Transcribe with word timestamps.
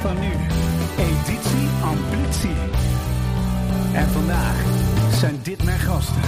van 0.00 0.20
nu. 0.20 0.32
Editie 0.98 1.68
Ambitie. 1.82 2.56
En 3.92 4.08
vandaag 4.08 4.64
zijn 5.12 5.38
dit 5.42 5.64
mijn 5.64 5.78
gasten. 5.78 6.22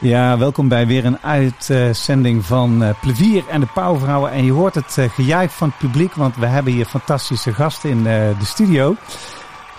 Ja, 0.00 0.38
welkom 0.38 0.68
bij 0.68 0.86
weer 0.86 1.04
een 1.04 1.18
uitzending 1.18 2.44
van 2.44 2.82
uh, 2.82 2.90
Plevier 3.00 3.44
en 3.48 3.60
de 3.60 3.68
Pauwvrouwen. 3.74 4.30
En 4.30 4.44
je 4.44 4.52
hoort 4.52 4.74
het 4.74 4.96
uh, 4.98 5.10
gejuich 5.10 5.52
van 5.52 5.68
het 5.68 5.78
publiek, 5.78 6.14
want 6.14 6.36
we 6.36 6.46
hebben 6.46 6.72
hier 6.72 6.86
fantastische 6.86 7.52
gasten 7.52 7.90
in 7.90 7.98
uh, 7.98 8.04
de 8.04 8.44
studio. 8.44 8.94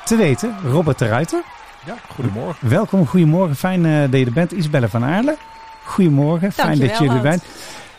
Te 0.06 0.16
weten, 0.16 0.56
Robert 0.64 1.00
de 1.00 1.08
Ruiter. 1.08 1.44
Ja, 1.88 1.96
goedemorgen. 2.10 2.70
Welkom, 2.70 3.08
goedemorgen. 3.08 3.56
Fijn 3.56 3.84
dat 4.12 4.20
je 4.20 4.26
er 4.26 4.34
bent. 4.34 4.52
Isabelle 4.52 4.90
van 4.90 5.04
Aarle. 5.04 5.38
Goedemorgen, 5.84 6.52
fijn 6.52 6.80
dat 6.80 6.98
je 6.98 7.10
er 7.10 7.22
bent. 7.22 7.44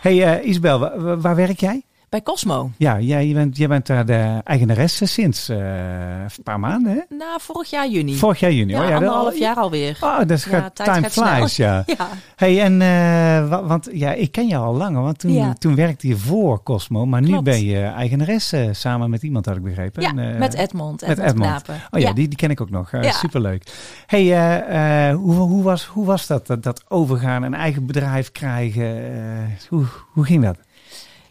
Hey 0.01 0.43
Isabel, 0.43 0.79
waar, 0.79 1.21
waar 1.21 1.37
werk 1.37 1.61
jij? 1.61 1.83
Bij 2.09 2.23
Cosmo. 2.23 2.71
Ja, 2.77 3.01
jij 3.01 3.33
bent, 3.33 3.57
jij 3.57 3.69
bent 3.69 3.87
daar 3.87 4.07
de 4.07 4.41
eigenaresse 4.45 5.07
sinds 5.07 5.51
uh, 5.51 5.57
een 5.57 6.43
paar 6.43 6.61
maanden, 6.61 6.93
hè? 6.93 7.17
Nou, 7.17 7.41
vorig 7.41 7.71
jaar 7.71 7.89
juni. 7.89 8.15
Vorig 8.15 8.41
jaar 8.41 8.53
juni, 8.53 8.73
ja, 8.73 8.83
oh 8.83 8.89
ja. 8.89 8.95
Anderhalf 8.95 9.39
jaar 9.39 9.57
alweer. 9.57 9.99
Oh, 10.01 10.19
dat 10.27 10.43
gaat, 10.43 10.79
ja, 10.79 10.95
time 10.95 11.11
flies, 11.11 11.57
ja. 11.57 11.85
ja. 11.99 12.09
Hey, 12.37 12.63
en, 12.63 12.81
uh, 12.81 13.67
want 13.67 13.89
ja, 13.93 14.13
ik 14.13 14.33
ken 14.33 14.49
je 14.49 14.57
al 14.57 14.75
langer, 14.75 15.03
want 15.03 15.19
toen, 15.19 15.33
ja. 15.33 15.53
toen 15.53 15.75
werkte 15.75 16.09
je 16.09 16.17
voor 16.17 16.63
Cosmo, 16.63 17.07
maar 17.07 17.23
nu 17.23 17.43
ben 17.43 17.65
je 17.65 17.81
eigenaresse 17.81 18.69
samen 18.73 19.11
met 19.11 19.23
iemand, 19.23 19.47
had 19.47 19.57
ik 19.57 19.63
begrepen. 19.63 20.03
Ja, 20.03 20.09
en, 20.09 20.19
uh, 20.19 20.39
met 20.39 20.55
Edmond. 20.55 21.07
Met 21.07 21.19
Edmond. 21.19 21.37
Knapen. 21.37 21.75
Oh 21.91 22.01
ja, 22.01 22.13
Die, 22.13 22.29
die 22.29 22.39
ken 22.39 22.51
ik 22.51 22.61
ook 22.61 22.71
nog. 22.71 22.91
Superleuk. 23.01 23.63
Hey, 24.07 25.13
hoe, 25.13 25.35
hoe, 25.35 25.63
was, 25.63 25.85
hoe 25.85 26.07
was 26.07 26.27
dat, 26.27 26.47
dat, 26.47 26.63
dat 26.63 26.85
overgaan, 26.89 27.43
een 27.43 27.55
eigen 27.55 27.87
bedrijf 27.87 28.33
krijgen? 28.33 28.87
hoe, 29.69 29.85
hoe 30.13 30.25
ging 30.25 30.43
dat? 30.43 30.59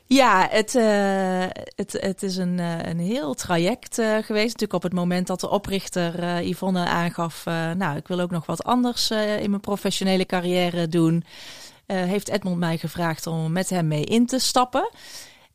Ja, 0.08 0.48
het, 0.52 0.76
uh, 0.76 1.46
het, 1.76 1.98
het 2.00 2.24
is 2.24 2.38
een, 2.38 2.58
uh, 2.58 2.84
een 2.84 3.00
heel 3.00 3.34
traject 3.34 4.00
uh, 4.00 4.18
geweest. 4.18 4.46
Natuurlijk 4.46 4.74
op 4.74 4.84
het 4.84 4.94
moment 4.94 5.28
dat 5.28 5.40
de 5.40 5.50
oprichter 5.50 6.44
Yvonne 6.44 6.86
aangaf... 6.86 7.46
nou, 7.78 7.98
ik 7.98 8.08
wil 8.08 8.20
ook 8.20 8.32
nog 8.32 8.46
wat 8.46 8.64
anders 8.64 9.12
in 9.12 9.50
mijn 9.50 9.62
professionele 9.62 10.26
carrière 10.26 10.88
doen... 10.88 11.24
heeft 11.86 12.30
Edmond 12.30 12.58
mij 12.58 12.78
gevraagd 12.78 13.28
om 13.28 13.52
met 13.52 13.70
hem 13.70 13.88
mee 13.88 14.04
in 14.04 14.26
te 14.26 14.40
stappen... 14.40 14.90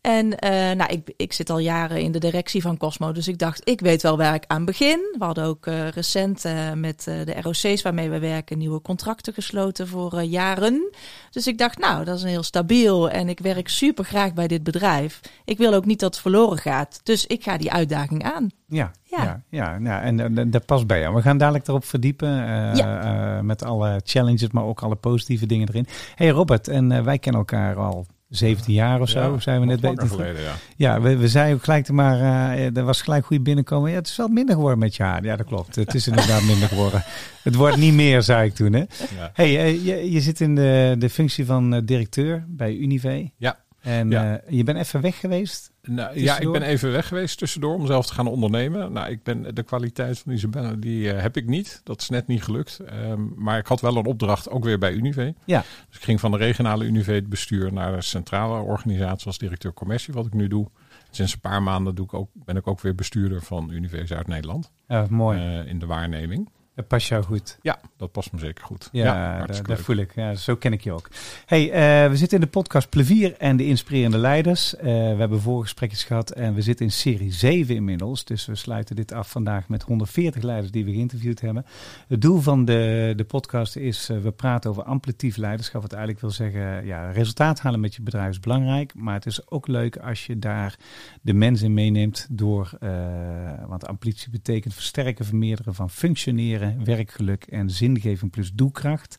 En 0.03 0.27
uh, 0.27 0.51
nou, 0.51 0.93
ik, 0.93 1.13
ik 1.17 1.33
zit 1.33 1.51
al 1.51 1.59
jaren 1.59 2.01
in 2.01 2.13
de 2.13 2.19
directie 2.19 2.63
van 2.63 2.77
Cosmo, 2.77 3.13
dus 3.13 3.29
ik 3.29 3.39
dacht, 3.39 3.69
ik 3.69 3.81
weet 3.81 4.03
wel 4.03 4.17
waar 4.17 4.35
ik 4.35 4.45
aan 4.47 4.65
begin. 4.65 5.17
We 5.19 5.25
hadden 5.25 5.45
ook 5.45 5.67
uh, 5.67 5.89
recent 5.89 6.45
uh, 6.45 6.73
met 6.73 7.03
de 7.05 7.35
ROC's 7.41 7.83
waarmee 7.83 8.11
we 8.11 8.19
werken 8.19 8.59
nieuwe 8.59 8.81
contracten 8.81 9.33
gesloten 9.33 9.89
voor 9.89 10.23
jaren. 10.23 10.91
Dus 11.31 11.47
ik 11.47 11.59
dacht, 11.59 11.79
nou, 11.79 12.05
dat 12.05 12.17
is 12.17 12.23
een 12.23 12.29
heel 12.29 12.43
stabiel 12.43 13.11
en 13.11 13.29
ik 13.29 13.39
werk 13.39 13.69
super 13.69 14.05
graag 14.05 14.35
bij 14.35 14.49
dit 14.49 14.63
bedrijf. 14.63 15.21
Ik 15.45 15.59
wil 15.59 15.75
ook 15.75 15.85
niet 15.85 16.01
dat 16.01 16.13
het 16.13 16.23
verloren 16.23 16.59
gaat, 16.59 17.01
dus 17.03 17.27
ik 17.27 17.43
ga 17.43 17.57
die 17.57 17.73
uitdaging 17.73 18.23
aan. 18.23 18.51
Ja, 18.69 18.91
ja, 19.03 19.25
ja, 19.25 19.43
ja, 19.49 19.79
ja. 19.83 20.01
en 20.01 20.51
dat 20.51 20.67
past 20.67 20.87
bij 20.87 21.01
jou. 21.01 21.15
We 21.15 21.23
gaan 21.23 21.39
dadelijk 21.39 21.69
erop 21.69 21.85
verdiepen 21.85 22.31
ja. 22.77 23.41
met 23.43 23.65
alle 23.65 24.01
challenges, 24.05 24.51
maar 24.51 24.65
ook 24.65 24.83
alle 24.83 24.97
positieve 24.97 25.47
dingen 25.47 25.69
erin. 25.69 25.87
Hey 26.15 26.29
Robert, 26.29 26.69
en 26.69 27.05
wij 27.05 27.19
kennen 27.19 27.41
elkaar 27.41 27.77
al 27.77 28.07
17 28.33 28.75
jaar 28.75 29.01
of 29.01 29.09
zo, 29.09 29.33
ja, 29.33 29.41
zijn 29.41 29.61
we 29.61 29.67
net. 29.67 29.81
Geleden, 29.95 30.43
ja, 30.43 30.55
ja 30.77 31.01
we, 31.01 31.17
we 31.17 31.29
zeiden 31.29 31.55
ook 31.55 31.65
gelijk 31.65 31.91
maar, 31.91 32.19
uh, 32.19 32.77
er 32.77 32.85
was 32.85 33.03
gelijk 33.03 33.27
goed 33.27 33.43
binnenkomen. 33.43 33.91
Ja, 33.91 33.97
het 33.97 34.07
is 34.07 34.17
wel 34.17 34.29
minder 34.29 34.55
geworden 34.55 34.79
met 34.79 34.97
je 34.97 35.03
haar. 35.03 35.25
Ja, 35.25 35.37
dat 35.37 35.47
klopt. 35.47 35.75
Het 35.75 35.95
is 35.95 36.07
inderdaad 36.07 36.43
minder 36.43 36.69
geworden. 36.69 37.05
Het 37.43 37.55
wordt 37.55 37.77
niet 37.77 37.95
meer, 37.95 38.23
zei 38.23 38.47
ik 38.47 38.55
toen. 38.55 38.73
Hè? 38.73 38.79
Ja. 38.79 39.31
Hey, 39.33 39.73
uh, 39.73 39.85
je, 39.85 40.11
je 40.11 40.21
zit 40.21 40.41
in 40.41 40.55
de, 40.55 40.95
de 40.99 41.11
functie 41.11 41.47
van 41.47 41.75
uh, 41.75 41.81
directeur 41.85 42.45
bij 42.49 42.75
Unive. 42.75 43.31
Ja. 43.37 43.59
En 43.81 44.11
je 44.49 44.65
bent 44.65 44.79
even 44.79 45.01
weg 45.01 45.21
geweest? 45.21 45.72
Nou, 45.89 46.21
ja, 46.21 46.39
ik 46.39 46.53
ben 46.53 46.63
even 46.63 46.93
weg 46.93 47.09
geweest 47.09 47.39
tussendoor 47.39 47.75
om 47.75 47.87
zelf 47.87 48.07
te 48.07 48.15
gaan 48.15 48.27
ondernemen. 48.27 48.93
Nou, 48.93 49.11
ik 49.11 49.23
ben 49.23 49.55
de 49.55 49.63
kwaliteit 49.63 50.19
van 50.19 50.33
Isabelle, 50.33 50.79
die 50.79 51.15
uh, 51.15 51.21
heb 51.21 51.37
ik 51.37 51.47
niet. 51.47 51.81
Dat 51.85 52.01
is 52.01 52.09
net 52.09 52.27
niet 52.27 52.43
gelukt. 52.43 52.81
Um, 52.93 53.33
maar 53.37 53.59
ik 53.59 53.67
had 53.67 53.81
wel 53.81 53.97
een 53.97 54.07
opdracht, 54.07 54.51
ook 54.51 54.65
weer 54.65 54.79
bij 54.79 54.93
Unive. 54.93 55.35
Ja. 55.45 55.65
Dus 55.89 55.97
ik 55.97 56.03
ging 56.03 56.21
van 56.21 56.31
de 56.31 56.37
regionale 56.37 56.85
Unive 56.85 57.13
het 57.13 57.29
bestuur 57.29 57.73
naar 57.73 57.93
de 57.93 58.03
centrale 58.03 58.63
organisatie 58.63 59.27
als 59.27 59.39
directeur 59.39 59.73
commercie, 59.73 60.15
wat 60.15 60.27
ik 60.27 60.35
nu 60.35 60.49
doe. 60.49 60.69
Sinds 61.11 61.33
een 61.33 61.41
paar 61.41 61.63
maanden 61.63 61.95
doe 61.95 62.05
ik 62.05 62.15
ook, 62.15 62.31
ben 62.35 62.57
ik 62.57 62.67
ook 62.67 62.81
weer 62.81 62.95
bestuurder 62.95 63.43
van 63.43 63.71
Unive 63.71 64.07
Zuid-Nederland. 64.07 64.73
Ja, 64.89 65.07
mooi. 65.11 65.39
Uh, 65.39 65.67
in 65.67 65.79
de 65.79 65.87
waarneming. 65.87 66.49
Dat 66.75 66.87
past 66.87 67.09
jou 67.09 67.25
goed. 67.25 67.59
Ja, 67.63 67.81
dat 67.97 68.13
past 68.13 68.33
me 68.33 68.39
zeker 68.39 68.65
goed. 68.65 68.89
Ja, 68.93 69.05
ja 69.05 69.47
dat, 69.47 69.67
dat 69.67 69.81
voel 69.81 69.97
ik. 69.97 70.15
Ja, 70.15 70.35
zo 70.35 70.57
ken 70.57 70.73
ik 70.73 70.81
je 70.81 70.93
ook. 70.93 71.09
Hey, 71.47 71.67
uh, 71.67 72.11
we 72.11 72.17
zitten 72.17 72.39
in 72.39 72.45
de 72.45 72.51
podcast 72.51 72.89
Plevier 72.89 73.37
en 73.39 73.57
de 73.57 73.67
inspirerende 73.67 74.19
leiders. 74.19 74.75
Uh, 74.75 74.83
we 74.83 74.91
hebben 75.19 75.41
voorgesprekjes 75.41 76.05
gehad 76.05 76.31
en 76.31 76.55
we 76.55 76.63
zitten 76.63 76.87
in 76.87 76.93
serie 76.93 77.33
7 77.33 77.75
inmiddels. 77.75 78.25
Dus 78.25 78.47
we 78.47 78.55
sluiten 78.55 78.97
dit 78.97 79.13
af 79.13 79.31
vandaag 79.31 79.69
met 79.69 79.83
140 79.83 80.43
leiders 80.43 80.73
die 80.73 80.85
we 80.85 80.93
geïnterviewd 80.93 81.41
hebben. 81.41 81.67
Het 82.09 82.21
doel 82.21 82.41
van 82.41 82.65
de, 82.65 83.13
de 83.17 83.25
podcast 83.25 83.77
is, 83.77 84.11
uh, 84.11 84.19
we 84.19 84.31
praten 84.31 84.71
over 84.71 84.83
amplitief 84.83 85.37
leiderschap. 85.37 85.83
Wat 85.83 85.93
eigenlijk 85.93 86.23
wil 86.23 86.31
zeggen, 86.31 86.87
ja, 86.87 87.11
resultaat 87.11 87.61
halen 87.61 87.81
met 87.81 87.95
je 87.95 88.03
bedrijf 88.03 88.31
is 88.31 88.41
belangrijk. 88.41 88.95
Maar 88.95 89.15
het 89.15 89.27
is 89.27 89.51
ook 89.51 89.67
leuk 89.67 89.97
als 89.97 90.27
je 90.27 90.39
daar 90.39 90.77
de 91.23 91.35
mensen 91.35 91.67
in 91.67 91.75
meeneemt 91.75 92.27
door, 92.31 92.71
want 93.67 93.87
amplitie 93.87 94.31
betekent 94.31 94.75
versterken, 94.75 95.25
vermeerderen 95.25 95.75
van 95.75 95.91
functioneren 95.91 96.62
werkgeluk 96.85 97.45
en 97.45 97.71
zingeving 97.71 98.31
plus 98.31 98.53
doelkracht 98.53 99.19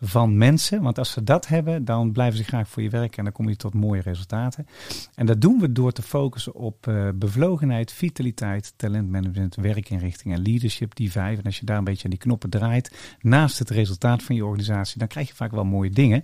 van 0.00 0.36
mensen. 0.36 0.82
Want 0.82 0.98
als 0.98 1.10
ze 1.10 1.24
dat 1.24 1.48
hebben, 1.48 1.84
dan 1.84 2.12
blijven 2.12 2.38
ze 2.38 2.44
graag 2.44 2.68
voor 2.68 2.82
je 2.82 2.90
werken 2.90 3.18
en 3.18 3.24
dan 3.24 3.32
kom 3.32 3.48
je 3.48 3.56
tot 3.56 3.74
mooie 3.74 4.00
resultaten. 4.00 4.66
En 5.14 5.26
dat 5.26 5.40
doen 5.40 5.60
we 5.60 5.72
door 5.72 5.92
te 5.92 6.02
focussen 6.02 6.54
op 6.54 6.86
uh, 6.86 7.08
bevlogenheid, 7.14 7.92
vitaliteit, 7.92 8.72
talentmanagement, 8.76 9.54
werkinrichting 9.54 10.34
en 10.34 10.42
leadership, 10.42 10.94
die 10.94 11.10
vijf. 11.10 11.38
En 11.38 11.44
als 11.44 11.58
je 11.58 11.66
daar 11.66 11.78
een 11.78 11.84
beetje 11.84 12.04
aan 12.04 12.10
die 12.10 12.18
knoppen 12.18 12.50
draait, 12.50 13.16
naast 13.20 13.58
het 13.58 13.70
resultaat 13.70 14.22
van 14.22 14.34
je 14.34 14.44
organisatie, 14.44 14.98
dan 14.98 15.08
krijg 15.08 15.28
je 15.28 15.34
vaak 15.34 15.50
wel 15.50 15.64
mooie 15.64 15.90
dingen. 15.90 16.22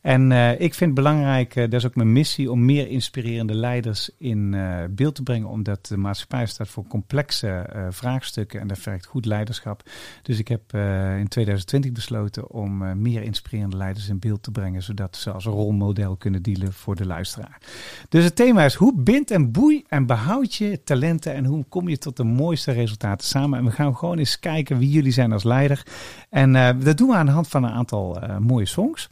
En 0.00 0.30
uh, 0.30 0.52
ik 0.52 0.74
vind 0.74 0.80
het 0.80 0.94
belangrijk, 0.94 1.56
uh, 1.56 1.62
dat 1.62 1.72
is 1.72 1.86
ook 1.86 1.94
mijn 1.94 2.12
missie, 2.12 2.50
om 2.50 2.64
meer 2.64 2.88
inspirerende 2.88 3.54
leiders 3.54 4.10
in 4.18 4.56
beeld 4.90 5.14
te 5.14 5.22
brengen, 5.22 5.48
omdat 5.48 5.86
de 5.86 5.96
maatschappij 5.96 6.46
staat 6.46 6.68
voor 6.68 6.86
complexe 6.86 7.66
vraagstukken 7.90 8.60
en 8.60 8.66
dat 8.66 8.78
vergt 8.78 9.06
goed 9.06 9.24
leiderschap. 9.24 9.82
Dus 10.22 10.38
ik 10.38 10.48
heb 10.48 10.74
in 11.18 11.28
2020 11.28 11.92
besloten 11.92 12.50
om 12.50 13.00
meer 13.02 13.15
meer 13.16 13.26
inspirerende 13.26 13.76
leiders 13.76 14.08
in 14.08 14.18
beeld 14.18 14.42
te 14.42 14.50
brengen, 14.50 14.82
zodat 14.82 15.16
ze 15.16 15.30
als 15.30 15.44
rolmodel 15.44 16.16
kunnen 16.16 16.42
dealen 16.42 16.72
voor 16.72 16.96
de 16.96 17.06
luisteraar. 17.06 17.60
Dus 18.08 18.24
het 18.24 18.36
thema 18.36 18.64
is 18.64 18.74
hoe 18.74 18.94
bind 18.96 19.30
en 19.30 19.52
boei 19.52 19.84
en 19.88 20.06
behoud 20.06 20.54
je 20.54 20.82
talenten 20.84 21.34
en 21.34 21.44
hoe 21.44 21.64
kom 21.68 21.88
je 21.88 21.98
tot 21.98 22.16
de 22.16 22.24
mooiste 22.24 22.72
resultaten 22.72 23.26
samen. 23.26 23.58
En 23.58 23.64
we 23.64 23.70
gaan 23.70 23.96
gewoon 23.96 24.18
eens 24.18 24.38
kijken 24.38 24.78
wie 24.78 24.90
jullie 24.90 25.12
zijn 25.12 25.32
als 25.32 25.44
leider. 25.44 25.86
En 26.30 26.54
uh, 26.54 26.70
dat 26.78 26.96
doen 26.96 27.08
we 27.08 27.14
aan 27.14 27.26
de 27.26 27.32
hand 27.32 27.48
van 27.48 27.64
een 27.64 27.70
aantal 27.70 28.22
uh, 28.22 28.38
mooie 28.38 28.66
songs. 28.66 29.08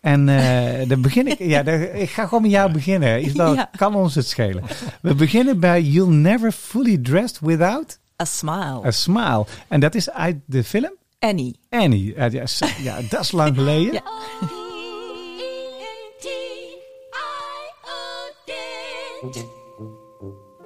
En 0.00 0.28
uh, 0.28 0.88
dan 0.88 1.00
begin 1.00 1.26
ik, 1.26 1.38
ja, 1.38 1.62
dan, 1.62 1.80
ik 1.80 2.10
ga 2.10 2.24
gewoon 2.24 2.42
met 2.42 2.50
jou 2.50 2.72
beginnen. 2.72 3.24
Isabel, 3.24 3.54
ja. 3.54 3.70
kan 3.76 3.94
ons 3.94 4.14
het 4.14 4.28
schelen. 4.28 4.62
We 5.02 5.14
beginnen 5.14 5.60
bij 5.60 5.82
You'll 5.82 6.14
Never 6.14 6.52
Fully 6.52 6.98
Dressed 6.98 7.40
Without... 7.40 7.98
A 8.22 8.24
Smile. 8.24 8.86
A 8.86 8.90
Smile. 8.90 9.46
En 9.68 9.80
dat 9.80 9.94
is 9.94 10.10
uit 10.10 10.36
de 10.46 10.64
film? 10.64 10.92
Annie. 11.24 11.54
Annie. 11.70 12.14
Eh, 12.14 12.32
ja, 12.32 12.44
ja, 12.58 12.68
ja 12.82 13.00
dat 13.10 13.20
is 13.20 13.32
lang 13.32 13.54
geleden. 13.54 13.92
Ja. 13.92 14.02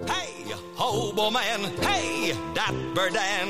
Hey, 0.06 0.54
hobo 0.74 1.30
man, 1.30 1.60
hey, 1.80 2.34
dapper 2.54 3.10
Dan. 3.12 3.48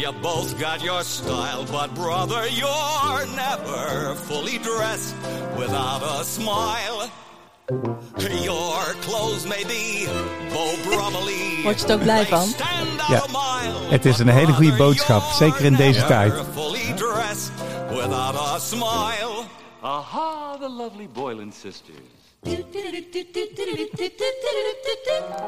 You 0.00 0.12
both 0.22 0.58
got 0.58 0.82
your 0.82 1.04
style, 1.04 1.64
but 1.70 1.94
brother, 1.94 2.48
you're 2.48 3.26
never 3.36 4.14
fully 4.14 4.58
dressed 4.58 5.14
without 5.56 6.02
a 6.02 6.24
smile. 6.24 7.10
Your 7.68 8.80
clothes 9.02 9.44
may 9.46 9.62
be 9.64 10.06
Bo 10.52 10.74
Bromley. 10.88 11.62
Word 11.62 11.80
je 11.80 11.86
er 11.86 11.94
ook 11.94 12.02
blij 12.02 12.26
van? 12.26 12.48
Ja, 13.08 13.22
het 13.90 14.04
is 14.04 14.18
een 14.18 14.28
hele 14.28 14.52
goede 14.52 14.76
boodschap, 14.76 15.22
zeker 15.22 15.64
in 15.64 15.74
deze 15.74 16.04
tijd. 16.04 16.32
Without 17.90 18.36
a 18.36 18.58
smile. 18.58 19.44
Aha, 19.82 20.56
the 20.60 20.68
lovely 20.68 21.08
Boylan 21.12 21.52
sisters. 21.52 22.17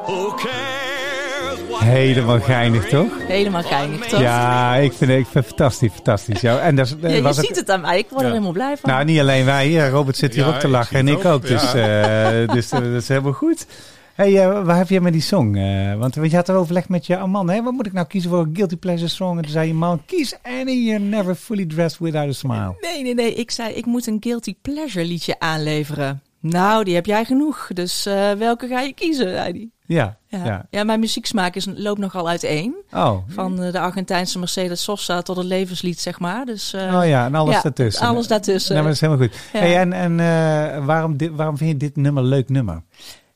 Who 0.05 0.33
cares 0.35 1.59
what 1.69 1.79
Helemaal 1.81 2.39
geinig, 2.39 2.89
toch? 2.89 3.11
Helemaal 3.27 3.63
geinig, 3.63 4.07
toch? 4.07 4.19
Ja, 4.19 4.75
ik 4.75 4.93
vind, 4.93 5.11
ik 5.11 5.25
vind 5.27 5.33
het 5.33 5.45
fantastisch, 5.45 5.91
fantastisch. 5.93 6.41
Ja, 6.41 6.59
en 6.59 6.75
dat 6.75 6.95
Ja, 7.01 7.09
je 7.09 7.21
was 7.21 7.37
ziet 7.37 7.55
het 7.55 7.69
aan 7.69 7.81
mij, 7.81 7.97
ik 7.97 8.09
word 8.09 8.21
er 8.21 8.29
helemaal 8.29 8.51
blij 8.51 8.77
van. 8.77 8.89
Nou, 8.89 9.05
niet 9.05 9.19
alleen 9.19 9.45
wij. 9.45 9.89
Robert 9.89 10.17
zit 10.17 10.33
hier 10.35 10.45
Ja, 10.45 10.53
ook 10.53 10.59
te 10.59 10.67
lachen 10.67 10.97
en 10.97 11.07
ik 11.07 11.17
ook, 11.17 11.25
ook. 11.25 11.47
Dus, 11.47 11.73
eh, 11.73 12.47
dus 12.55 12.71
eh, 12.71 12.79
dat 12.79 13.01
is 13.01 13.07
helemaal 13.07 13.33
goed. 13.33 13.65
Hey, 14.13 14.39
eh, 14.39 14.63
waar 14.63 14.77
heb 14.77 14.89
je 14.89 15.01
met 15.01 15.13
die 15.13 15.21
song? 15.21 15.55
Eh, 15.55 15.95
want, 15.97 16.15
want 16.15 16.31
je 16.31 16.35
had 16.37 16.49
er 16.49 16.55
overleg 16.55 16.89
met 16.89 17.05
je 17.05 17.17
man. 17.17 17.49
Hè? 17.49 17.63
Wat 17.63 17.73
moet 17.73 17.85
ik 17.85 17.93
nou 17.93 18.07
kiezen 18.07 18.29
voor 18.29 18.39
een 18.39 18.51
guilty 18.53 18.77
pleasure 18.77 19.09
song? 19.09 19.37
En 19.37 19.43
toen 19.43 19.51
zei 19.51 19.67
je 19.67 19.73
man, 19.73 20.01
kies 20.05 20.35
any, 20.43 20.71
you're 20.71 21.03
never 21.03 21.35
fully 21.35 21.65
dressed 21.65 21.99
without 21.99 22.29
a 22.29 22.31
smile. 22.31 22.75
Nee, 22.81 23.03
nee, 23.03 23.13
nee. 23.13 23.33
Ik 23.33 23.51
zei, 23.51 23.73
ik 23.73 23.85
moet 23.85 24.07
een 24.07 24.17
guilty 24.19 24.55
pleasure 24.61 25.05
liedje 25.05 25.39
aanleveren. 25.39 26.21
Nou, 26.41 26.83
die 26.83 26.95
heb 26.95 27.05
jij 27.05 27.25
genoeg. 27.25 27.67
Dus 27.73 28.05
eh, 28.05 28.31
welke 28.31 28.67
ga 28.67 28.79
je 28.79 28.93
kiezen? 28.93 29.29
zei 29.29 29.51
hij. 29.51 29.69
Ja, 29.85 30.17
Ja. 30.27 30.45
ja. 30.45 30.65
Ja. 30.69 30.83
mijn 30.83 30.99
muzieksmaak 30.99 31.55
is, 31.55 31.67
loopt 31.75 31.99
nogal 31.99 32.29
uiteen. 32.29 32.75
Oh, 32.91 33.17
Van 33.27 33.63
eh, 33.63 33.71
de 33.71 33.79
Argentijnse 33.79 34.39
Mercedes 34.39 34.83
Sosa 34.83 35.21
tot 35.21 35.37
het 35.37 35.45
levenslied, 35.45 35.99
zeg 35.99 36.19
maar. 36.19 36.45
Dus, 36.45 36.73
eh, 36.73 36.95
oh 36.95 37.07
ja, 37.07 37.25
en 37.25 37.35
alles 37.35 37.55
ja, 37.55 37.61
daartussen. 37.61 38.07
Alles 38.07 38.27
daartussen. 38.27 38.75
Nou, 38.75 38.85
maar 38.85 38.93
dat 38.93 39.01
is 39.03 39.09
helemaal 39.09 39.27
goed. 39.27 39.49
Ja. 39.53 39.59
Hey, 39.59 39.77
en 39.77 39.93
en 39.93 40.85
waarom, 40.85 41.17
dit, 41.17 41.31
waarom 41.35 41.57
vind 41.57 41.69
je 41.69 41.77
dit 41.77 41.95
nummer 41.95 42.23
een 42.23 42.29
leuk 42.29 42.49
nummer? 42.49 42.83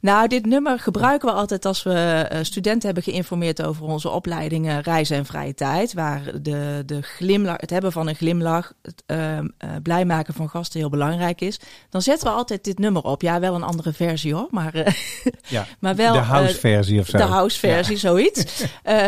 Nou, 0.05 0.27
dit 0.27 0.45
nummer 0.45 0.79
gebruiken 0.79 1.27
we 1.29 1.33
altijd 1.35 1.65
als 1.65 1.83
we 1.83 1.93
eh, 1.93 2.39
studenten 2.43 2.85
hebben 2.85 3.03
geïnformeerd 3.03 3.63
over 3.63 3.85
onze 3.85 4.09
opleidingen 4.09 4.81
reizen 4.81 5.17
en 5.17 5.25
vrije 5.25 5.53
tijd. 5.53 5.93
Waar 5.93 6.41
de, 6.41 6.83
de 6.85 7.01
glimlach, 7.01 7.55
het 7.59 7.69
hebben 7.69 7.91
van 7.91 8.07
een 8.07 8.15
glimlach, 8.15 8.73
het 8.81 9.03
ehm, 9.05 9.47
eh, 9.57 9.69
blij 9.83 10.05
maken 10.05 10.33
van 10.33 10.49
gasten 10.49 10.79
heel 10.79 10.89
belangrijk 10.89 11.41
is. 11.41 11.59
Dan 11.89 12.01
zetten 12.01 12.27
we 12.27 12.33
altijd 12.33 12.63
dit 12.63 12.79
nummer 12.79 13.03
op. 13.03 13.21
Ja, 13.21 13.39
wel 13.39 13.55
een 13.55 13.63
andere 13.63 13.93
versie 13.93 14.33
hoor, 14.33 14.47
maar, 14.49 14.73
eh, 14.73 14.93
Ja, 15.47 15.65
maar 15.79 15.95
wel... 15.95 16.13
de 16.13 16.19
house 16.19 16.59
versie 16.59 16.99
of 16.99 17.07
zo. 17.07 17.17
de 17.17 17.23
house 17.23 17.59
versie, 17.59 17.97
zoiets. 17.97 18.43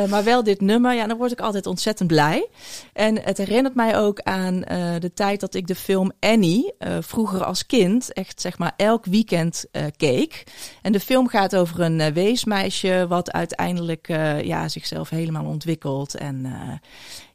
Maar 0.09 0.23
wel 0.23 0.43
dit 0.43 0.61
nummer, 0.61 0.93
ja, 0.93 1.07
dan 1.07 1.17
word 1.17 1.31
ik 1.31 1.39
altijd 1.39 1.65
ontzettend 1.65 2.07
blij. 2.07 2.47
En 2.93 3.21
het 3.21 3.37
herinnert 3.37 3.75
mij 3.75 3.97
ook 3.97 4.21
aan 4.21 4.59
de 4.99 5.11
tijd 5.13 5.39
dat 5.39 5.53
ik 5.53 5.67
de 5.67 5.75
film 5.75 6.11
Annie 6.19 6.73
vroeger 6.99 7.43
als 7.43 7.65
kind 7.65 8.13
echt 8.13 8.41
zeg 8.41 8.57
maar 8.57 8.73
elk 8.77 9.05
weekend 9.05 9.65
keek. 9.97 10.43
En 10.87 10.93
de 10.93 10.99
film 10.99 11.27
gaat 11.27 11.55
over 11.55 11.79
een 11.81 11.99
eh, 12.01 12.11
weesmeisje 12.13 13.05
wat 13.09 13.31
uiteindelijk 13.31 14.07
eh, 14.09 14.41
ja, 14.41 14.67
zichzelf 14.67 15.09
helemaal 15.09 15.45
ontwikkelt. 15.45 16.15
En, 16.15 16.45
eh, 16.45 16.51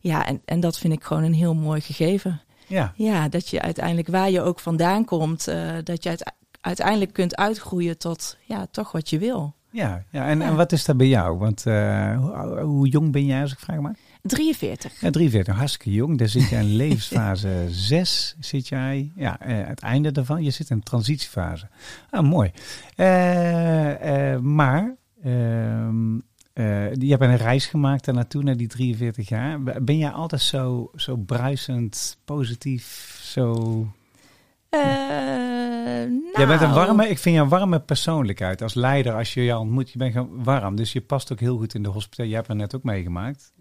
ja, 0.01 0.27
en, 0.27 0.43
en 0.45 0.61
dat 0.61 0.79
vind 0.79 0.93
ik 0.93 1.05
gewoon 1.05 1.23
een 1.23 1.35
heel 1.35 1.55
mooi 1.55 1.81
gegeven. 1.81 2.41
Ja, 2.67 2.93
Ja, 2.97 3.29
dat 3.29 3.49
je 3.49 3.61
uiteindelijk 3.63 4.09
waar 4.09 4.31
je 4.31 4.41
ook 4.43 4.61
vandaan 4.61 5.05
komt, 5.05 5.49
eh, 5.49 5.71
dat 5.85 6.03
je 6.03 6.09
uite- 6.09 6.33
uiteindelijk 6.61 7.13
kunt 7.13 7.37
uitgroeien 7.37 7.99
tot 7.99 8.37
ja, 8.45 8.67
toch 8.71 8.93
wat 8.93 9.11
je 9.11 9.19
wil. 9.19 9.55
ja, 9.71 10.05
ja. 10.11 10.27
En, 10.27 10.39
Ja. 10.39 10.45
en 10.45 10.57
wat 10.57 10.73
is 10.73 10.85
dat 10.85 10.97
bij 10.97 11.09
jou? 11.09 11.39
Want 11.39 11.63
hoe, 11.65 12.61
hoe 12.61 12.89
jong 12.89 13.13
ben 13.13 13.25
jij, 13.27 13.41
als 13.43 13.53
ik 13.53 13.59
vraag 13.59 13.79
maar? 13.81 13.97
43. 14.23 15.01
Ja, 15.01 15.11
43, 15.11 15.57
hartstikke 15.57 15.93
jong. 15.93 16.19
Daar 16.19 16.29
zit 16.29 16.49
jij 16.49 16.61
in 16.61 16.77
levensfase 16.85 17.67
6, 17.69 18.37
zit 18.41 18.69
jij. 18.69 19.13
Ja, 19.17 19.41
eh, 19.41 19.67
het 19.67 19.81
einde 19.81 20.13
daarvan. 20.13 20.43
Je 20.43 20.51
zit 20.51 20.71
in 20.71 20.77
een 20.77 20.83
transitiefase. 20.83 21.69
Ah, 22.11 22.29
mooi. 22.29 22.51
Eh, 22.97 24.33
eh, 24.33 24.41
maar, 24.41 24.97
ehm, 25.23 26.19
eh, 26.53 26.95
je 26.95 27.09
hebt 27.09 27.23
een 27.23 27.37
reis 27.37 27.67
gemaakt 27.67 28.05
daar 28.05 28.15
naartoe, 28.15 28.43
naar 28.43 28.57
die 28.57 28.69
43 28.69 29.29
jaar. 29.29 29.63
Ben 29.63 29.99
jij 29.99 30.11
altijd 30.11 30.43
zo, 30.43 30.91
zo 30.97 31.17
bruisend, 31.17 32.19
positief, 32.25 33.19
zo... 33.23 33.87
Jij 36.33 36.47
bent 36.47 36.61
een 36.61 36.71
nou, 36.71 36.87
warme, 36.87 37.09
ik 37.09 37.19
vind 37.19 37.35
je 37.35 37.41
een 37.41 37.49
warme 37.49 37.81
persoonlijkheid. 37.81 38.63
Als 38.63 38.75
leider, 38.75 39.15
als 39.15 39.35
je 39.35 39.43
je 39.43 39.57
ontmoet, 39.57 39.91
je 39.91 39.99
bent 39.99 40.13
gewoon 40.13 40.45
warm. 40.45 40.77
Dus 40.77 40.93
je 40.93 41.01
past 41.01 41.33
ook 41.33 41.41
heel 41.41 41.57
goed 41.57 41.75
in 41.75 41.83
de 41.83 41.89
hospitaal. 41.89 42.27
Je 42.27 42.35
hebt 42.35 42.49
er 42.49 42.57
net 42.57 42.75
ook 42.75 42.83
meegemaakt. 42.83 43.53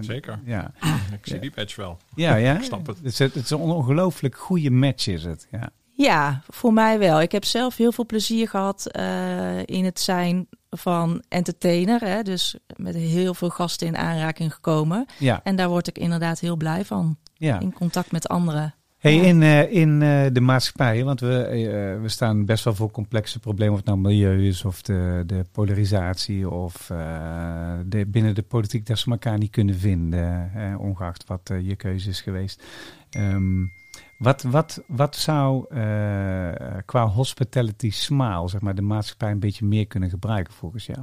Zeker. 0.00 0.40
Ja, 0.44 0.70
Ik 1.20 1.26
zie 1.26 1.38
die 1.38 1.52
badge 1.54 1.80
wel. 1.80 1.98
ja, 2.14 2.34
ja. 2.34 2.54
Ik 2.56 2.62
snap 2.62 2.86
het. 2.86 2.96
Het 2.96 3.06
is, 3.06 3.18
het 3.18 3.34
is 3.34 3.50
een 3.50 3.58
ongelooflijk 3.58 4.36
goede 4.36 4.70
match 4.70 5.06
is 5.06 5.24
het. 5.24 5.46
Ja. 5.50 5.70
Ja, 5.92 6.42
voor 6.48 6.72
mij 6.72 6.98
wel. 6.98 7.20
Ik 7.20 7.32
heb 7.32 7.44
zelf 7.44 7.76
heel 7.76 7.92
veel 7.92 8.06
plezier 8.06 8.48
gehad 8.48 8.86
eh, 8.86 9.58
in 9.64 9.84
het 9.84 10.00
zijn 10.00 10.46
van 10.70 11.22
entertainer. 11.28 12.00
Hè? 12.00 12.22
Dus 12.22 12.56
met 12.76 12.94
heel 12.94 13.34
veel 13.34 13.50
gasten 13.50 13.86
in 13.86 13.96
aanraking 13.96 14.54
gekomen. 14.54 15.06
Ja, 15.18 15.40
En 15.42 15.56
daar 15.56 15.68
word 15.68 15.86
ik 15.86 15.98
inderdaad 15.98 16.40
heel 16.40 16.56
blij 16.56 16.84
van. 16.84 17.16
ja. 17.34 17.60
In 17.60 17.72
contact 17.72 18.12
met 18.12 18.28
anderen. 18.28 18.74
Hey, 18.96 19.16
in, 19.16 19.42
eh, 19.42 19.72
in 19.72 20.02
eh, 20.02 20.26
de 20.32 20.40
maatschappij, 20.40 21.04
want 21.04 21.20
we, 21.20 21.42
eh, 21.42 22.00
we 22.00 22.08
staan 22.08 22.44
best 22.44 22.64
wel 22.64 22.74
voor 22.74 22.90
complexe 22.90 23.40
problemen, 23.40 23.72
of 23.72 23.78
het 23.78 23.88
nou 23.88 23.98
milieu 23.98 24.46
is, 24.46 24.64
of 24.64 24.82
de, 24.82 25.22
de 25.26 25.44
polarisatie, 25.52 26.50
of 26.50 26.86
de, 27.86 28.04
binnen 28.06 28.34
de 28.34 28.42
politiek 28.42 28.86
dat 28.86 28.98
ze 28.98 29.10
elkaar 29.10 29.38
niet 29.38 29.50
kunnen 29.50 29.74
vinden, 29.74 30.50
ongeacht 30.78 31.26
wat 31.26 31.50
je 31.62 31.76
keuze 31.76 32.08
is 32.08 32.20
geweest. 32.20 32.62
Ehm, 33.10 33.64
wat, 34.18 34.42
wat, 34.42 34.82
wat 34.86 35.16
zou 35.16 35.66
qua 36.84 37.06
hospitality 37.06 37.90
smile, 37.90 38.48
zeg 38.48 38.60
maar, 38.60 38.74
de 38.74 38.82
maatschappij 38.82 39.30
een 39.30 39.38
beetje 39.38 39.66
meer 39.66 39.86
kunnen 39.86 40.10
gebruiken 40.10 40.54
volgens 40.54 40.86
jou? 40.86 41.00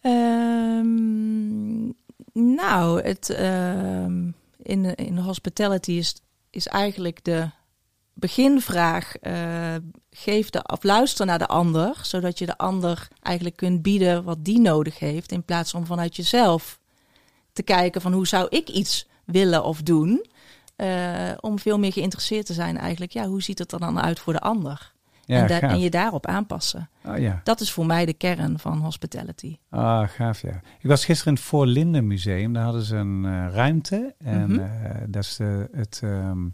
Ehm, 0.00 1.84
nou, 2.54 3.02
het, 3.02 3.30
ehm, 3.30 4.30
in, 4.62 4.94
in 4.94 5.16
hospitality 5.16 5.92
is, 5.92 6.25
is 6.56 6.66
eigenlijk 6.66 7.24
de 7.24 7.50
beginvraag: 8.14 9.16
eh, 9.16 9.74
geef 10.10 10.50
de, 10.50 10.62
of 10.66 10.82
luister 10.82 11.26
naar 11.26 11.38
de 11.38 11.46
ander, 11.46 11.98
zodat 12.02 12.38
je 12.38 12.46
de 12.46 12.58
ander 12.58 13.08
eigenlijk 13.22 13.56
kunt 13.56 13.82
bieden 13.82 14.24
wat 14.24 14.44
die 14.44 14.60
nodig 14.60 14.98
heeft, 14.98 15.32
in 15.32 15.44
plaats 15.44 15.70
van 15.70 15.86
vanuit 15.86 16.16
jezelf 16.16 16.78
te 17.52 17.62
kijken 17.62 18.00
van 18.00 18.12
hoe 18.12 18.26
zou 18.26 18.46
ik 18.48 18.68
iets 18.68 19.06
willen 19.24 19.64
of 19.64 19.82
doen. 19.82 20.26
eh, 20.76 21.32
om 21.40 21.58
veel 21.58 21.78
meer 21.78 21.92
geïnteresseerd 21.92 22.46
te 22.46 22.52
zijn 22.52 22.78
eigenlijk, 22.78 23.12
ja, 23.12 23.26
hoe 23.26 23.42
ziet 23.42 23.58
het 23.58 23.72
er 23.72 23.80
dan 23.80 24.00
uit 24.00 24.18
voor 24.18 24.32
de 24.32 24.40
ander? 24.40 24.94
Ja, 25.26 25.42
en, 25.42 25.48
gaaf. 25.48 25.70
en 25.72 25.78
je 25.80 25.90
daarop 25.90 26.26
aanpassen. 26.26 26.88
Oh, 27.04 27.18
ja. 27.18 27.40
Dat 27.44 27.60
is 27.60 27.72
voor 27.72 27.86
mij 27.86 28.06
de 28.06 28.12
kern 28.12 28.58
van 28.58 28.78
hospitality. 28.78 29.56
Ah, 29.68 30.08
gaaf 30.08 30.40
ja. 30.42 30.60
Ik 30.80 30.88
was 30.88 31.04
gisteren 31.04 31.32
in 31.32 31.38
het 31.38 31.48
Voorlinden 31.48 32.06
Museum. 32.06 32.52
Daar 32.52 32.64
hadden 32.64 32.82
ze 32.82 32.96
een 32.96 33.24
eh, 33.24 33.46
ruimte. 33.52 34.14
En 34.18 34.50
Mhm. 34.50 34.58
eh, 34.60 35.00
dat 35.08 35.22
is 35.24 35.38
het, 35.72 36.00
ehm, 36.04 36.48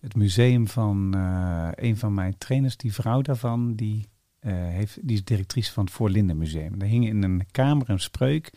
het 0.00 0.14
museum 0.14 0.68
van 0.68 1.14
eh, 1.14 1.68
een 1.74 1.96
van 1.96 2.14
mijn 2.14 2.38
trainers. 2.38 2.76
Die 2.76 2.92
vrouw 2.94 3.20
daarvan, 3.22 3.74
die, 3.74 4.08
heeft, 4.46 4.98
die 5.02 5.16
is 5.16 5.24
directrice 5.24 5.72
van 5.72 5.84
het 5.84 5.92
Voorlinden 5.92 6.38
Museum. 6.38 6.78
Daar 6.78 6.88
hing 6.88 7.06
in 7.06 7.22
een 7.22 7.46
kamer 7.50 7.90
een 7.90 8.00
spreuk. 8.00 8.52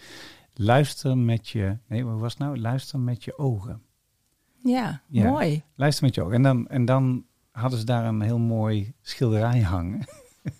Luister 0.54 1.18
met 1.18 1.50
je... 1.50 1.77
Nee, 1.88 2.06
wat 2.06 2.19
was 2.19 2.31
het 2.31 2.42
nou? 2.42 2.57
Luister 2.59 3.00
met 3.00 3.24
je 3.24 3.38
ogen. 3.38 3.81
Ja, 4.63 5.01
Ja. 5.07 5.30
mooi. 5.30 5.63
Luister 5.75 6.06
met 6.06 6.15
je 6.15 6.21
ogen. 6.21 6.36
En 6.36 6.42
dan, 6.42 6.68
en 6.68 6.86
dan 6.86 7.24
hadden 7.59 7.80
ze 7.80 7.86
daar 7.86 8.06
een 8.06 8.21
heel 8.21 8.39
mooi 8.39 8.94
schilderij 9.01 9.59
hangen. 9.62 10.06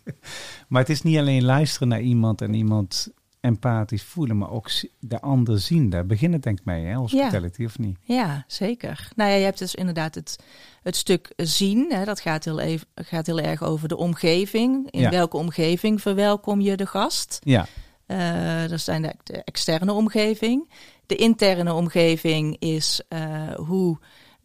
maar 0.70 0.82
het 0.82 0.90
is 0.90 1.02
niet 1.02 1.18
alleen 1.18 1.44
luisteren 1.44 1.88
naar 1.88 2.02
iemand 2.02 2.42
en 2.42 2.54
iemand 2.54 3.08
empathisch 3.42 4.04
voelen, 4.04 4.38
maar 4.38 4.52
ook 4.52 4.70
de 5.00 5.22
ander 5.22 5.60
zien. 5.60 5.90
Daar 5.90 6.06
begint 6.06 6.34
het 6.34 6.44
denk 6.44 6.60
ik 6.60 6.66
mee, 6.66 6.86
hè, 6.86 6.94
hospitality, 6.94 7.66
of 7.66 7.80
niet? 7.80 7.98
Ja, 8.02 8.44
zeker. 8.48 9.10
Nou 9.16 9.30
ja, 9.32 9.36
je 9.36 9.44
hebt 9.44 9.60
dus 9.60 9.76
inderdaad 9.76 10.16
het, 10.16 10.36
het 10.84 10.96
stuk 10.96 11.34
zien. 11.36 11.92
Hè, 11.92 12.06
dat 12.06 12.20
gaat 12.20 12.46
heel, 12.46 12.60
even, 12.60 12.88
gaat 12.96 13.26
heel 13.26 13.40
erg 13.40 13.64
over 13.64 13.88
de 13.88 13.98
omgeving. 13.98 14.92
In 14.92 15.00
Ja. 15.02 15.10
welke 15.10 15.38
omgeving 15.38 16.02
verwelkom 16.02 16.62
je 16.62 16.78
de 16.78 16.86
gast? 16.86 17.40
Ja, 17.44 17.68
Eh 18.06 18.68
dat 18.68 18.80
zijn 18.80 19.02
de, 19.02 19.14
de 19.24 19.44
externe 19.44 19.92
omgeving. 19.94 20.70
De 21.06 21.16
interne 21.16 21.74
omgeving 21.74 22.56
is 22.60 23.02
eh, 23.10 23.54
hoe 23.56 24.00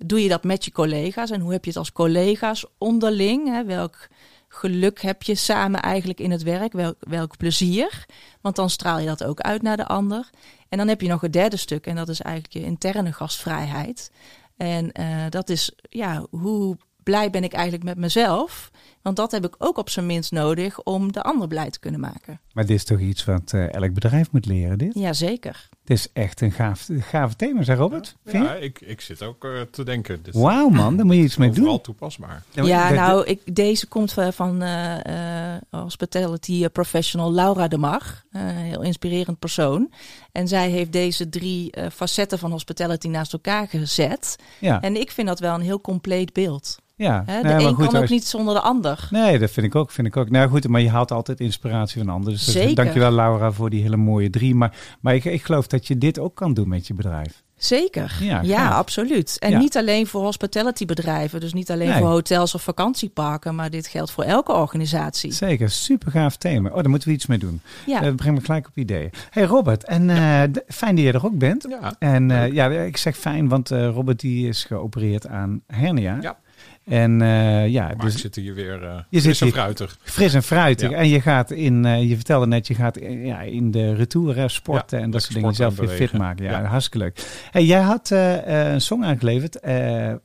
doe 0.05 0.23
je 0.23 0.29
dat 0.29 0.45
met 0.45 0.65
je 0.65 0.73
collega's 0.73 1.31
en 1.31 1.41
hoe 1.41 1.53
heb 1.53 1.65
je 1.65 1.71
het 1.71 1.79
als 1.79 1.93
collega's 1.93 2.67
onderling? 2.79 3.49
Hè? 3.49 3.65
Welk 3.65 4.09
geluk 4.49 5.01
heb 5.03 5.23
je 5.23 5.35
samen 5.35 5.83
eigenlijk 5.83 6.21
in 6.21 6.31
het 6.31 6.43
werk? 6.43 6.73
Welk, 6.73 6.97
welk 7.01 7.37
plezier? 7.37 8.07
Want 8.41 8.57
dan 8.57 8.71
straal 8.71 8.99
je 8.99 9.07
dat 9.07 9.25
ook 9.25 9.41
uit 9.41 9.63
naar 9.63 9.77
de 9.77 9.87
ander. 9.87 10.31
En 10.69 10.79
dan 10.79 10.89
heb 10.89 11.01
je 11.01 11.09
nog 11.09 11.21
het 11.21 11.33
derde 11.33 11.57
stuk 11.57 11.87
en 11.87 11.97
dat 11.97 12.09
is 12.09 12.21
eigenlijk 12.21 12.55
je 12.55 12.65
interne 12.65 13.13
gastvrijheid. 13.13 14.11
En 14.57 14.93
eh, 14.93 15.25
dat 15.29 15.49
is, 15.49 15.73
ja, 15.89 16.27
hoe 16.31 16.77
blij 17.03 17.31
ben 17.31 17.45
ik 17.45 17.53
eigenlijk 17.53 17.85
met 17.85 17.97
mezelf? 17.97 18.71
Want 19.03 19.17
dat 19.17 19.31
heb 19.31 19.45
ik 19.47 19.55
ook 19.59 19.79
op 19.79 19.91
zijn 19.91 20.07
minst 20.07 20.33
nodig 20.33 20.83
om 20.83 21.13
de 21.13 21.23
ander 21.23 21.49
blij 21.49 21.71
te 21.71 21.79
kunnen 21.79 22.01
maken. 22.01 22.41
maar 22.53 22.67
dit 22.67 22.77
is 22.77 22.85
toch 22.85 23.01
iets 23.01 23.25
wat 23.25 23.53
eh, 23.53 23.75
elk 23.75 23.93
bedrijf 23.93 24.31
moet 24.33 24.47
leren, 24.47 24.79
dit? 24.79 24.95
Jazeker. 24.95 25.69
Het 25.81 25.91
is 25.91 26.09
echt 26.13 26.41
een 26.41 26.53
gaaf, 26.53 26.89
gaaf 26.99 27.35
thema, 27.35 27.63
zeg 27.63 27.77
Robert. 27.77 28.17
Ja, 28.25 28.55
ik, 28.55 28.81
ik 28.81 29.01
zit 29.01 29.23
ook 29.23 29.45
eh, 29.45 29.61
te 29.71 29.85
denken. 29.85 30.21
Wauw 30.33 30.69
man, 30.69 30.97
daar 30.97 31.07
moet 31.07 31.15
je 31.15 31.23
iets 31.23 31.37
mee 31.37 31.51
overal 31.51 31.69
doen. 31.73 31.81
toepasbaar. 31.81 32.43
Ja, 32.51 32.91
nou, 32.91 33.25
ik, 33.27 33.57
deze 33.57 33.87
komt 33.87 34.13
van, 34.13 34.33
van 34.33 34.63
eh, 34.63 35.55
eh, 35.55 35.63
hospitality 35.71 36.69
professional 36.69 37.33
Laura 37.33 37.69
de 37.69 37.79
Mar. 37.79 38.23
Eh, 38.31 38.43
Een 38.43 38.55
heel 38.57 38.83
inspirerend 38.83 39.39
persoon. 39.39 39.93
En 40.33 40.49
zij 40.49 40.71
heeft 40.71 40.93
deze 40.93 41.29
drie 41.29 41.71
eh, 41.71 41.87
facetten 41.91 42.39
van 42.39 42.51
hospitality 42.51 43.09
naast 43.09 43.33
elkaar 43.33 43.69
gezet. 43.69 44.37
Ja, 44.61 44.81
En 44.81 44.97
ik 44.97 45.11
vind 45.11 45.29
dat 45.29 45.39
wel 45.41 45.55
een 45.55 45.61
heel 45.61 45.81
compleet 45.81 46.33
beeld. 46.33 46.79
Ja. 47.03 47.23
Hè? 47.27 47.37
De 47.43 47.49
Nee, 47.49 47.55
maar 47.57 47.65
een 47.65 47.75
goed, 47.75 47.85
kan 47.87 47.95
ook 47.95 48.01
als- 48.01 48.11
niet 48.11 48.25
zonder 48.27 48.55
de 48.55 48.61
ander. 48.61 49.09
Nee, 49.11 49.39
dat 49.39 49.51
vind 49.51 49.67
ik 49.67 49.75
ook. 49.75 49.91
Vind 49.91 50.07
ik 50.07 50.17
ook. 50.17 50.31
Nou 50.31 50.49
goed, 50.51 50.69
maar 50.69 50.81
je 50.81 50.91
haalt 50.91 51.11
altijd 51.11 51.41
inspiratie 51.41 52.03
van 52.05 52.13
anderen. 52.13 52.33
Dus 52.35 52.53
Zeker. 52.53 52.75
dankjewel 52.75 53.13
Laura 53.13 53.53
voor 53.53 53.71
die 53.71 53.83
hele 53.83 53.97
mooie 53.97 54.31
drie. 54.31 54.55
Maar, 54.55 54.77
maar 55.01 55.15
ik, 55.15 55.25
ik 55.25 55.43
geloof 55.45 55.67
dat 55.67 55.87
je 55.87 55.99
dit 55.99 56.19
ook 56.19 56.35
kan 56.35 56.55
doen 56.55 56.69
met 56.69 56.87
je 56.87 56.95
bedrijf. 56.95 57.43
Zeker, 57.57 58.19
Ja, 58.43 58.69
absoluut. 58.69 59.37
En 59.39 59.51
Ja. 59.51 59.59
niet 59.59 59.77
alleen 59.77 60.07
voor 60.07 60.23
hospitality 60.23 60.85
bedrijven, 60.85 61.41
dus 61.41 61.53
niet 61.53 61.71
alleen 61.71 61.89
Nee. 61.89 61.99
voor 61.99 62.09
hotels 62.09 62.55
of 62.55 62.63
vakantieparken, 62.63 63.55
maar 63.55 63.71
dit 63.71 63.87
geldt 63.87 64.11
voor 64.11 64.25
elke 64.25 64.53
organisatie. 64.53 65.33
Zeker, 65.33 65.71
super 65.71 66.11
gaaf 66.11 66.37
thema. 66.37 66.69
Oh, 66.69 66.75
daar 66.75 66.89
moeten 66.89 67.09
we 67.09 67.15
iets 67.15 67.27
mee 67.27 67.39
doen. 67.39 67.61
Ja, 67.87 68.01
Dat 68.01 68.17
brengt 68.17 68.39
me 68.41 68.45
gelijk 68.47 68.67
op 68.67 68.77
ideeën. 68.77 69.11
Hey 69.31 69.45
Robert, 69.45 69.85
en 69.85 70.11
eh, 70.11 70.43
fijn 70.69 70.95
dat 70.97 71.05
je 71.05 71.13
er 71.13 71.25
ook 71.27 71.39
bent. 71.39 71.67
Ja. 71.81 71.95
En 71.99 72.31
eh, 72.31 72.53
ja, 72.53 72.69
ik 72.71 72.97
zeg 72.97 73.17
fijn, 73.17 73.49
want 73.49 73.71
eh, 73.71 73.89
Robert 73.89 74.21
die 74.21 74.49
is 74.49 74.65
geopereerd 74.65 75.27
aan 75.27 75.63
hernia. 75.67 76.19
Ja. 76.21 76.39
En 76.85 77.23
eh, 77.23 77.69
ja, 77.69 77.87
Maar 77.87 77.97
dus 77.97 78.15
ik 78.15 78.21
zit 78.21 78.35
hier 78.35 78.55
weer 78.55 78.83
uh, 78.83 78.95
Je 79.09 79.21
zit 79.21 79.37
fris 79.37 79.41
en 79.41 79.49
fruitig. 79.53 79.99
fris 80.03 80.35
en 80.35 80.43
fruitig. 80.43 80.91
Ja. 80.91 80.97
En 80.97 81.09
je 81.09 81.21
gaat 81.21 81.51
in, 81.51 81.85
eh, 81.85 82.09
je 82.09 82.15
vertelde 82.15 82.47
net, 82.47 82.67
je 82.67 82.75
gaat 82.75 82.97
in, 82.97 83.27
ja, 83.27 83.41
in 83.41 83.71
de 83.71 83.95
retour 83.95 84.51
sporten 84.51 84.99
Ja, 84.99 85.05
en 85.05 85.11
dat 85.11 85.23
soort 85.23 85.35
dingen 85.35 85.55
zelf 85.55 85.77
weer 85.77 85.89
fit 85.89 86.13
maken. 86.13 86.45
Ja, 86.45 86.65
hartstikke 86.65 86.99
leuk. 86.99 87.47
Hey, 87.51 87.65
jij 87.65 87.81
had 87.81 88.11
eh, 88.11 88.63
eh, 88.67 88.73
een 88.73 88.81
song 88.81 89.03
aangeleverd, 89.05 89.61
eh, 89.61 90.11
eh, 90.11 90.19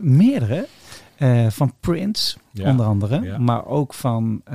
meerdere, 0.00 0.66
eh, 1.16 1.46
van 1.50 1.74
Prince 1.80 2.36
onder 2.62 2.86
andere, 2.86 3.38
maar 3.38 3.66
ook 3.66 3.94
van 3.94 4.40
eh, 4.44 4.54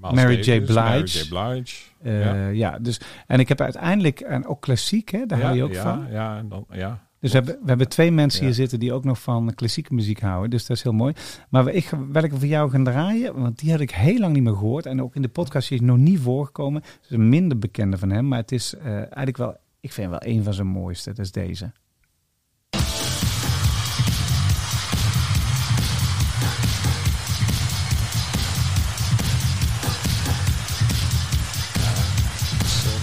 Mary 0.00 0.38
J. 0.40 0.64
Davis, 0.64 0.66
Blige. 0.66 0.80
Mary 0.80 1.02
J. 1.04 1.28
Blige. 1.28 1.74
Eh, 2.02 2.54
ja. 2.54 2.78
dus 2.80 3.00
en 3.26 3.40
ik 3.40 3.48
heb 3.48 3.60
uiteindelijk 3.60 4.20
en 4.20 4.46
ook 4.46 4.60
klassiek, 4.60 5.10
hè, 5.10 5.26
daar 5.26 5.40
hou 5.40 5.56
je 5.56 5.62
ook 5.62 5.76
van. 5.76 6.06
Ja, 6.10 6.36
en 6.36 6.48
dan, 6.48 6.66
ja. 6.70 7.00
Dus 7.22 7.30
we 7.32 7.36
hebben, 7.36 7.54
we 7.62 7.68
hebben 7.68 7.88
twee 7.88 8.10
mensen 8.12 8.40
Ja. 8.40 8.46
hier 8.46 8.54
zitten 8.54 8.78
die 8.78 8.92
ook 8.92 9.04
nog 9.04 9.20
van 9.20 9.54
klassieke 9.54 9.94
muziek 9.94 10.20
houden. 10.20 10.50
Dus 10.50 10.66
dat 10.66 10.76
is 10.76 10.82
heel 10.82 10.92
mooi. 10.92 11.14
Maar 11.48 11.68
ik, 11.68 11.90
welke 12.12 12.38
voor 12.38 12.46
jou 12.46 12.70
gaan 12.70 12.84
draaien, 12.84 13.40
want 13.40 13.58
die 13.58 13.70
had 13.70 13.80
ik 13.80 13.90
heel 13.90 14.18
lang 14.18 14.34
niet 14.34 14.42
meer 14.42 14.52
gehoord. 14.54 14.86
En 14.86 15.02
ook 15.02 15.14
in 15.14 15.22
de 15.22 15.28
podcast 15.28 15.70
is 15.70 15.80
nog 15.80 15.96
niet 15.96 16.20
voorgekomen. 16.20 16.82
Het 16.82 16.98
is 17.04 17.10
een 17.10 17.28
minder 17.28 17.58
bekende 17.58 17.98
van 17.98 18.10
hem, 18.10 18.28
maar 18.28 18.38
het 18.38 18.52
is 18.52 18.74
eh, 18.74 18.94
eigenlijk 18.94 19.36
wel, 19.36 19.56
ik 19.80 19.92
vind 19.92 20.10
wel 20.10 20.22
een 20.24 20.42
van 20.42 20.54
zijn 20.54 20.66
mooiste. 20.66 21.10
Dat 21.12 21.18
is 21.24 21.32
deze. 21.32 21.72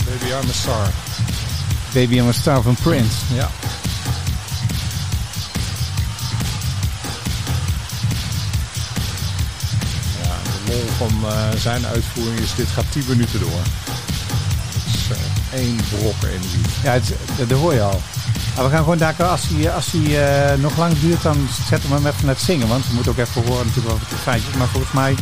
Baby 0.05 0.31
I'm 0.33 0.49
a 0.49 0.53
Star. 0.53 0.91
Baby 1.93 2.17
I'm 2.19 2.27
a 2.27 2.31
Star 2.33 2.61
van 2.61 2.75
Prince. 2.75 3.35
Ja. 3.35 3.49
Lol 10.69 10.85
van 10.97 11.29
eh, 11.29 11.59
zijn 11.59 11.85
uitvoering 11.85 12.39
is 12.39 12.55
dit 12.55 12.67
gaat 12.67 12.85
10 12.91 13.03
minuten 13.07 13.39
door. 13.39 13.61
Is 14.93 15.17
eh, 15.17 15.59
één 15.59 15.75
brok 15.89 16.23
energie. 16.23 16.61
Ja, 16.83 16.91
het, 16.91 17.03
is- 17.37 17.47
dat, 17.47 17.57
hoor 17.57 17.73
je 17.73 17.81
al. 17.81 18.01
Maar 18.55 18.63
we 18.63 18.69
gaan 18.71 18.83
gewoon 18.83 18.97
daar, 18.97 19.23
als 19.23 19.41
hij, 19.53 19.71
als 19.71 19.85
hij 19.91 20.05
eh, 20.51 20.57
nog 20.59 20.77
lang 20.77 20.99
duurt, 20.99 21.21
dan 21.21 21.47
zetten 21.69 21.89
we 21.89 21.95
hem 21.95 22.05
even 22.07 22.25
naar 22.25 22.35
het 22.35 22.43
zingen. 22.43 22.67
Want 22.67 22.87
we 22.87 22.93
moeten 22.93 23.11
ook 23.11 23.17
even 23.17 23.45
horen 23.47 23.65
natuurlijk 23.65 23.93
over 23.93 24.07
het 24.09 24.19
feitjes. 24.19 24.53
Maar 24.55 24.67
volgens 24.67 24.91
mij... 24.93 25.15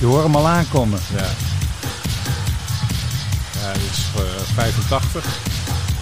Je 0.00 0.06
hoort 0.06 0.22
hem 0.24 0.36
al 0.36 0.48
aankomen. 0.48 1.00
Ja. 1.16 1.26
Ja, 3.60 3.72
dit 3.72 3.82
is 3.90 4.04
eh, 4.16 4.22
85. 4.54 5.24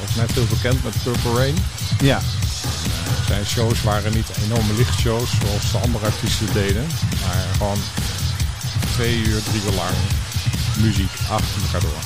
Dat 0.00 0.08
is 0.08 0.14
net 0.14 0.30
heel 0.32 0.46
bekend 0.50 0.84
met 0.84 0.94
Purple 1.02 1.32
Rain. 1.34 1.54
Ja. 2.00 2.20
Zijn 3.26 3.46
shows 3.46 3.82
waren 3.82 4.12
niet 4.12 4.28
enorme 4.44 4.72
lichtshows 4.72 5.30
zoals 5.40 5.72
de 5.72 5.78
andere 5.78 6.06
artiesten 6.06 6.52
deden. 6.52 6.86
Maar 7.26 7.44
gewoon 7.56 7.78
twee 8.94 9.16
uur, 9.16 9.42
drie 9.42 9.62
uur 9.64 9.74
lang 9.74 9.96
muziek 10.78 11.12
achter 11.30 11.62
elkaar 11.62 11.80
door. 11.80 12.02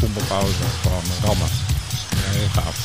Zonder 0.00 0.22
pauze, 0.22 0.64
gewoon 0.82 1.04
rammen. 1.22 1.48
Heel 2.14 2.48
gaaf. 2.48 2.76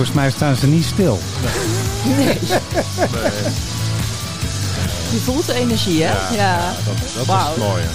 Volgens 0.00 0.20
mij 0.20 0.30
staan 0.30 0.56
ze 0.56 0.66
niet 0.66 0.84
stil. 0.84 1.18
nee. 2.04 2.16
Nee, 2.26 2.38
Je 5.12 5.18
voelt 5.24 5.46
de 5.46 5.54
energie, 5.54 6.02
hè? 6.02 6.10
ja, 6.12 6.28
Ja. 6.32 6.36
ja, 6.36 6.72
dat, 6.84 6.94
dat 6.94 7.06
is 7.06 7.14
het 7.46 7.56
mooie. 7.56 7.82
Ja. 7.82 7.88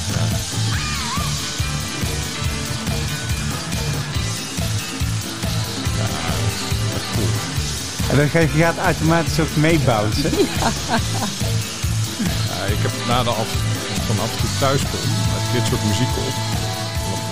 En 8.10 8.18
dan 8.18 8.30
ga 8.30 8.40
je 8.40 8.48
gaat 8.48 8.78
automatisch 8.78 9.40
ook 9.40 9.56
meebouncen. 9.56 10.32
Ja, 12.52 12.66
ik 12.68 12.82
heb 12.82 12.92
na 13.08 13.24
de 13.24 13.30
af, 13.30 13.48
vanaf 14.08 14.32
ik 14.44 14.60
thuis 14.60 14.82
kom 14.82 15.00
dit 15.54 15.68
soort 15.68 15.84
muziek 15.84 16.08
op. 16.18 16.34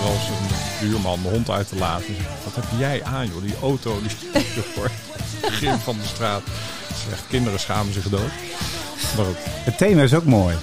Wel 0.02 0.12
eens 0.12 0.28
een 0.28 0.53
buurman 0.80 1.22
de 1.22 1.28
hond 1.28 1.50
uit 1.50 1.68
te 1.68 1.76
laten. 1.76 2.16
Wat 2.44 2.54
heb 2.54 2.64
jij 2.78 3.02
aan 3.04 3.26
joh? 3.26 3.42
Die 3.42 3.54
auto 3.62 4.00
die 4.00 4.42
voor 4.74 4.84
het 4.84 5.40
begin 5.40 5.78
van 5.78 5.96
de 5.96 6.06
straat. 6.06 6.42
Zegt, 7.08 7.22
kinderen 7.28 7.60
schamen 7.60 7.92
zich 7.92 8.08
dood. 8.08 8.30
Maar 9.16 9.26
Het 9.40 9.78
thema 9.78 10.02
is 10.02 10.14
ook 10.14 10.24
mooi. 10.24 10.56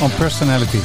On 0.00 0.14
personality. 0.14 0.78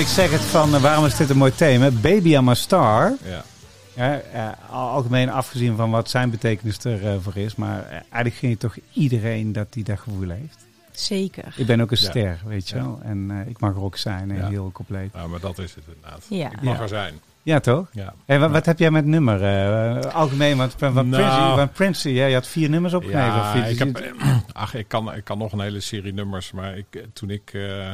Ik 0.00 0.06
zeg 0.06 0.30
het 0.30 0.40
van, 0.40 0.74
eh, 0.74 0.80
waarom 0.82 1.04
is 1.04 1.16
dit 1.16 1.30
een 1.30 1.36
mooi 1.36 1.54
thema? 1.54 1.90
Baby 1.90 2.28
I'm 2.34 2.48
a 2.48 2.54
Star. 2.54 3.12
ja. 3.24 3.42
Ja, 3.94 4.20
eh, 4.32 4.48
al- 4.70 4.88
algemeen 4.88 5.30
afgezien 5.30 5.76
van 5.76 5.90
wat 5.90 6.10
zijn 6.10 6.30
betekenis 6.30 6.78
ervoor 6.78 7.36
is. 7.36 7.54
Maar 7.54 7.84
eh, 7.84 7.90
eigenlijk 7.92 8.34
vind 8.34 8.52
je 8.52 8.58
toch 8.58 8.76
iedereen 8.92 9.52
dat 9.52 9.72
die 9.72 9.84
dat 9.84 9.98
gevoel 9.98 10.28
heeft. 10.28 10.58
Zeker. 10.90 11.44
Ik 11.56 11.66
ben 11.66 11.80
ook 11.80 11.90
een 11.90 11.96
Ja. 12.00 12.08
ster, 12.08 12.38
weet 12.46 12.68
je 12.68 12.76
Ja. 12.76 12.82
wel. 12.82 13.00
En 13.02 13.30
eh, 13.30 13.48
ik 13.50 13.60
mag 13.60 13.70
er 13.74 13.82
ook 13.82 13.96
zijn, 13.96 14.30
en 14.30 14.36
Ja. 14.36 14.48
heel 14.48 14.70
compleet. 14.72 15.12
Nou, 15.12 15.28
maar 15.28 15.40
dat 15.40 15.58
is 15.58 15.74
het 15.74 15.84
inderdaad. 15.94 16.26
Ja. 16.28 16.50
Ik 16.52 16.62
mag 16.62 16.76
Ja. 16.76 16.82
er 16.82 16.88
zijn. 16.88 17.14
Ja, 17.42 17.60
toch? 17.60 17.88
Ja. 17.92 18.14
Hey, 18.26 18.38
wat, 18.38 18.50
wat 18.50 18.66
heb 18.66 18.78
jij 18.78 18.90
met 18.90 19.04
nummer? 19.04 19.42
eh, 19.44 20.14
algemeen, 20.14 20.56
want 20.56 20.74
van, 20.78 20.92
van 20.92 21.08
Nou. 21.08 21.22
Prince, 21.22 21.56
van 21.56 21.70
Prince, 21.70 22.12
jij 22.12 22.32
had 22.32 22.46
vier 22.46 22.68
nummers 22.70 22.94
opgegeven. 22.94 23.40
of 23.40 23.54
Ja, 23.54 23.64
ik, 23.64 23.78
heb, 23.78 24.04
ach, 24.52 24.74
ik, 24.74 24.88
kan, 24.88 25.14
ik 25.14 25.24
kan 25.24 25.38
nog 25.38 25.52
een 25.52 25.60
hele 25.60 25.80
serie 25.80 26.12
nummers. 26.12 26.52
Maar 26.52 26.76
ik, 26.76 26.86
eh, 26.90 27.02
toen 27.12 27.30
ik 27.30 27.50
eh 27.52 27.92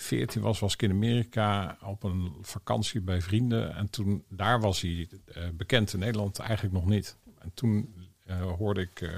14 0.00 0.42
was, 0.42 0.58
was 0.58 0.72
ik 0.72 0.82
in 0.82 0.90
Amerika 0.90 1.76
op 1.82 2.02
een 2.02 2.36
vakantie 2.42 3.00
bij 3.00 3.20
vrienden. 3.20 3.74
En 3.74 3.90
toen, 3.90 4.24
daar 4.28 4.60
was 4.60 4.80
hij 4.80 5.08
eh, 5.24 5.42
bekend 5.52 5.92
in 5.92 5.98
Nederland 5.98 6.38
eigenlijk 6.38 6.74
nog 6.74 6.86
niet. 6.86 7.16
En 7.38 7.50
toen 7.54 7.94
eh, 8.26 8.42
hoorde 8.42 8.80
ik 8.80 9.00
eh, 9.00 9.10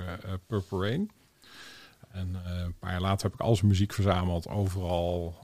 Purple 0.46 0.78
Rain. 0.78 1.10
En 2.10 2.34
een 2.34 2.78
paar 2.78 2.90
jaar 2.90 3.00
later 3.00 3.24
heb 3.30 3.34
ik 3.34 3.46
al 3.46 3.56
zijn 3.56 3.68
muziek 3.68 3.92
verzameld. 3.92 4.48
Overal 4.48 5.34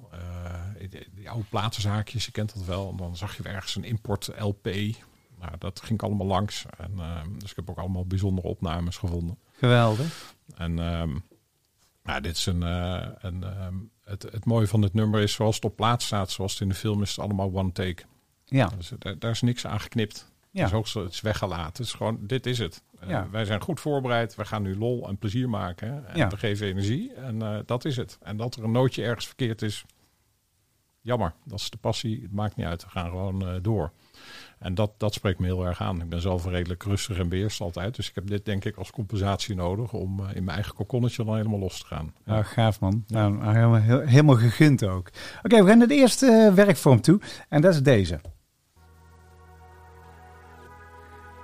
die, 0.78 1.06
die 1.14 1.30
oude 1.30 1.44
platenzaakjes, 1.48 2.24
je 2.24 2.30
kent 2.30 2.54
dat 2.54 2.64
wel. 2.64 2.90
En 2.90 2.96
dan 2.96 3.16
zag 3.16 3.36
je 3.36 3.42
ergens 3.42 3.76
een 3.76 3.84
import 3.84 4.30
LP. 4.38 4.68
Nou, 5.38 5.52
dat 5.58 5.80
ging 5.80 5.92
ik 5.92 6.02
allemaal 6.02 6.26
langs. 6.26 6.64
En, 6.76 6.92
eh, 6.98 7.22
dus 7.38 7.50
ik 7.50 7.56
heb 7.56 7.70
ook 7.70 7.78
allemaal 7.78 8.06
bijzondere 8.06 8.48
opnames 8.48 8.96
gevonden. 8.96 9.38
Geweldig. 9.52 10.34
En 10.56 10.78
ehm, 10.78 11.18
nou, 12.02 12.20
dit 12.20 12.36
is 12.36 12.46
een, 12.46 12.62
een 12.62 13.42
ehm, 13.42 13.76
het, 14.08 14.22
het 14.22 14.44
mooie 14.44 14.66
van 14.66 14.80
dit 14.80 14.94
nummer 14.94 15.20
is 15.20 15.32
zoals 15.32 15.54
het 15.54 15.64
op 15.64 15.76
plaats 15.76 16.06
staat, 16.06 16.30
zoals 16.30 16.52
het 16.52 16.60
in 16.60 16.68
de 16.68 16.74
film 16.74 17.02
is, 17.02 17.10
het 17.10 17.18
allemaal 17.18 17.50
one 17.54 17.72
take. 17.72 18.02
Ja, 18.44 18.66
Dus, 18.76 18.92
daar, 18.98 19.18
daar 19.18 19.30
is 19.30 19.40
niks 19.42 19.66
aan 19.66 19.80
geknipt. 19.80 20.30
Ja. 20.50 20.60
Het 20.64 20.72
is 20.72 20.76
ook 20.96 21.04
het 21.04 21.12
is 21.12 21.20
weggelaten. 21.20 21.66
Het 21.66 21.78
is 21.78 21.92
gewoon, 21.92 22.18
dit 22.20 22.46
is 22.46 22.58
het. 22.58 22.82
Eh, 23.00 23.08
Ja. 23.08 23.28
Wij 23.30 23.44
zijn 23.44 23.60
goed 23.60 23.80
voorbereid. 23.80 24.34
We 24.34 24.44
gaan 24.44 24.62
nu 24.62 24.76
lol 24.78 25.08
en 25.08 25.16
plezier 25.18 25.48
maken. 25.48 25.92
hè. 25.92 26.00
En 26.00 26.16
Ja. 26.16 26.28
we 26.28 26.36
geven 26.36 26.66
energie. 26.66 27.12
En 27.14 27.42
eh, 27.42 27.58
dat 27.66 27.84
is 27.84 27.96
het. 27.96 28.18
En 28.22 28.36
dat 28.36 28.54
er 28.56 28.64
een 28.64 28.70
nootje 28.72 29.02
ergens 29.04 29.26
verkeerd 29.26 29.62
is, 29.62 29.84
jammer. 31.00 31.34
Dat 31.44 31.58
is 31.58 31.70
de 31.70 31.76
passie. 31.76 32.22
Het 32.22 32.32
maakt 32.32 32.56
niet 32.56 32.66
uit. 32.66 32.84
We 32.84 32.90
gaan 32.90 33.08
gewoon 33.10 33.48
eh, 33.48 33.54
door. 33.62 33.92
En 34.58 34.74
dat, 34.74 34.90
dat 34.96 35.14
spreekt 35.14 35.38
me 35.38 35.46
heel 35.46 35.66
erg 35.66 35.80
aan. 35.80 36.00
Ik 36.02 36.08
ben 36.08 36.20
zelf 36.20 36.44
redelijk 36.46 36.82
rustig 36.82 37.18
en 37.18 37.28
beheerst 37.28 37.60
altijd. 37.60 37.96
Dus 37.96 38.08
ik 38.08 38.14
heb 38.14 38.26
dit 38.26 38.44
denk 38.44 38.64
ik 38.64 38.76
als 38.76 38.90
compensatie 38.90 39.54
nodig 39.54 39.92
om 39.92 40.20
eh, 40.20 40.36
in 40.36 40.44
mijn 40.44 40.56
eigen 40.56 40.74
kokonnetje 40.74 41.24
dan 41.24 41.36
helemaal 41.36 41.58
los 41.58 41.78
te 41.80 41.86
gaan. 41.86 42.14
Ja. 42.24 42.34
Ja, 42.36 42.42
gaaf 42.42 42.80
man. 42.80 43.04
Nou, 43.06 43.46
helemaal, 43.46 43.74
heel- 43.80 44.00
helemaal 44.06 44.36
gegund 44.36 44.84
ook. 44.84 45.10
Oké, 45.42 45.62
we 45.62 45.68
gaan 45.68 45.78
naar 45.78 45.86
de 45.86 45.94
eerste 45.94 46.26
eh, 46.26 46.54
werkvorm 46.54 47.00
toe. 47.00 47.20
En 47.48 47.60
dat 47.60 47.74
is 47.74 47.82
deze. 47.82 48.20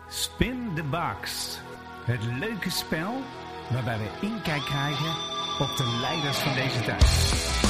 Spin 0.08 0.70
the 0.74 0.82
Box. 0.82 1.58
Het 2.04 2.20
leuke 2.38 2.70
spel 2.70 3.12
waarbij 3.72 3.98
we 3.98 4.26
inkijk 4.26 4.62
krijgen 4.62 5.10
op 5.60 5.76
de 5.76 5.98
leiders 6.00 6.36
van 6.38 6.54
deze 6.54 6.80
tijd. 6.80 7.63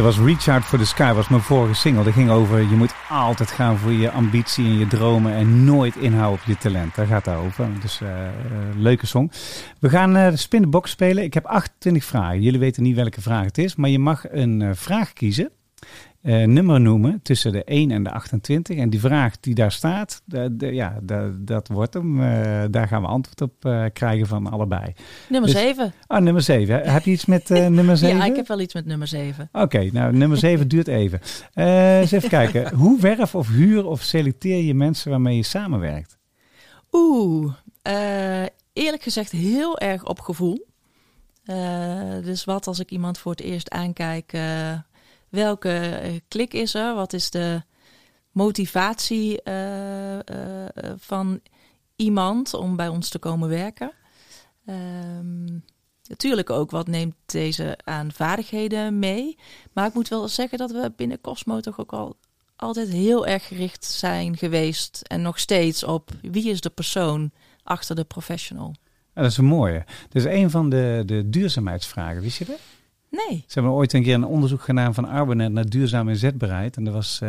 Dat 0.00 0.16
was 0.16 0.26
Reach 0.26 0.48
Out 0.48 0.64
for 0.64 0.78
the 0.78 0.86
Sky, 0.86 1.12
was 1.12 1.28
mijn 1.28 1.42
vorige 1.42 1.74
single. 1.74 2.04
Dat 2.04 2.12
ging 2.12 2.30
over, 2.30 2.58
je 2.58 2.76
moet 2.76 2.94
altijd 3.08 3.50
gaan 3.50 3.78
voor 3.78 3.92
je 3.92 4.10
ambitie 4.10 4.64
en 4.64 4.78
je 4.78 4.86
dromen 4.86 5.34
en 5.34 5.64
nooit 5.64 5.96
inhouden 5.96 6.40
op 6.40 6.46
je 6.46 6.56
talent. 6.56 6.94
Daar 6.94 7.06
gaat 7.06 7.24
het 7.26 7.34
over. 7.34 7.68
Dus 7.80 8.00
uh, 8.00 8.08
leuke 8.76 9.06
song. 9.06 9.30
We 9.78 9.88
gaan 9.88 10.16
uh, 10.16 10.30
de 10.30 10.36
spin 10.36 10.62
the 10.62 10.68
box 10.68 10.90
spelen. 10.90 11.24
Ik 11.24 11.34
heb 11.34 11.44
28 11.44 12.04
vragen. 12.04 12.42
Jullie 12.42 12.58
weten 12.58 12.82
niet 12.82 12.96
welke 12.96 13.20
vraag 13.20 13.44
het 13.44 13.58
is, 13.58 13.76
maar 13.76 13.90
je 13.90 13.98
mag 13.98 14.24
een 14.30 14.76
vraag 14.76 15.12
kiezen 15.12 15.50
uh, 16.22 16.44
nummer 16.44 16.80
noemen 16.80 17.20
tussen 17.22 17.52
de 17.52 17.64
1 17.64 17.90
en 17.90 18.02
de 18.02 18.10
28. 18.10 18.78
En 18.78 18.90
die 18.90 19.00
vraag 19.00 19.40
die 19.40 19.54
daar 19.54 19.72
staat, 19.72 20.22
de, 20.24 20.56
de, 20.56 20.66
ja, 20.66 20.98
de, 21.02 21.36
dat 21.38 21.68
wordt 21.68 21.94
hem. 21.94 22.20
Uh, 22.20 22.62
daar 22.70 22.88
gaan 22.88 23.02
we 23.02 23.08
antwoord 23.08 23.40
op 23.40 23.64
uh, 23.64 23.84
krijgen 23.92 24.26
van 24.26 24.50
allebei. 24.50 24.92
Nummer 25.28 25.50
dus, 25.50 25.60
7. 25.60 25.92
Oh, 26.06 26.18
nummer 26.18 26.42
7. 26.42 26.92
Heb 26.92 27.04
je 27.04 27.10
iets 27.10 27.24
met 27.24 27.48
nummer 27.48 27.96
7? 27.96 28.16
ja, 28.18 28.24
ik 28.24 28.36
heb 28.36 28.48
wel 28.48 28.60
iets 28.60 28.74
met 28.74 28.86
nummer 28.86 29.06
7. 29.06 29.48
Oké, 29.52 29.64
okay, 29.64 29.90
nou, 29.92 30.16
nummer 30.16 30.38
7 30.38 30.68
duurt 30.68 30.88
even. 30.88 31.20
eens 31.54 32.12
even 32.12 32.28
kijken. 32.38 32.74
Hoe 32.74 33.00
werf 33.00 33.34
of 33.34 33.48
huur 33.48 33.86
of 33.86 34.02
selecteer 34.02 34.62
je 34.62 34.74
mensen 34.74 35.10
waarmee 35.10 35.36
je 35.36 35.42
samenwerkt? 35.42 36.18
Oeh, 36.92 37.52
eerlijk 38.72 39.02
gezegd 39.02 39.32
heel 39.32 39.78
erg 39.78 40.04
op 40.04 40.20
gevoel. 40.20 40.66
dus 42.22 42.44
wat 42.44 42.66
als 42.66 42.78
ik 42.78 42.90
iemand 42.90 43.18
voor 43.18 43.32
het 43.32 43.40
eerst 43.40 43.70
aankijk 43.70 44.32
welke 45.30 46.22
klik 46.28 46.54
is 46.54 46.74
er? 46.74 46.94
Wat 46.94 47.12
is 47.12 47.30
de 47.30 47.62
motivatie 48.30 49.40
uh, 49.44 50.14
uh, 50.14 50.20
van 50.96 51.40
iemand 51.96 52.54
om 52.54 52.76
bij 52.76 52.88
ons 52.88 53.08
te 53.08 53.18
komen 53.18 53.48
werken? 53.48 53.92
Um, 54.66 55.64
natuurlijk 56.08 56.50
ook 56.50 56.70
wat 56.70 56.86
neemt 56.86 57.14
deze 57.26 57.78
aan 57.84 58.12
vaardigheden 58.12 58.98
mee. 58.98 59.38
Maar 59.72 59.86
ik 59.86 59.94
moet 59.94 60.08
wel 60.08 60.28
zeggen 60.28 60.58
dat 60.58 60.70
we 60.70 60.92
binnen 60.96 61.20
Cosmo 61.20 61.60
toch 61.60 61.80
ook 61.80 61.92
al 61.92 62.16
altijd 62.56 62.88
heel 62.88 63.26
erg 63.26 63.46
gericht 63.46 63.84
zijn 63.84 64.36
geweest 64.36 65.00
en 65.06 65.22
nog 65.22 65.38
steeds 65.38 65.84
op 65.84 66.10
wie 66.22 66.50
is 66.50 66.60
de 66.60 66.70
persoon 66.70 67.30
achter 67.62 67.96
de 67.96 68.04
professional. 68.04 68.74
Dat 69.14 69.24
is 69.24 69.36
een 69.36 69.44
mooie. 69.44 69.84
Dus 70.08 70.24
een 70.24 70.50
van 70.50 70.70
de, 70.70 71.02
de 71.06 71.30
duurzaamheidsvragen, 71.30 72.22
wist 72.22 72.38
je 72.38 72.44
dat? 72.44 72.58
Nee. 73.10 73.44
Ze 73.46 73.52
hebben 73.58 73.72
ooit 73.72 73.92
een 73.92 74.02
keer 74.02 74.14
een 74.14 74.24
onderzoek 74.24 74.62
gedaan 74.62 74.94
van 74.94 75.08
Arbonet 75.08 75.52
naar 75.52 75.68
duurzaam 75.68 76.08
inzetbaarheid. 76.08 76.76
En 76.76 76.86
er, 76.86 76.92
was, 76.92 77.20
uh, 77.22 77.28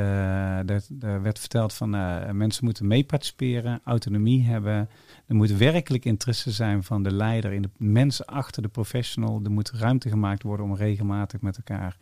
werd 1.00 1.40
verteld 1.40 1.74
van 1.74 1.96
uh, 1.96 2.30
mensen 2.30 2.66
moeten 2.66 2.88
meeparticiperen, 2.88 3.82
autonomie 3.84 4.44
hebben. 4.44 4.90
Er 5.28 5.36
moet 5.36 5.52
werkelijk 5.52 6.06
interesse 6.06 6.52
zijn 6.52 6.84
van 6.84 7.04
de 7.04 7.14
leider 7.14 7.52
in 7.52 7.62
de 7.62 7.70
mensen 7.78 8.26
achter 8.26 8.62
de 8.62 8.68
professional. 8.68 9.42
Er 9.44 9.52
moet 9.52 9.72
ruimte 9.72 10.10
gemaakt 10.10 10.44
worden 10.44 10.66
om 10.66 10.76
regelmatig 10.76 11.42
met 11.42 11.58
elkaar 11.58 11.98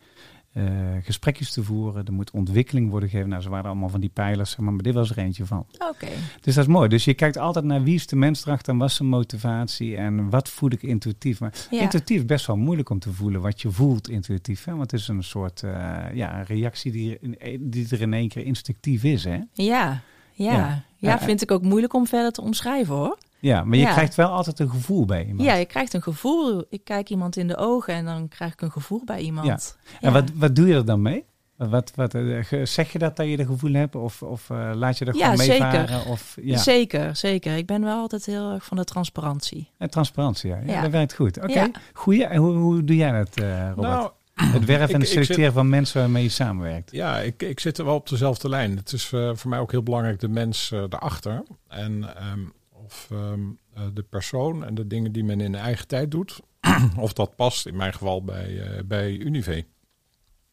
gesprekjes 1.02 1.52
te 1.52 1.62
voeren. 1.62 2.06
Er 2.06 2.12
moet 2.12 2.30
ontwikkeling 2.30 2.90
worden 2.90 3.08
gegeven. 3.08 3.30
Nou, 3.30 3.42
ze 3.42 3.48
waren 3.48 3.70
allemaal 3.70 3.88
van 3.88 4.00
die 4.00 4.10
pijlers, 4.10 4.56
maar 4.56 4.76
dit 4.76 4.94
was 4.94 5.10
er 5.10 5.18
eentje 5.18 5.46
van. 5.46 5.66
Oké. 5.72 5.86
Okay. 5.86 6.14
Dus 6.40 6.54
dat 6.54 6.64
is 6.64 6.70
mooi. 6.70 6.88
Dus 6.88 7.04
je 7.04 7.14
kijkt 7.14 7.36
altijd 7.36 7.64
naar 7.64 7.82
wie 7.82 7.94
is 7.94 8.06
de 8.06 8.16
mens 8.16 8.46
erachter 8.46 8.72
en 8.72 8.78
wat 8.78 8.88
is 8.88 8.94
zijn 8.94 9.08
motivatie 9.08 9.96
en 9.96 10.30
wat 10.30 10.48
voel 10.48 10.70
ik 10.70 10.82
intuïtief. 10.82 11.40
Maar 11.40 11.54
ja. 11.70 11.80
intuïtief 11.80 12.18
is 12.18 12.24
best 12.24 12.46
wel 12.46 12.56
moeilijk 12.56 12.90
om 12.90 12.98
te 12.98 13.12
voelen 13.12 13.40
wat 13.40 13.60
je 13.60 13.70
voelt 13.70 14.08
intuïtief. 14.08 14.64
Hè? 14.64 14.76
Want 14.76 14.90
het 14.90 15.00
is 15.00 15.08
een 15.08 15.24
soort 15.24 15.62
uh, 15.62 15.70
ja, 16.14 16.42
reactie 16.42 16.92
die, 16.92 17.18
die 17.60 17.86
er 17.90 18.00
in 18.00 18.12
één 18.12 18.28
keer 18.28 18.44
instinctief 18.44 19.04
is. 19.04 19.24
Hè? 19.24 19.38
Ja, 19.52 20.02
ja. 20.32 20.52
ja. 20.52 20.84
ja 20.96 21.18
vind 21.18 21.42
ik 21.42 21.50
ook 21.50 21.62
moeilijk 21.62 21.94
om 21.94 22.06
verder 22.06 22.32
te 22.32 22.42
omschrijven 22.42 22.94
hoor. 22.94 23.18
Ja, 23.40 23.64
maar 23.64 23.76
je 23.76 23.84
ja. 23.84 23.92
krijgt 23.92 24.14
wel 24.14 24.28
altijd 24.28 24.58
een 24.58 24.70
gevoel 24.70 25.04
bij 25.04 25.24
iemand. 25.24 25.48
Ja, 25.48 25.54
je 25.54 25.64
krijgt 25.64 25.94
een 25.94 26.02
gevoel. 26.02 26.64
Ik 26.68 26.84
kijk 26.84 27.10
iemand 27.10 27.36
in 27.36 27.48
de 27.48 27.56
ogen 27.56 27.94
en 27.94 28.04
dan 28.04 28.28
krijg 28.28 28.52
ik 28.52 28.60
een 28.60 28.72
gevoel 28.72 29.02
bij 29.04 29.20
iemand. 29.20 29.46
Ja. 29.46 29.58
En 30.00 30.12
Wat, 30.12 30.30
wat 30.34 30.56
doe 30.56 30.66
je 30.66 30.74
er 30.74 30.84
dan 30.84 31.02
mee? 31.02 31.24
Wat, 31.68 31.92
wat, 31.94 32.16
zeg 32.62 32.92
je 32.92 32.98
dat 32.98 33.16
dat 33.16 33.26
je 33.26 33.36
de 33.36 33.46
gevoel 33.46 33.72
hebt 33.72 33.94
of, 33.94 34.22
of 34.22 34.48
uh, 34.48 34.70
laat 34.74 34.98
je 34.98 35.04
er 35.04 35.16
ja, 35.16 35.30
gewoon 35.30 35.46
meevaren? 35.46 35.88
Zeker. 35.88 36.10
Of, 36.10 36.36
ja, 36.42 36.58
zeker, 36.58 37.16
zeker. 37.16 37.56
Ik 37.56 37.66
ben 37.66 37.82
wel 37.82 37.98
altijd 37.98 38.26
heel 38.26 38.52
erg 38.52 38.64
van 38.64 38.76
de 38.76 38.84
transparantie. 38.84 39.70
En 39.78 39.90
transparantie, 39.90 40.50
ja. 40.50 40.56
ja, 40.56 40.72
ja. 40.72 40.82
Dat 40.82 40.90
werkt 40.90 41.14
goed. 41.14 41.36
Oké, 41.36 41.50
okay. 41.50 41.70
goeie. 41.92 42.24
En 42.24 42.38
hoe, 42.38 42.52
hoe 42.52 42.84
doe 42.84 42.96
jij 42.96 43.12
dat, 43.12 43.40
uh, 43.40 43.68
Robert? 43.68 43.88
Nou, 43.88 44.10
het 44.34 44.64
werven 44.64 44.94
en 44.94 45.00
het 45.00 45.08
selecteren 45.08 45.44
zit, 45.44 45.52
van 45.52 45.68
mensen 45.68 46.00
waarmee 46.00 46.22
je 46.22 46.28
samenwerkt. 46.28 46.92
Ja, 46.92 47.18
ik, 47.18 47.42
ik 47.42 47.60
zit 47.60 47.78
er 47.78 47.84
wel 47.84 47.94
op 47.94 48.08
dezelfde 48.08 48.48
lijn. 48.48 48.76
Het 48.76 48.92
is 48.92 49.12
uh, 49.12 49.30
voor 49.34 49.50
mij 49.50 49.58
ook 49.58 49.70
heel 49.70 49.82
belangrijk 49.82 50.20
de 50.20 50.28
mens 50.28 50.72
daarachter. 50.88 51.42
En 51.68 51.92
um, 52.32 52.52
of 52.90 53.08
um, 53.12 53.58
de 53.94 54.02
persoon 54.02 54.64
en 54.64 54.74
de 54.74 54.86
dingen 54.86 55.12
die 55.12 55.24
men 55.24 55.40
in 55.40 55.52
de 55.52 55.58
eigen 55.58 55.86
tijd 55.86 56.10
doet, 56.10 56.40
of 56.96 57.12
dat 57.12 57.36
past 57.36 57.66
in 57.66 57.76
mijn 57.76 57.92
geval 57.92 58.24
bij, 58.24 58.50
uh, 58.50 58.82
bij 58.84 59.12
Unive. 59.12 59.64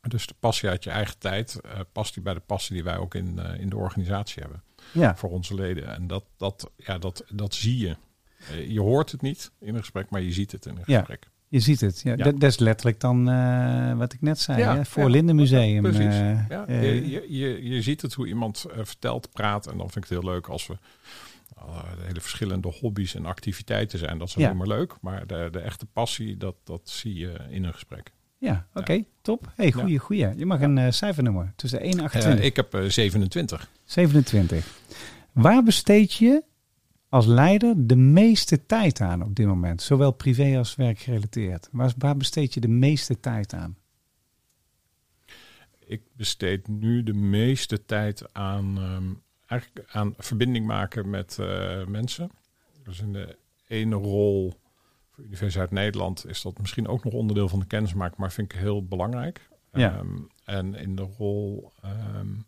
Dus 0.02 0.28
de 0.28 0.36
passie 0.40 0.70
uit 0.70 0.84
je 0.84 0.90
eigen 0.90 1.18
tijd, 1.18 1.60
uh, 1.66 1.72
past 1.92 2.14
die 2.14 2.24
bij 2.24 2.34
de 2.34 2.40
passie 2.40 2.76
die 2.76 2.84
wij 2.84 2.98
ook 2.98 3.16
in, 3.16 3.40
uh, 3.40 3.60
in 3.60 3.70
de 3.70 3.78
organisatie 3.78 4.42
hebben. 4.42 4.64
Ja. 4.94 5.16
Voor 5.16 5.30
onze 5.30 5.54
leden. 5.54 5.88
En 5.88 6.08
dat, 6.08 6.24
dat, 6.38 6.72
ja, 6.78 6.98
dat, 6.98 7.24
dat 7.30 7.54
zie 7.54 7.78
je. 7.78 7.96
je 8.68 8.80
hoort 8.80 9.12
het 9.12 9.22
niet 9.22 9.52
in 9.60 9.74
een 9.74 9.80
gesprek, 9.80 10.10
maar 10.10 10.22
je 10.22 10.32
ziet 10.32 10.52
het 10.52 10.66
in 10.66 10.76
een 10.76 10.84
ja. 10.86 10.98
gesprek. 10.98 11.30
Je 11.48 11.60
ziet 11.60 11.82
het. 11.82 12.02
Ja, 12.02 12.14
ja. 12.16 12.24
Dat, 12.24 12.40
dat, 12.40 12.50
is 12.50 12.60
letterlijk 12.60 13.00
dan 13.00 13.30
uh, 13.30 13.98
wat 13.98 14.14
ik 14.14 14.22
net 14.22 14.40
zei. 14.40 14.60
Ja, 14.60 14.76
hè? 14.76 14.86
Voor 14.86 15.04
ja, 15.04 15.10
Lindenmuseum. 15.10 15.82
Precies. 15.82 16.02
Uh, 16.02 16.48
ja, 16.50 16.66
je, 16.68 17.26
je, 17.30 17.64
je, 17.70 17.82
ziet 17.82 18.02
het 18.02 18.14
hoe 18.14 18.28
iemand 18.28 18.66
vertelt, 18.76 19.32
praat. 19.32 19.68
En 19.68 19.78
dan 19.78 19.90
vind 19.90 20.06
ik 20.06 20.10
het 20.12 20.20
heel 20.22 20.32
leuk 20.32 20.48
als 20.48 20.68
we 20.68 20.78
hele 22.02 22.22
verschillende 22.22 22.74
hobby's 22.80 23.16
en 23.16 23.26
activiteiten 23.26 24.00
zijn. 24.00 24.18
Dat 24.18 24.28
is 24.28 24.36
alleen 24.36 24.58
maar 24.58 24.68
leuk. 24.68 24.96
Maar 25.02 25.28
de, 25.28 25.48
de 25.52 25.60
echte 25.60 25.86
passie, 25.86 26.38
dat, 26.38 26.56
dat 26.64 26.90
zie 26.90 27.14
je 27.14 27.38
in 27.50 27.64
een 27.64 27.74
gesprek. 27.74 28.12
Ja, 28.38 28.68
oké, 28.70 28.80
okay, 28.80 28.98
ja. 28.98 29.04
top. 29.22 29.52
Hey, 29.56 29.72
goeie, 29.72 29.94
ja. 29.94 30.00
goeie. 30.00 30.38
Je 30.38 30.46
mag 30.46 30.62
een 30.62 30.78
uh, 30.78 30.92
cijfernummer 30.92 31.54
tussen 31.56 31.80
1 31.80 31.92
en 31.92 32.04
28. 32.04 32.40
Uh, 32.40 32.46
ik 32.46 32.56
heb 32.56 32.76
uh, 32.76 32.90
27. 32.90 33.70
27. 33.84 34.80
Waar 35.32 35.64
besteed 35.64 36.14
je 36.14 36.44
als 37.10 37.26
leider 37.26 37.88
de 37.88 37.96
meeste 37.96 38.66
tijd 38.66 39.02
aan 39.02 39.24
op 39.24 39.36
dit 39.36 39.46
moment? 39.46 39.82
Zowel 39.82 40.12
privé 40.12 40.58
als 40.58 40.76
werkgerelateerd. 40.76 41.70
Waar, 41.72 41.94
waar 41.98 42.18
besteed 42.18 42.54
je 42.54 42.60
de 42.60 42.68
meeste 42.68 43.20
tijd 43.20 43.54
aan? 43.54 43.78
Ik 45.86 46.02
besteed 46.14 46.68
nu 46.68 47.04
de 47.04 47.14
meeste 47.14 47.86
tijd 47.86 48.34
aan, 48.34 48.78
um, 48.78 49.22
eigenlijk 49.48 49.90
aan 49.92 50.14
verbinding 50.18 50.66
maken 50.66 51.10
met 51.10 51.38
uh, 51.40 51.86
mensen. 51.86 52.32
Dus 52.84 53.00
in 53.00 53.14
de 53.14 53.38
ene 53.68 53.96
rol 53.96 54.54
voor 55.10 55.24
Universiteit 55.24 55.72
Nederland 55.72 56.26
is 56.28 56.42
dat 56.42 56.60
misschien 56.60 56.88
ook 56.88 57.04
nog 57.04 57.14
onderdeel 57.14 57.50
van 57.50 57.60
de 57.60 57.66
kennismaking, 57.66 58.18
maar 58.18 58.32
vind 58.32 58.54
ik 58.54 58.60
heel 58.60 58.86
belangrijk. 58.86 59.50
Ja. 59.72 59.98
Um, 59.98 60.28
en 60.44 60.76
in 60.76 60.96
de 60.96 61.08
rol 61.18 61.72
um, 61.86 62.46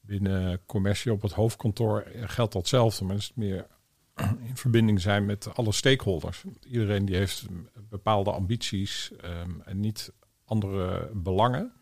binnen 0.00 0.60
commercie 0.66 1.12
op 1.12 1.22
het 1.22 1.32
hoofdkantoor 1.32 2.04
geldt 2.14 2.52
datzelfde, 2.52 3.04
maar 3.04 3.16
is 3.16 3.26
het 3.26 3.36
meer 3.36 3.66
in 4.48 4.56
verbinding 4.56 5.00
zijn 5.00 5.26
met 5.26 5.54
alle 5.54 5.72
stakeholders. 5.72 6.44
Iedereen 6.68 7.04
die 7.04 7.16
heeft 7.16 7.46
bepaalde 7.88 8.32
ambities 8.32 9.12
um, 9.24 9.62
en 9.64 9.80
niet 9.80 10.12
andere 10.44 11.10
belangen, 11.14 11.72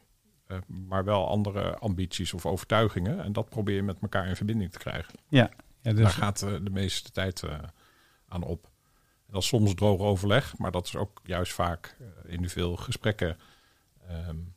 maar 0.67 1.05
wel 1.05 1.29
andere 1.29 1.79
ambities 1.79 2.35
of 2.35 2.47
overtuigingen. 2.47 3.25
En 3.25 3.33
dat 3.33 3.49
probeer 3.49 3.75
je 3.75 3.83
met 3.83 3.99
elkaar 4.01 4.29
in 4.29 4.37
verbinding 4.37 4.73
te 4.73 4.79
krijgen. 4.79 5.15
Ja, 5.29 5.51
ja 5.81 5.93
dus 5.93 6.01
daar 6.01 6.11
gaat 6.11 6.43
uh, 6.43 6.53
de 6.63 6.71
meeste 6.71 7.11
tijd 7.11 7.43
uh, 7.43 7.59
aan 8.29 8.43
op. 8.43 8.65
En 9.27 9.33
dat 9.33 9.43
is 9.43 9.49
soms 9.49 9.75
droog 9.75 10.01
overleg, 10.01 10.59
maar 10.59 10.71
dat 10.71 10.87
is 10.87 10.97
ook 10.97 11.21
juist 11.25 11.53
vaak 11.53 11.97
in 12.27 12.49
veel 12.49 12.77
gesprekken. 12.77 13.37
Um, 14.29 14.55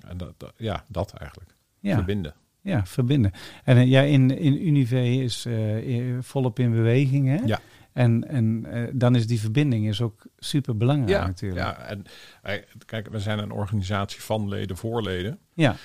en 0.00 0.16
dat, 0.16 0.34
dat, 0.36 0.52
ja, 0.56 0.84
dat 0.88 1.12
eigenlijk. 1.12 1.54
Ja. 1.80 1.94
Verbinden. 1.94 2.34
Ja, 2.60 2.86
verbinden. 2.86 3.32
En 3.64 3.88
ja, 3.88 4.00
in, 4.00 4.38
in 4.38 4.66
Unive 4.66 5.10
is 5.10 5.46
uh, 5.46 6.18
volop 6.20 6.58
in 6.58 6.70
beweging, 6.70 7.26
hè? 7.26 7.44
Ja. 7.44 7.60
En, 7.96 8.28
en 8.28 8.66
uh, 8.66 8.88
dan 8.92 9.14
is 9.14 9.26
die 9.26 9.40
verbinding 9.40 9.88
is 9.88 10.00
ook 10.00 10.26
super 10.38 10.76
belangrijk 10.76 11.20
ja, 11.20 11.26
natuurlijk. 11.26 11.60
Ja, 11.60 11.76
en 11.76 12.04
wij, 12.42 12.64
kijk, 12.86 13.08
we 13.08 13.20
zijn 13.20 13.38
een 13.38 13.50
organisatie 13.50 14.20
van 14.20 14.48
leden 14.48 14.76
voor 14.76 15.02
leden. 15.02 15.38
Ja. 15.54 15.76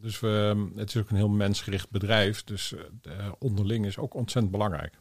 Dus 0.00 0.20
we, 0.20 0.66
het 0.76 0.88
is 0.88 0.96
ook 0.96 1.10
een 1.10 1.16
heel 1.16 1.28
mensgericht 1.28 1.90
bedrijf. 1.90 2.44
Dus 2.44 2.74
onderling 3.38 3.86
is 3.86 3.98
ook 3.98 4.14
ontzettend 4.14 4.52
belangrijk. 4.52 4.98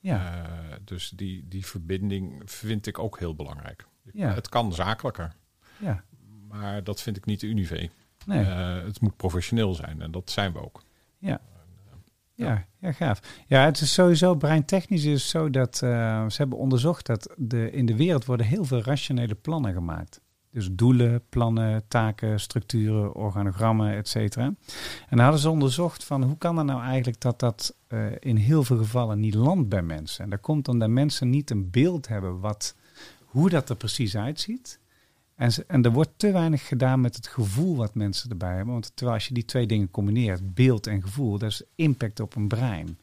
Ja. 0.00 0.46
dus 0.84 1.10
die, 1.10 1.44
die 1.48 1.66
verbinding 1.66 2.42
vind 2.44 2.86
ik 2.86 2.98
ook 2.98 3.18
heel 3.18 3.34
belangrijk. 3.34 3.86
Ja. 4.12 4.34
Het 4.34 4.48
kan 4.48 4.72
zakelijker. 4.72 5.32
Ja. 5.78 6.04
Maar 6.48 6.84
dat 6.84 7.02
vind 7.02 7.16
ik 7.16 7.24
niet 7.24 7.40
de 7.40 7.46
Unive. 7.46 7.90
Nee. 8.26 8.44
Uh, 8.44 8.84
het 8.84 9.00
moet 9.00 9.16
professioneel 9.16 9.74
zijn 9.74 10.02
en 10.02 10.10
dat 10.10 10.30
zijn 10.30 10.52
we 10.52 10.64
ook. 10.64 10.82
Ja. 11.18 11.40
Ja, 12.36 12.66
ja, 12.80 12.92
gaaf. 12.92 13.20
Ja, 13.46 13.64
het 13.64 13.80
is 13.80 13.92
sowieso 13.92 14.34
breintechnisch 14.34 15.04
is 15.04 15.28
zo 15.28 15.50
dat 15.50 15.80
uh, 15.84 15.90
ze 16.28 16.36
hebben 16.36 16.58
onderzocht 16.58 17.06
dat 17.06 17.34
de, 17.36 17.70
in 17.70 17.86
de 17.86 17.96
wereld 17.96 18.24
worden 18.24 18.46
heel 18.46 18.64
veel 18.64 18.82
rationele 18.82 19.34
plannen 19.34 19.72
gemaakt. 19.72 20.20
Dus 20.50 20.68
doelen, 20.72 21.22
plannen, 21.28 21.88
taken, 21.88 22.40
structuren, 22.40 23.14
organogrammen, 23.14 23.94
et 23.94 24.08
cetera. 24.08 24.44
En 24.44 24.56
dan 25.08 25.18
hadden 25.18 25.40
ze 25.40 25.50
onderzocht 25.50 26.04
van 26.04 26.22
hoe 26.22 26.38
kan 26.38 26.56
het 26.56 26.66
nou 26.66 26.82
eigenlijk 26.82 27.20
dat 27.20 27.40
dat 27.40 27.76
eh, 27.86 28.06
in 28.20 28.36
heel 28.36 28.62
veel 28.62 28.76
gevallen 28.76 29.20
niet 29.20 29.34
landt 29.34 29.68
bij 29.68 29.82
mensen. 29.82 30.24
En 30.24 30.30
dat 30.30 30.40
komt 30.40 30.68
omdat 30.68 30.88
mensen 30.88 31.30
niet 31.30 31.50
een 31.50 31.70
beeld 31.70 32.08
hebben 32.08 32.40
wat, 32.40 32.76
hoe 33.24 33.50
dat 33.50 33.68
er 33.68 33.76
precies 33.76 34.16
uitziet. 34.16 34.80
En, 35.36 35.52
ze, 35.52 35.64
en 35.66 35.82
er 35.82 35.92
wordt 35.92 36.10
te 36.16 36.32
weinig 36.32 36.66
gedaan 36.66 37.00
met 37.00 37.16
het 37.16 37.26
gevoel 37.26 37.76
wat 37.76 37.94
mensen 37.94 38.30
erbij 38.30 38.54
hebben. 38.54 38.72
Want 38.72 38.92
terwijl 38.94 39.16
als 39.16 39.28
je 39.28 39.34
die 39.34 39.44
twee 39.44 39.66
dingen 39.66 39.90
combineert, 39.90 40.54
beeld 40.54 40.86
en 40.86 41.02
gevoel, 41.02 41.38
dat 41.38 41.50
is 41.50 41.62
impact 41.74 42.20
op 42.20 42.36
een 42.36 42.48
brein. 42.48 42.98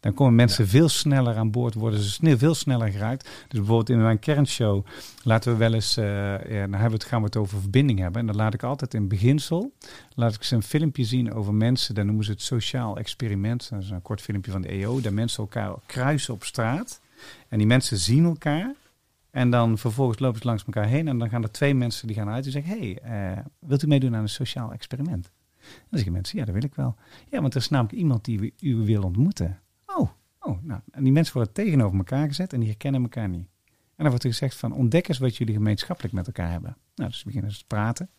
Dan 0.00 0.14
komen 0.14 0.34
mensen 0.34 0.68
veel 0.68 0.88
sneller 0.88 1.36
aan 1.36 1.50
boord, 1.50 1.74
worden 1.74 2.00
ze 2.00 2.38
veel 2.38 2.54
sneller 2.54 2.88
geraakt. 2.88 3.22
Dus 3.22 3.58
bijvoorbeeld 3.58 3.90
in 3.90 4.02
mijn 4.02 4.18
kernshow 4.18 4.86
laten 5.22 5.52
we 5.52 5.58
wel 5.58 5.74
eens, 5.74 5.96
eh, 5.96 6.04
ja, 6.04 6.60
dan 6.60 6.72
hebben 6.72 6.88
we 6.88 6.94
het, 6.94 7.04
gaan 7.04 7.18
we 7.18 7.26
het 7.26 7.36
over 7.36 7.60
verbinding 7.60 7.98
hebben. 7.98 8.20
En 8.20 8.26
dan 8.26 8.36
laat 8.36 8.54
ik 8.54 8.62
altijd 8.62 8.94
in 8.94 9.08
beginsel, 9.08 9.72
laat 10.14 10.34
ik 10.34 10.42
ze 10.42 10.54
een 10.54 10.62
filmpje 10.62 11.04
zien 11.04 11.32
over 11.32 11.54
mensen, 11.54 11.94
dan 11.94 12.06
noemen 12.06 12.24
ze 12.24 12.30
het 12.30 12.42
sociaal 12.42 12.96
experiment. 12.96 13.70
Dat 13.70 13.82
is 13.82 13.90
een 13.90 14.02
kort 14.02 14.20
filmpje 14.20 14.50
van 14.50 14.62
de 14.62 14.68
EO, 14.68 15.00
dat 15.00 15.12
mensen 15.12 15.42
elkaar 15.42 15.74
kruisen 15.86 16.34
op 16.34 16.44
straat. 16.44 17.00
En 17.48 17.58
die 17.58 17.66
mensen 17.66 17.96
zien 17.96 18.24
elkaar. 18.24 18.74
En 19.32 19.50
dan 19.50 19.78
vervolgens 19.78 20.18
lopen 20.18 20.40
ze 20.40 20.46
langs 20.46 20.64
elkaar 20.64 20.86
heen 20.86 21.08
en 21.08 21.18
dan 21.18 21.28
gaan 21.28 21.42
er 21.42 21.50
twee 21.50 21.74
mensen 21.74 22.06
die 22.06 22.16
gaan 22.16 22.28
uit 22.28 22.44
en 22.46 22.50
zeggen, 22.52 22.78
hey, 22.78 22.98
eh, 22.98 23.38
wilt 23.58 23.82
u 23.82 23.86
meedoen 23.86 24.14
aan 24.14 24.22
een 24.22 24.28
sociaal 24.28 24.72
experiment? 24.72 25.30
Dan 25.60 25.70
zeggen 25.90 26.12
mensen, 26.12 26.38
ja, 26.38 26.44
dat 26.44 26.54
wil 26.54 26.64
ik 26.64 26.74
wel. 26.74 26.94
Ja, 27.30 27.40
want 27.40 27.54
er 27.54 27.60
is 27.60 27.68
namelijk 27.68 27.94
iemand 27.98 28.24
die 28.24 28.54
u- 28.60 28.76
wil 28.76 29.02
ontmoeten. 29.02 29.60
Oh, 29.86 30.10
oh, 30.40 30.62
nou, 30.62 30.80
en 30.90 31.02
die 31.04 31.12
mensen 31.12 31.34
worden 31.34 31.52
tegenover 31.52 31.98
elkaar 31.98 32.26
gezet 32.26 32.52
en 32.52 32.58
die 32.60 32.68
herkennen 32.68 33.02
elkaar 33.02 33.28
niet. 33.28 33.46
En 33.66 34.08
dan 34.08 34.08
wordt 34.08 34.24
er 34.24 34.30
gezegd 34.30 34.56
van, 34.56 34.72
ontdek 34.72 35.08
eens 35.08 35.18
wat 35.18 35.36
jullie 35.36 35.54
gemeenschappelijk 35.54 36.14
met 36.14 36.26
elkaar 36.26 36.50
hebben. 36.50 36.76
Nou, 36.94 37.10
dus 37.10 37.24
beginnen 37.24 37.52
ze 37.52 37.58
te 37.58 37.64
praten. 37.66 38.10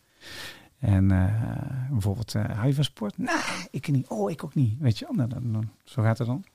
En 0.79 1.11
eh, 1.11 1.89
bijvoorbeeld, 1.91 2.35
eh 2.35 2.45
hou 2.49 2.67
je 2.67 2.73
van 2.73 2.83
sport? 2.83 3.17
Nee, 3.17 3.35
ik 3.71 3.87
niet. 3.87 4.07
Oh, 4.07 4.31
ik 4.31 4.43
ook 4.43 4.55
niet. 4.55 4.79
Weet 4.79 4.99
je 4.99 5.07
nou, 5.11 5.29
dan, 5.29 5.69
zo 5.83 6.01
gaat 6.01 6.17
het 6.17 6.27
dan. 6.27 6.45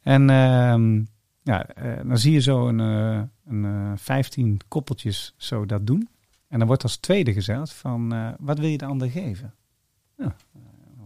En 0.00 0.30
ehm, 0.30 1.02
ja, 1.46 1.66
eh, 1.66 2.08
dan 2.08 2.18
zie 2.18 2.32
je 2.32 2.40
zo 2.40 2.68
een, 2.68 2.80
eh, 2.80 3.22
een 3.44 3.64
eh, 3.64 3.92
15 3.96 4.60
koppeltjes 4.68 5.34
zo 5.36 5.66
dat 5.66 5.86
doen. 5.86 6.08
En 6.48 6.58
dan 6.58 6.66
wordt 6.66 6.82
als 6.82 6.96
tweede 6.96 7.32
gezegd 7.32 7.72
van, 7.72 8.12
eh, 8.12 8.32
wat 8.38 8.58
wil 8.58 8.68
je 8.68 8.78
de 8.78 8.84
ander 8.84 9.10
geven? 9.10 9.54
Nou, 10.16 10.30
eh, 10.52 10.60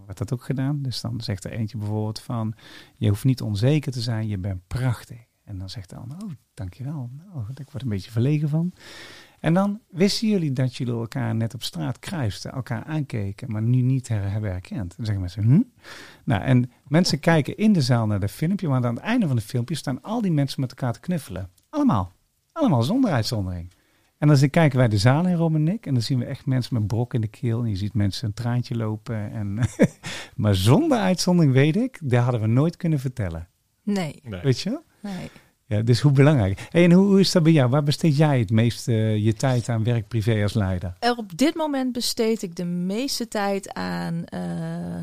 wordt 0.05 0.19
dat 0.19 0.33
ook 0.33 0.45
gedaan. 0.45 0.83
Dus 0.83 1.01
dan 1.01 1.21
zegt 1.21 1.45
er 1.45 1.53
eentje 1.53 1.79
bijvoorbeeld 1.79 2.21
van, 2.21 2.55
je 2.97 3.09
hoeft 3.09 3.25
niet 3.25 3.43
onzeker 3.43 3.93
te 3.93 4.01
zijn, 4.01 4.29
je 4.29 4.39
bent 4.39 4.67
prachtig. 4.67 5.19
En 5.45 5.59
dan 5.59 5.71
zegt 5.71 5.91
de 5.91 5.97
ander, 5.97 6.17
oh, 6.23 6.31
dankjewel. 6.55 7.11
Nou, 7.13 7.45
ik 7.55 7.71
word 7.71 7.83
een 7.83 7.89
beetje 7.89 8.11
verlegen 8.11 8.49
van. 8.49 8.73
En 9.41 9.55
dan 9.55 9.81
wisten 9.91 10.29
jullie 10.29 10.53
dat 10.53 10.77
jullie 10.77 10.95
elkaar 10.95 11.35
net 11.35 11.55
op 11.55 11.63
straat 11.63 11.99
kruisten, 11.99 12.53
elkaar 12.53 12.85
aankeken, 12.85 13.51
maar 13.53 13.63
nu 13.63 13.81
niet 13.81 14.09
her- 14.09 14.31
hebben 14.31 14.51
herkend. 14.51 14.97
Dan 14.97 15.05
zeggen 15.07 15.21
mensen, 15.21 15.43
hm? 15.43 15.61
Nou, 16.25 16.43
en 16.43 16.71
mensen 16.89 17.21
kijken 17.21 17.57
in 17.57 17.73
de 17.73 17.81
zaal 17.81 18.07
naar 18.07 18.21
de 18.21 18.29
filmpje, 18.29 18.69
maar 18.69 18.85
aan 18.85 18.95
het 18.95 19.05
einde 19.05 19.27
van 19.27 19.37
het 19.37 19.45
filmpje 19.45 19.75
staan 19.75 20.03
al 20.03 20.21
die 20.21 20.33
mensen 20.33 20.61
met 20.61 20.71
elkaar 20.71 20.93
te 20.93 21.01
knuffelen. 21.01 21.51
Allemaal. 21.71 22.13
Allemaal 22.53 22.83
zonder 22.83 23.11
uitzondering. 23.11 23.73
En 24.19 24.29
dan 24.29 24.51
kijken 24.51 24.79
wij 24.79 24.89
de 24.89 24.99
zaal 24.99 25.27
in, 25.27 25.35
Rob 25.35 25.55
en 25.55 25.69
ik, 25.69 25.87
en 25.87 25.93
dan 25.95 26.03
zien 26.03 26.19
we 26.19 26.25
echt 26.25 26.47
mensen 26.47 26.75
met 26.75 26.87
brok 26.87 27.15
in 27.15 27.21
de 27.21 27.29
keel. 27.29 27.63
En 27.63 27.69
je 27.69 27.77
ziet 27.77 27.95
mensen 27.95 28.27
een 28.27 28.35
traantje 28.35 28.77
lopen. 28.77 29.33
En 29.33 29.59
maar 30.37 30.55
zonder 30.55 30.99
uitzondering 30.99 31.53
weet 31.55 31.77
ik, 31.77 31.99
dat 32.03 32.23
hadden 32.23 32.41
we 32.41 32.47
nooit 32.47 32.77
kunnen 32.77 32.99
vertellen. 32.99 33.49
Nee, 33.83 34.21
Nee. 34.25 34.41
Weet 34.41 34.61
je? 34.61 34.81
nee. 35.03 35.31
Ja, 35.71 35.83
dus 35.83 36.01
hoe 36.01 36.13
belangrijk. 36.13 36.69
En 36.71 36.93
hoe, 36.93 37.21
is 37.21 37.33
dat 37.33 37.43
bij 37.43 37.53
jou? 37.53 37.71
Waar 37.71 37.83
besteed 37.83 38.17
jij 38.17 38.39
het 38.39 38.51
meest 38.51 38.89
eh, 38.89 39.17
je 39.17 39.35
tijd 39.35 39.69
aan 39.69 39.85
werk 39.85 40.09
privé 40.09 40.43
als 40.43 40.55
leider? 40.55 40.95
Er 40.99 41.17
op 41.17 41.39
dit 41.39 41.55
moment 41.55 41.93
besteed 41.93 42.43
ik 42.43 42.57
de 42.57 42.65
meeste 42.65 43.29
tijd 43.29 43.73
aan 43.75 44.25
eh, 44.25 44.41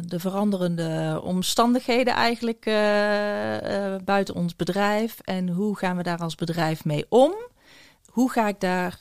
de 0.05 0.19
veranderende 0.19 1.21
omstandigheden 1.23 2.13
eigenlijk 2.13 2.65
eh, 2.65 3.95
buiten 4.05 4.35
ons 4.35 4.55
bedrijf. 4.55 5.19
En 5.19 5.49
hoe 5.49 5.77
gaan 5.77 5.97
we 5.97 6.03
daar 6.03 6.19
als 6.19 6.35
bedrijf 6.35 6.85
mee 6.85 7.05
om? 7.09 7.33
Hoe 8.05 8.31
ga 8.31 8.47
ik 8.47 8.59
daar 8.59 8.99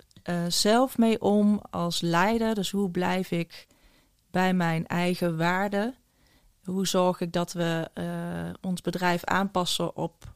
zelf 0.49 0.99
mee 0.99 1.21
om 1.21 1.61
als 1.71 2.01
leider? 2.01 2.55
Dus 2.55 2.71
hoe 2.71 2.91
blijf 2.91 3.31
ik 3.31 3.67
bij 4.31 4.55
mijn 4.55 4.87
eigen 4.87 5.37
waarden? 5.37 5.95
Hoe 6.65 6.87
zorg 6.87 7.21
ik 7.21 7.33
dat 7.33 7.53
we 7.53 7.91
ons 8.61 8.81
bedrijf 8.81 9.25
aanpassen 9.25 9.97
op 9.97 10.35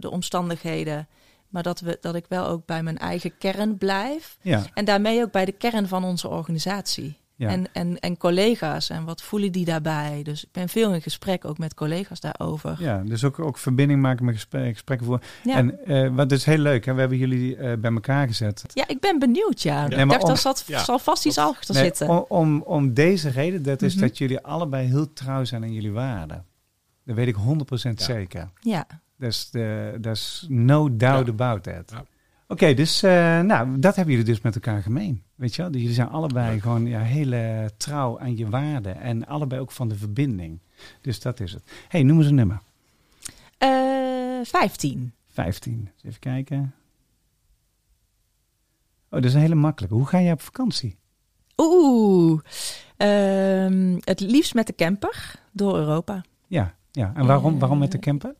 de 0.00 0.10
omstandigheden, 0.10 1.08
maar 1.48 1.62
dat, 1.62 1.80
we, 1.80 1.98
dat 2.00 2.14
ik 2.14 2.24
wel 2.28 2.46
ook 2.46 2.66
bij 2.66 2.82
mijn 2.82 2.98
eigen 2.98 3.38
kern 3.38 3.76
blijf? 3.78 4.36
Ja, 4.42 4.62
En 4.74 4.84
daarmee 4.84 5.22
ook 5.22 5.32
bij 5.32 5.44
de 5.44 5.52
kern 5.52 5.88
van 5.88 6.04
onze 6.04 6.28
organisatie. 6.28 7.18
ja. 7.36 7.48
En, 7.48 7.66
en, 7.72 7.98
en 8.00 8.16
collega's 8.16 8.90
en 8.90 9.04
wat 9.04 9.22
voelen 9.22 9.52
die 9.52 9.64
daarbij? 9.64 10.20
Dus 10.22 10.44
ik 10.44 10.52
ben 10.52 10.68
veel 10.68 10.94
in 10.94 11.02
gesprek 11.02 11.44
ook 11.44 11.58
met 11.58 11.74
collega's 11.74 12.20
daarover. 12.20 12.76
ja 12.78 13.02
dus 13.04 13.24
ook, 13.24 13.38
ook 13.38 13.58
verbinding 13.58 14.00
maken 14.00 14.24
met 14.24 14.34
gesprek, 14.34 14.72
gesprekken 14.72 15.06
voor. 15.06 15.20
Ja. 15.44 15.56
En 15.56 15.84
eh, 15.86 16.14
wat 16.14 16.32
is 16.32 16.44
heel 16.44 16.58
leuk, 16.58 16.84
hè? 16.84 16.94
we 16.94 17.00
hebben 17.00 17.18
jullie 17.18 17.56
eh, 17.56 17.76
bij 17.78 17.92
elkaar 17.92 18.26
gezet. 18.26 18.64
Ja, 18.74 18.88
ik 18.88 19.00
ben 19.00 19.18
benieuwd, 19.18 19.62
ja. 19.62 19.86
Nee, 19.86 19.98
ik 20.04 20.08
dacht, 20.10 20.22
om- 20.22 20.36
zat, 20.36 20.64
Ja, 20.66 20.84
zal 20.84 20.98
vast 20.98 21.26
iets 21.26 21.38
achter 21.38 21.74
Nee, 21.74 21.84
zitten. 21.84 22.08
om, 22.08 22.24
om, 22.28 22.62
om 22.62 22.94
deze 22.94 23.28
reden, 23.28 23.62
dat 23.62 23.82
is 23.82 23.94
Mhm. 23.94 24.02
dat 24.06 24.18
jullie 24.18 24.40
allebei 24.40 24.86
heel 24.86 25.12
trouw 25.12 25.44
zijn 25.44 25.62
aan 25.62 25.72
jullie 25.72 25.92
waarden. 25.92 26.44
Dat 27.04 27.16
weet 27.16 27.28
ik 27.28 27.34
100% 27.36 27.98
Ja. 27.98 28.04
zeker. 28.04 28.50
Ja, 28.60 28.86
Dus 29.20 29.48
there's 29.48 30.46
no 30.48 30.96
doubt 30.96 31.26
Ja. 31.26 31.32
about 31.32 31.62
that. 31.62 31.90
Ja. 31.90 32.04
Oké, 32.48 32.74
dus 32.74 33.02
eh, 33.02 33.40
nou, 33.40 33.78
dat 33.78 33.96
hebben 33.96 34.14
jullie 34.14 34.30
dus 34.30 34.40
met 34.40 34.54
elkaar 34.54 34.82
gemeen. 34.82 35.22
Weet 35.34 35.54
je 35.54 35.62
wel? 35.62 35.70
Dus 35.70 35.80
jullie 35.80 35.96
zijn 35.96 36.08
allebei 36.08 36.60
gewoon 36.60 36.86
ja, 36.86 37.00
heel 37.00 37.32
eh, 37.32 37.64
trouw 37.76 38.18
aan 38.20 38.36
je 38.36 38.48
waarden. 38.48 39.00
En 39.00 39.26
allebei 39.26 39.60
ook 39.60 39.70
van 39.70 39.88
de 39.88 39.96
verbinding. 39.96 40.58
Dus 41.00 41.20
dat 41.20 41.40
is 41.40 41.52
het. 41.52 41.62
hey, 41.88 42.02
noem 42.02 42.18
eens 42.18 42.26
een 42.26 42.34
nummer. 42.34 42.60
Eh 43.58 43.68
15. 44.42 45.12
15. 45.28 45.72
Eens 45.94 46.04
even 46.04 46.20
kijken. 46.20 46.74
Oh, 49.04 49.20
dat 49.20 49.24
is 49.24 49.34
een 49.34 49.40
hele 49.40 49.54
makkelijke. 49.54 49.96
Hoe 49.96 50.06
ga 50.06 50.20
jij 50.20 50.32
op 50.32 50.40
vakantie? 50.40 50.96
Oeh, 51.56 52.40
Ehm, 52.96 53.98
het 54.00 54.20
liefst 54.20 54.54
met 54.54 54.66
de 54.66 54.74
camper 54.74 55.34
door 55.52 55.76
Europa. 55.76 56.24
Ja, 56.46 56.74
ja. 56.92 57.12
En 57.14 57.26
waarom, 57.26 57.54
Eh, 57.54 57.60
waarom 57.60 57.78
met 57.78 57.92
de 57.92 57.98
camper? 57.98 58.34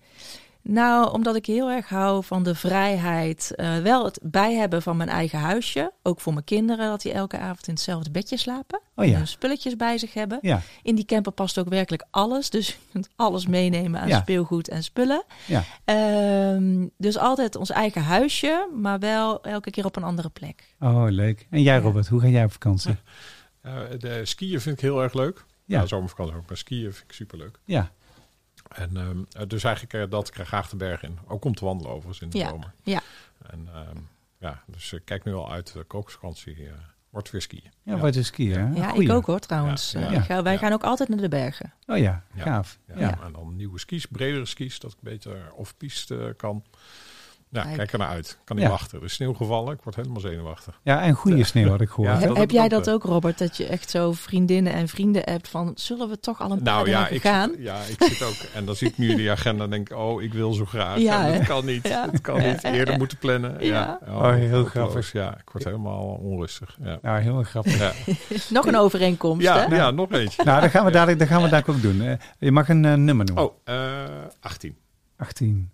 Nou, 0.73 1.13
omdat 1.13 1.37
ik 1.37 1.47
heel 1.47 1.71
erg 1.71 1.89
hou 1.89 2.25
van 2.25 2.43
de 2.43 2.55
vrijheid. 2.55 3.55
eh, 3.57 3.79
wel 3.79 4.05
het 4.05 4.19
bij 4.23 4.55
hebben 4.55 4.83
van 4.83 4.97
mijn 4.97 5.09
eigen 5.09 5.39
huisje. 5.39 5.93
Ook 6.03 6.21
voor 6.21 6.33
mijn 6.33 6.45
kinderen, 6.45 6.89
dat 6.89 7.03
die 7.03 7.13
elke 7.13 7.39
avond 7.39 7.67
in 7.67 7.73
hetzelfde 7.75 8.11
bedje 8.11 8.37
slapen. 8.37 8.81
Oh 8.95 9.05
ja. 9.05 9.11
En 9.11 9.17
hun 9.17 9.27
spulletjes 9.27 9.77
bij 9.77 9.99
zich 9.99 10.15
hebben. 10.15 10.39
Ja, 10.43 10.61
In 10.83 10.95
die 10.95 11.05
camper 11.05 11.33
past 11.33 11.59
ook 11.59 11.69
werkelijk 11.69 12.05
alles. 12.11 12.51
Dus 12.51 12.69
je 12.69 12.75
kunt 12.93 13.09
alles 13.17 13.47
meenemen 13.47 14.01
aan 14.01 14.09
Ja. 14.09 14.21
speelgoed 14.21 14.69
en 14.69 14.83
spullen. 14.83 15.23
ja. 15.47 15.65
Ehm, 15.85 16.87
dus 16.99 17.19
altijd 17.19 17.57
ons 17.57 17.71
eigen 17.71 18.03
huisje, 18.03 18.69
maar 18.75 18.99
wel 18.99 19.43
elke 19.43 19.71
keer 19.71 19.85
op 19.85 19.97
een 19.97 20.03
andere 20.05 20.29
plek. 20.29 20.75
Oh, 20.81 21.05
leuk. 21.09 21.47
En 21.51 21.63
jij, 21.63 21.75
Ja. 21.75 21.81
Robert, 21.81 22.09
hoe 22.09 22.21
ga 22.21 22.27
jij 22.27 22.45
op 22.45 22.53
vakantie? 22.53 22.97
Eh, 23.61 23.73
de 23.99 24.21
skiën 24.25 24.61
vind 24.61 24.77
ik 24.77 24.81
heel 24.83 25.03
erg 25.03 25.13
leuk. 25.15 25.45
Ja. 25.65 25.81
Ja, 25.81 25.87
zomervakantie 25.87 26.37
ook. 26.37 26.49
Maar 26.49 26.57
skiën 26.57 26.93
vind 26.93 27.05
ik 27.09 27.13
superleuk. 27.15 27.59
Ja, 27.65 27.91
En 28.75 28.97
ehm, 28.97 29.23
eh, 29.33 29.47
dus 29.49 29.65
eigenlijk 29.65 29.95
eh, 29.95 30.11
dat 30.11 30.29
ik 30.29 30.39
er 30.39 30.47
graag 30.47 30.69
de 30.69 30.77
berg 30.77 31.03
in. 31.03 31.19
Ook 31.27 31.45
om 31.45 31.55
te 31.55 31.65
wandelen 31.65 31.93
overigens 31.93 32.21
in 32.21 32.31
de 32.31 32.39
Ja, 32.39 32.49
zomer. 32.49 32.73
ja. 32.83 33.01
En 33.51 33.69
ehm, 33.75 33.97
ja, 34.39 34.63
dus 34.67 34.93
ik 34.93 35.05
kijk 35.05 35.25
nu 35.25 35.35
al 35.35 35.53
uit. 35.53 35.73
De 35.73 35.85
kokersvakantie 35.85 36.55
eh, 36.67 36.73
wordt 37.11 37.31
weer 37.31 37.43
skiën. 37.43 37.71
ja, 37.83 37.97
wat 37.97 38.15
is 38.15 38.27
skiën? 38.27 38.59
hè? 38.59 38.81
Ja, 38.81 38.89
Goeie. 38.89 39.09
ik 39.09 39.15
ook 39.15 39.27
hoor 39.27 39.39
trouwens. 39.39 39.93
Ja, 39.93 40.01
Eh, 40.13 40.27
ja. 40.29 40.43
wij 40.43 40.53
Ja. 40.53 40.59
gaan 40.59 40.73
ook 40.73 40.83
altijd 40.85 41.09
naar 41.09 41.19
de 41.19 41.29
bergen. 41.29 41.73
Oh 41.87 41.99
ja, 41.99 42.25
Ja. 42.35 42.43
gaaf. 42.43 42.79
Ja, 42.87 42.99
Ja. 42.99 43.19
En 43.25 43.33
dan 43.33 43.57
nieuwe 43.57 43.79
skis, 43.79 44.07
bredere 44.07 44.45
skis, 44.47 44.79
dat 44.79 44.93
ik 44.93 44.99
beter 45.01 45.53
off-piste 45.53 46.25
eh, 46.27 46.37
kan. 46.37 46.65
Ja, 47.53 47.63
Kijk. 47.63 47.77
kijk 47.77 47.93
er 47.93 47.99
naar 47.99 48.09
uit. 48.09 48.39
Kan 48.45 48.57
niet 48.57 48.65
Ja. 48.65 48.71
wachten. 48.71 48.99
Er 48.99 49.05
is 49.05 49.13
sneeuw 49.13 49.33
gevallen. 49.35 49.73
Ik 49.75 49.81
word 49.83 49.97
helemaal 49.97 50.21
zenuwachtig. 50.21 50.81
Ja, 50.83 51.03
en 51.03 51.15
goede 51.15 51.45
sneeuw 51.45 51.69
had 51.69 51.81
ik 51.81 51.89
gehoord. 51.89 52.21
Ja, 52.23 52.33
Heb- 52.33 52.51
jij 52.51 52.69
dat 52.69 52.91
ook, 52.91 53.03
Robert? 53.03 53.39
Dat 53.39 53.57
je 53.57 53.67
echt 53.67 53.91
zo 53.91 54.13
vriendinnen 54.13 54.73
en 54.73 54.89
vrienden 54.89 55.23
hebt 55.25 55.49
van... 55.49 55.73
zullen 55.75 56.09
we 56.09 56.21
toch 56.21 56.41
al 56.41 56.51
een 56.51 56.63
paar 56.63 56.75
Nou 56.75 56.89
ja 56.89 57.05
gaan? 57.05 57.51
zit, 57.51 57.63
ja, 57.63 57.77
ik 57.99 58.03
zit 58.03 58.23
ook. 58.23 58.35
En 58.55 58.65
dan 58.65 58.75
zie 58.77 58.89
ik 58.89 58.99
nu 58.99 59.15
die 59.15 59.31
agenda 59.37 59.65
en 59.65 59.71
denk 59.71 59.91
ik, 59.91 59.97
oh, 59.97 60.23
ik 60.23 60.33
wil 60.33 60.53
zo 60.53 60.65
graag. 60.65 60.99
Ja, 60.99 61.27
En 61.27 61.39
dat 61.39 61.47
kan 61.47 61.65
niet. 61.65 61.89
Ja. 61.89 62.07
Dat 62.07 62.21
kan 62.21 62.43
niet. 62.43 62.65
Eerder 62.65 62.99
moeten 62.99 63.19
plannen. 63.19 63.65
Ja. 63.65 63.99
Ja. 64.07 64.13
Oh, 64.15 64.35
heel 64.35 64.65
grappig. 64.65 65.13
Ja, 65.13 65.39
ik 65.39 65.51
word 65.51 65.65
helemaal 65.65 66.03
onrustig. 66.03 66.79
Ja, 66.83 66.99
Nou, 67.03 67.21
heel 67.21 67.43
grappig. 67.43 67.79
ja. 67.79 67.93
Nog 68.51 68.67
een 68.67 68.77
overeenkomst, 68.77 69.43
ja, 69.43 69.69
hè? 69.69 69.77
ja 69.77 69.91
nog 69.91 70.13
eentje. 70.13 70.45
Nou, 70.45 70.61
dat 70.61 70.71
gaan 70.71 70.85
we 70.85 70.91
dadelijk, 70.91 71.19
dat 71.19 71.29
gaan 71.29 71.43
we 71.43 71.49
dadelijk 71.49 71.77
ook 71.77 71.83
doen. 71.93 72.03
Eh, 72.07 72.15
je 72.39 72.53
mag 72.53 72.69
een 72.69 72.85
eh, 72.85 72.95
nummer 72.95 73.25
noemen. 73.27 73.45
Oh, 73.45 73.55
eh 73.65 73.75
18. 74.41 74.77
18. 75.17 75.71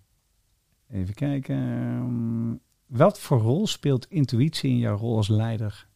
Even 0.91 1.13
kijken. 1.13 1.55
Ehm, 1.55 2.55
Wat 2.97 3.19
voor 3.19 3.39
rol 3.39 3.67
speelt 3.67 4.05
intuïtie 4.09 4.69
in 4.69 4.77
jouw 4.77 4.97
rol 4.97 5.17
als 5.17 5.27
leider 5.27 5.87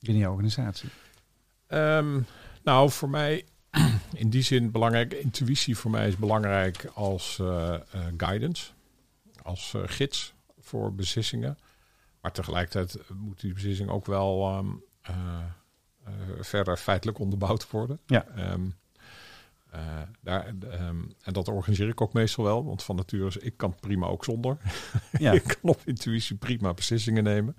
binnen 0.00 0.22
je 0.22 0.30
organisatie? 0.30 0.88
Ehm, 1.66 2.20
nou, 2.62 2.90
voor 2.90 3.10
mij 3.10 3.44
in 4.14 4.30
die 4.30 4.42
zin 4.42 4.70
belangrijk. 4.70 5.12
Intuïtie 5.12 5.76
voor 5.76 5.90
mij 5.90 6.08
is 6.08 6.16
belangrijk 6.16 6.90
als 6.94 7.38
eh, 7.38 7.74
eh, 7.74 7.80
guidance, 8.16 8.70
als 9.42 9.74
eh, 9.74 9.82
gids 9.86 10.34
voor 10.58 10.94
beslissingen. 10.94 11.58
Maar 12.20 12.32
tegelijkertijd 12.32 12.98
moet 13.14 13.40
die 13.40 13.52
beslissing 13.52 13.90
ook 13.90 14.06
wel 14.06 14.48
ehm, 14.48 14.66
eh, 15.02 15.14
eh, 16.04 16.12
verder 16.40 16.76
feitelijk 16.76 17.18
onderbouwd 17.18 17.70
worden. 17.70 18.00
Ja. 18.06 18.26
Eh, 19.76 20.02
daar, 20.22 20.54
ehm, 20.70 21.02
en 21.22 21.32
dat 21.32 21.48
organiseer 21.48 21.88
ik 21.88 22.00
ook 22.00 22.12
meestal 22.12 22.44
wel, 22.44 22.64
want 22.64 22.82
van 22.82 22.96
nature 22.96 23.26
is 23.26 23.36
ik 23.36 23.56
kan 23.56 23.74
prima 23.80 24.06
ook 24.06 24.24
zonder. 24.24 24.56
Ja. 25.18 25.32
ik 25.32 25.42
kan 25.42 25.70
op 25.70 25.80
intuïtie 25.84 26.36
prima 26.36 26.74
beslissingen 26.74 27.24
nemen. 27.24 27.56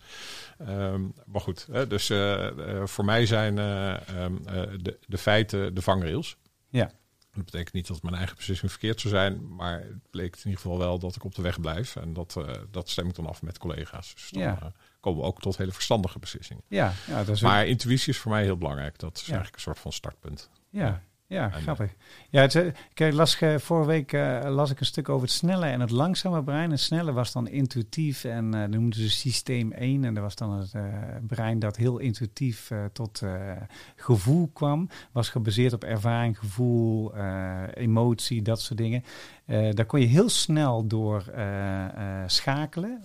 Ehm, 0.58 1.02
maar 1.26 1.42
goed, 1.42 1.68
hè, 1.72 1.88
dus 1.88 2.10
eh, 2.10 2.48
eh, 2.80 2.88
voor 2.88 3.06
mij 3.06 3.26
zijn 3.26 3.58
eh, 3.58 4.10
ehm, 4.10 4.36
eh, 4.46 4.62
de, 4.82 5.00
de 5.08 5.18
feiten 5.18 5.76
de 5.76 5.82
vangrails. 5.82 6.38
Ja. 6.70 6.92
Dat 7.34 7.46
betekent 7.46 7.74
niet 7.74 7.88
dat 7.88 8.02
mijn 8.02 8.16
eigen 8.16 8.36
beslissing 8.36 8.72
verkeerd 8.72 9.02
zou 9.02 9.14
zijn, 9.14 9.56
maar 9.56 9.80
het 9.80 10.10
bleek 10.12 10.36
in 10.36 10.42
ieder 10.44 10.62
geval 10.62 10.78
wel 10.78 11.00
dat 11.00 11.16
ik 11.16 11.24
op 11.24 11.36
de 11.36 11.42
weg 11.42 11.60
blijf. 11.62 11.96
En 11.96 12.14
dat, 12.14 12.38
dat 12.72 12.90
stem 12.90 13.08
ik 13.08 13.16
dan 13.16 13.26
af 13.28 13.42
met 13.42 13.58
collega's. 13.58 14.14
Dus 14.14 14.30
dan 14.30 14.42
Ja. 14.42 14.72
komen 15.00 15.20
we 15.22 15.26
ook 15.26 15.40
tot 15.42 15.58
hele 15.58 15.72
verstandige 15.72 16.20
beslissingen. 16.20 16.64
Ja, 16.68 16.94
ja, 17.08 17.18
dat 17.24 17.36
is 17.36 17.44
ook- 17.44 17.50
Maar 17.50 17.66
intuïtie 17.68 18.14
is 18.14 18.18
voor 18.20 18.32
mij 18.32 18.44
heel 18.44 18.58
belangrijk. 18.58 19.00
Dat 19.00 19.16
is 19.16 19.22
Ja. 19.22 19.26
eigenlijk 19.28 19.56
een 19.56 19.62
soort 19.62 19.80
van 19.80 19.92
startpunt. 19.92 20.50
Ja, 20.70 21.02
ja 21.28 21.52
En, 21.52 21.62
grappig. 21.62 21.96
Ja, 22.30 22.42
het, 22.42 22.56
eh, 22.56 22.66
ik 22.94 23.14
las, 23.14 23.40
eh, 23.40 23.58
vorige 23.58 23.88
week 23.88 24.14
eh, 24.14 24.40
las 24.46 24.72
ik 24.72 24.80
een 24.80 24.86
stuk 24.86 25.10
over 25.10 25.28
het 25.28 25.36
snelle 25.36 25.66
en 25.66 25.80
het 25.80 25.90
langzame 25.90 26.44
brein. 26.44 26.72
Het 26.72 26.80
snelle 26.80 27.12
was 27.12 27.32
dan 27.32 27.48
intuïtief 27.48 28.24
en 28.24 28.54
eh 28.54 28.60
dat 28.60 28.70
noemden 28.70 29.00
ze 29.00 29.10
systeem 29.10 29.72
1. 29.72 30.04
En 30.04 30.14
dat 30.14 30.24
was 30.24 30.36
dan 30.36 30.52
het 30.52 30.74
eh, 30.74 30.84
brein 31.28 31.60
dat 31.60 31.76
heel 31.76 31.98
intuïtief 31.98 32.72
eh, 32.72 32.86
tot 32.94 33.22
eh, 33.22 33.52
gevoel 33.96 34.50
kwam. 34.54 34.90
Was 35.12 35.30
gebaseerd 35.30 35.74
op 35.74 35.84
ervaring, 35.84 36.40
gevoel, 36.40 37.16
eh, 37.16 37.64
emotie, 37.74 38.42
dat 38.42 38.62
soort 38.62 38.80
dingen. 38.80 39.04
Eh, 39.48 39.72
daar 39.72 39.86
kon 39.86 40.00
je 40.00 40.06
heel 40.06 40.30
snel 40.30 40.88
door 40.88 41.24
eh, 41.34 41.84
eh, 41.86 42.24
schakelen. 42.28 43.02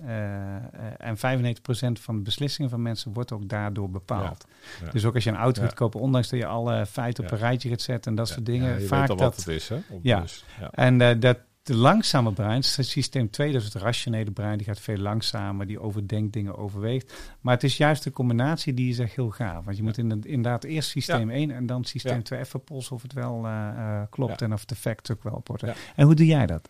En 0.98 1.16
95% 1.16 2.00
van 2.00 2.16
de 2.16 2.22
beslissingen 2.22 2.70
van 2.70 2.82
mensen 2.82 3.12
wordt 3.12 3.32
ook 3.32 3.48
daardoor 3.48 3.90
bepaald. 3.90 4.46
Ja. 4.84 4.90
Dus 4.90 5.04
ook 5.04 5.14
als 5.14 5.24
je 5.24 5.30
een 5.30 5.36
auto 5.36 5.60
Ja. 5.60 5.66
gaat 5.66 5.76
kopen, 5.76 6.00
ondanks 6.00 6.28
dat 6.28 6.38
je 6.38 6.46
alle 6.46 6.86
feiten 6.86 7.24
op 7.24 7.30
een 7.30 7.38
rijtje 7.38 7.68
gaat 7.68 7.80
zetten 7.80 8.10
en 8.10 8.16
dat 8.16 8.28
soort 8.28 8.46
dingen. 8.46 8.82
Vaak 8.82 9.00
weet 9.00 9.10
al 9.10 9.16
dat, 9.16 9.34
wat 9.34 9.36
het 9.44 9.46
is, 9.54 9.68
hè? 9.68 9.76
Op- 9.90 10.00
Ja. 10.02 10.20
dus, 10.20 10.44
ja. 10.60 10.70
En 10.70 11.20
dat 11.20 11.38
de 11.62 11.74
langzame 11.76 12.32
brein, 12.32 12.54
het 12.54 12.86
systeem 12.86 13.30
2, 13.30 13.52
dat 13.52 13.60
is 13.62 13.72
het 13.72 13.82
rationele 13.82 14.30
brein, 14.30 14.56
die 14.58 14.66
gaat 14.66 14.80
veel 14.80 14.96
langzamer, 14.96 15.66
die 15.66 15.80
overdenkt 15.80 16.32
dingen, 16.32 16.56
overweegt. 16.58 17.12
Maar 17.40 17.54
het 17.54 17.62
is 17.62 17.76
juist 17.76 18.04
de 18.04 18.10
combinatie 18.10 18.74
die 18.74 18.90
is 18.90 18.98
echt 18.98 19.14
heel 19.16 19.30
gaaf. 19.30 19.64
Want 19.64 19.76
je 19.76 19.82
moet 19.82 19.98
in- 19.98 20.10
inderdaad 20.10 20.64
eerst 20.64 20.90
systeem 20.90 21.30
1 21.30 21.50
en 21.50 21.66
dan 21.66 21.84
systeem 21.84 22.16
Ja. 22.16 22.22
2 22.22 22.38
even 22.40 22.64
polsen 22.64 22.94
of 22.96 23.02
het 23.02 23.12
wel 23.12 23.44
eh, 23.46 23.68
eh, 23.68 24.02
klopt 24.10 24.40
Ja. 24.40 24.46
en 24.46 24.52
of 24.52 24.64
de 24.64 24.74
facts 24.74 25.10
ook 25.10 25.22
wel 25.22 25.32
op. 25.34 25.62
En 25.96 26.04
hoe 26.04 26.14
doe 26.14 26.26
jij 26.26 26.46
dat? 26.46 26.68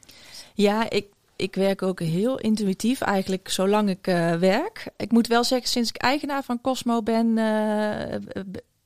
Ja, 0.55 0.91
ik, 0.91 1.07
ik 1.37 1.55
werk 1.55 1.83
ook 1.83 2.01
heel 2.01 2.39
intuïtief 2.39 3.01
eigenlijk 3.01 3.49
zolang 3.49 3.89
ik 3.89 4.07
eh, 4.07 4.35
werk. 4.35 4.87
Ik 4.97 5.11
moet 5.13 5.27
wel 5.27 5.45
zeggen, 5.45 5.69
sinds 5.69 5.89
ik 5.89 5.97
eigenaar 5.97 6.43
van 6.43 6.61
Cosmo 6.61 7.03
ben, 7.03 7.39
eh, 7.39 8.19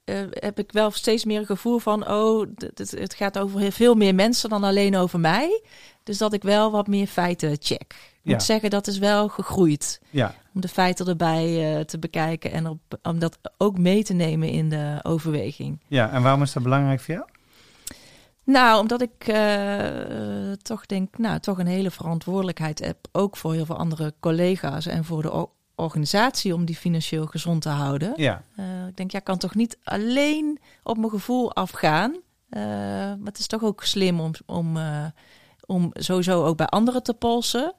eh, 0.06 0.20
heb 0.30 0.58
ik 0.58 0.72
wel 0.72 0.90
steeds 0.90 1.24
meer 1.24 1.38
een 1.38 1.46
gevoel 1.46 1.78
van, 1.78 2.08
oh, 2.10 2.46
het 2.76 3.14
gaat 3.14 3.38
over 3.38 3.60
heel 3.60 3.70
veel 3.70 3.94
meer 3.94 4.14
mensen 4.14 4.50
dan 4.50 4.64
alleen 4.64 4.96
over 4.96 5.20
mij. 5.20 5.62
Dus 6.02 6.18
dat 6.18 6.32
ik 6.32 6.42
wel 6.42 6.70
wat 6.70 6.86
meer 6.86 7.06
feiten 7.06 7.56
check. 7.60 7.80
Ik 7.82 8.20
Ja. 8.22 8.32
moet 8.32 8.42
zeggen, 8.42 8.70
dat 8.70 8.86
is 8.86 8.98
wel 8.98 9.28
gegroeid. 9.28 10.00
Ja, 10.10 10.34
Om 10.54 10.60
de 10.60 10.68
feiten 10.68 11.06
erbij 11.08 11.76
eh, 11.76 11.84
te 11.84 11.98
bekijken 11.98 12.52
en 12.52 12.66
op, 12.66 12.78
om 13.02 13.18
dat 13.18 13.38
ook 13.58 13.78
mee 13.78 14.04
te 14.04 14.12
nemen 14.12 14.48
in 14.48 14.68
de 14.68 14.98
overweging. 15.02 15.80
ja, 15.86 16.10
en 16.10 16.22
waarom 16.22 16.42
is 16.42 16.52
dat 16.52 16.62
belangrijk 16.62 17.00
voor 17.00 17.14
jou? 17.14 17.26
Nou, 18.44 18.80
omdat 18.80 19.02
ik 19.02 19.26
eh, 19.26 20.52
toch 20.62 20.86
denk, 20.86 21.18
nou, 21.18 21.38
toch 21.40 21.58
een 21.58 21.66
hele 21.66 21.90
verantwoordelijkheid 21.90 22.78
heb, 22.84 22.96
ook 23.12 23.36
voor 23.36 23.52
heel 23.52 23.64
veel 23.66 23.76
andere 23.76 24.14
collega's 24.20 24.86
en 24.86 25.04
voor 25.04 25.22
de 25.22 25.48
organisatie 25.76 26.54
om 26.54 26.64
die 26.64 26.76
financieel 26.76 27.26
gezond 27.26 27.62
te 27.62 27.68
houden. 27.68 28.12
Ja, 28.16 28.42
Eh, 28.56 28.86
ik 28.88 28.96
denk, 28.96 29.10
ja, 29.10 29.18
ik 29.18 29.24
kan 29.24 29.38
toch 29.38 29.54
niet 29.54 29.78
alleen 29.84 30.58
op 30.82 30.96
mijn 30.96 31.10
gevoel 31.10 31.54
afgaan. 31.54 32.16
Eh, 32.48 32.62
maar 32.62 33.18
het 33.24 33.38
is 33.38 33.46
toch 33.46 33.62
ook 33.62 33.84
slim 33.84 34.20
om, 34.20 34.30
om, 34.46 34.76
eh, 34.76 35.04
om 35.66 35.90
sowieso 35.92 36.44
ook 36.44 36.56
bij 36.56 36.66
anderen 36.66 37.02
te 37.02 37.14
polsen. 37.14 37.72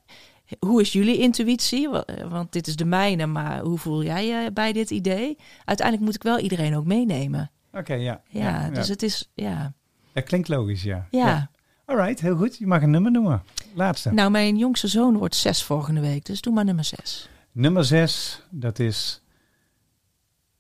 Hoe 0.60 0.82
is 0.82 0.92
jullie 0.92 1.18
intuïtie? 1.18 1.90
Wa- 1.90 2.06
Want 2.30 2.52
dit 2.52 2.68
is 2.68 2.76
de 2.76 2.86
mijne, 2.86 3.26
maar 3.26 3.60
hoe 3.60 3.78
voel 3.78 4.04
jij 4.04 4.26
je 4.28 4.52
bij 4.52 4.74
dit 4.74 4.90
idee? 4.92 5.38
Uiteindelijk 5.66 6.06
moet 6.06 6.16
ik 6.16 6.24
wel 6.24 6.40
iedereen 6.40 6.76
ook 6.76 6.86
meenemen. 6.86 7.52
oké, 7.74 7.94
ja. 7.94 8.22
Ja, 8.30 8.70
dus 8.70 8.88
het 8.88 9.04
is, 9.04 9.30
ja. 9.34 9.74
Dat 10.14 10.24
klinkt 10.24 10.48
logisch, 10.48 10.84
ja. 10.84 11.08
ja. 11.12 11.50
Alright, 11.86 12.20
heel 12.22 12.36
goed. 12.36 12.58
Je 12.58 12.68
mag 12.68 12.82
een 12.82 12.90
nummer 12.90 13.12
noemen. 13.12 13.44
Laatste. 13.74 14.12
Nou, 14.14 14.32
mijn 14.32 14.58
jongste 14.58 14.88
zoon 14.88 15.18
wordt 15.18 15.36
zes 15.36 15.64
volgende 15.64 16.02
week, 16.02 16.26
dus 16.26 16.42
doe 16.42 16.54
maar 16.54 16.66
nummer 16.66 16.84
zes. 16.84 17.30
Nummer 17.58 17.86
zes, 17.86 18.42
dat 18.50 18.80
is... 18.80 19.22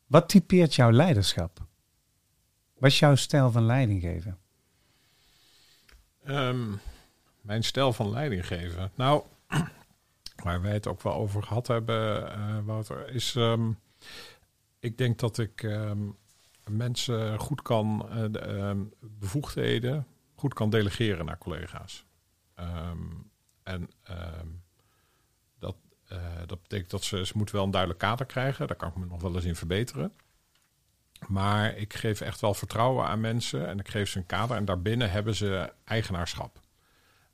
Wat 0.07 0.29
typeert 0.29 0.75
jouw 0.75 0.91
leiderschap? 0.91 1.67
Wat 2.77 2.89
is 2.89 2.99
jouw 2.99 3.15
stijl 3.15 3.51
van 3.51 3.65
leiding 3.65 4.01
geven? 4.01 4.37
Ehm, 6.23 6.75
mijn 7.41 7.63
stijl 7.63 7.93
van 7.93 8.09
leiding 8.09 8.47
geven. 8.47 8.91
Nou, 8.95 9.23
waar 10.43 10.61
wij 10.61 10.73
het 10.73 10.87
ook 10.87 11.01
wel 11.01 11.13
over 11.13 11.43
gehad 11.43 11.67
hebben, 11.67 12.31
eh, 12.31 12.59
Wouter, 12.65 13.09
is. 13.09 13.35
ehm, 13.35 13.71
ik 14.79 14.97
denk 14.97 15.19
dat 15.19 15.37
ik 15.37 15.63
ehm, 15.63 16.09
mensen 16.67 17.39
goed 17.39 17.61
kan 17.61 18.09
eh, 18.09 18.25
de, 18.31 18.87
bevoegdheden 18.99 20.07
goed 20.35 20.53
kan 20.53 20.69
delegeren 20.69 21.25
naar 21.25 21.37
collega's. 21.37 22.05
En 23.63 23.89
dat, 26.07 26.17
eh, 26.17 26.47
dat 26.47 26.61
betekent 26.61 26.89
dat 26.89 27.03
ze, 27.03 27.25
ze 27.25 27.33
moeten 27.35 27.55
wel 27.55 27.63
een 27.63 27.71
duidelijk 27.71 28.01
kader 28.01 28.25
krijgen. 28.25 28.67
Daar 28.67 28.77
kan 28.77 28.89
ik 28.89 28.95
me 28.95 29.05
nog 29.05 29.21
wel 29.21 29.35
eens 29.35 29.45
in 29.45 29.55
verbeteren. 29.55 30.13
Maar 31.27 31.77
ik 31.77 31.93
geef 31.93 32.21
echt 32.21 32.41
wel 32.41 32.53
vertrouwen 32.53 33.05
aan 33.05 33.19
mensen 33.19 33.67
en 33.67 33.79
ik 33.79 33.87
geef 33.89 34.09
ze 34.09 34.17
een 34.17 34.25
kader 34.25 34.57
en 34.57 34.65
daarbinnen 34.65 35.11
hebben 35.11 35.35
ze 35.35 35.73
eigenaarschap. 35.83 36.59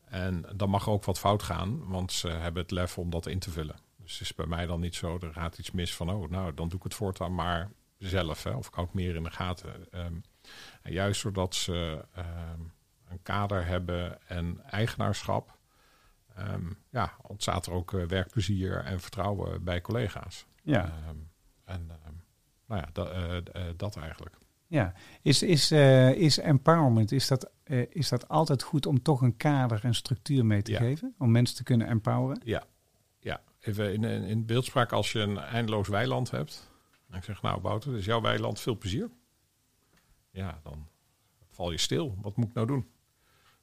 En 0.05 0.45
dan 0.55 0.69
mag 0.69 0.89
ook 0.89 1.03
wat 1.03 1.19
fout 1.19 1.43
gaan, 1.43 1.87
want 1.87 2.11
ze 2.11 2.27
hebben 2.27 2.61
het 2.61 2.71
lef 2.71 2.97
om 2.97 3.09
dat 3.09 3.25
in 3.25 3.39
te 3.39 3.51
vullen. 3.51 3.75
Dus 3.97 4.11
het 4.11 4.21
is 4.21 4.35
bij 4.35 4.45
mij 4.45 4.65
dan 4.65 4.79
niet 4.79 4.95
zo, 4.95 5.17
er 5.21 5.33
gaat 5.33 5.57
iets 5.57 5.71
mis 5.71 5.95
van, 5.95 6.09
oh, 6.09 6.29
nou, 6.29 6.53
dan 6.53 6.69
doe 6.69 6.77
ik 6.77 6.83
het 6.83 6.93
voortaan 6.93 7.35
maar 7.35 7.71
zelf. 7.97 8.43
Hè, 8.43 8.51
of 8.51 8.67
ik 8.67 8.93
meer 8.93 9.15
in 9.15 9.23
de 9.23 9.31
gaten. 9.31 9.91
Ehm, 9.91 10.13
juist 10.83 11.23
doordat 11.23 11.55
ze 11.55 12.05
ehm, 12.13 12.61
een 13.09 13.21
kader 13.23 13.65
hebben 13.65 14.27
en 14.27 14.61
eigenaarschap, 14.69 15.52
ehm, 16.35 16.71
ja, 16.89 17.13
ontstaat 17.21 17.65
er 17.65 17.71
ook 17.73 17.93
eh, 17.93 18.05
werkplezier 18.05 18.77
en 18.83 18.99
vertrouwen 18.99 19.63
bij 19.63 19.81
collega's. 19.81 20.45
Ja, 20.63 20.83
Ehm, 20.85 21.15
en 21.65 21.89
ehm, 21.89 22.13
nou 22.65 22.81
ja, 22.81 22.89
dat, 22.93 23.09
eh, 23.11 23.37
eh, 23.37 23.73
dat 23.77 23.95
eigenlijk. 23.97 24.35
ja. 24.67 24.93
Is, 25.21 25.43
is, 25.43 25.71
is 26.17 26.37
empowerment, 26.39 27.11
is 27.11 27.27
dat, 27.27 27.49
is 27.89 28.09
dat 28.09 28.27
altijd 28.27 28.63
goed 28.63 28.85
om 28.85 29.01
toch 29.01 29.21
een 29.21 29.37
kader 29.37 29.83
en 29.83 29.95
structuur 29.95 30.45
mee 30.45 30.61
te 30.61 30.71
Ja. 30.71 30.77
geven? 30.77 31.15
Om 31.17 31.31
mensen 31.31 31.55
te 31.55 31.63
kunnen 31.63 31.87
empoweren? 31.87 32.41
Ja, 32.45 32.63
ja. 33.19 33.41
even 33.59 33.93
in, 33.93 34.03
in, 34.03 34.23
in 34.23 34.45
beeldspraak 34.45 34.91
als 34.91 35.11
je 35.11 35.19
een 35.19 35.37
eindeloos 35.37 35.87
weiland 35.87 36.31
hebt. 36.31 36.71
En 37.09 37.17
ik 37.17 37.23
zeg, 37.23 37.41
nou 37.41 37.61
Wouter, 37.61 37.89
dit 37.91 37.99
is 37.99 38.05
jouw 38.05 38.21
weiland, 38.21 38.59
veel 38.59 38.77
plezier. 38.77 39.09
Ja, 40.31 40.59
dan 40.63 40.87
val 41.49 41.71
je 41.71 41.77
stil. 41.77 42.17
Wat 42.21 42.35
moet 42.37 42.47
ik 42.47 42.53
nou 42.53 42.67
doen? 42.67 42.79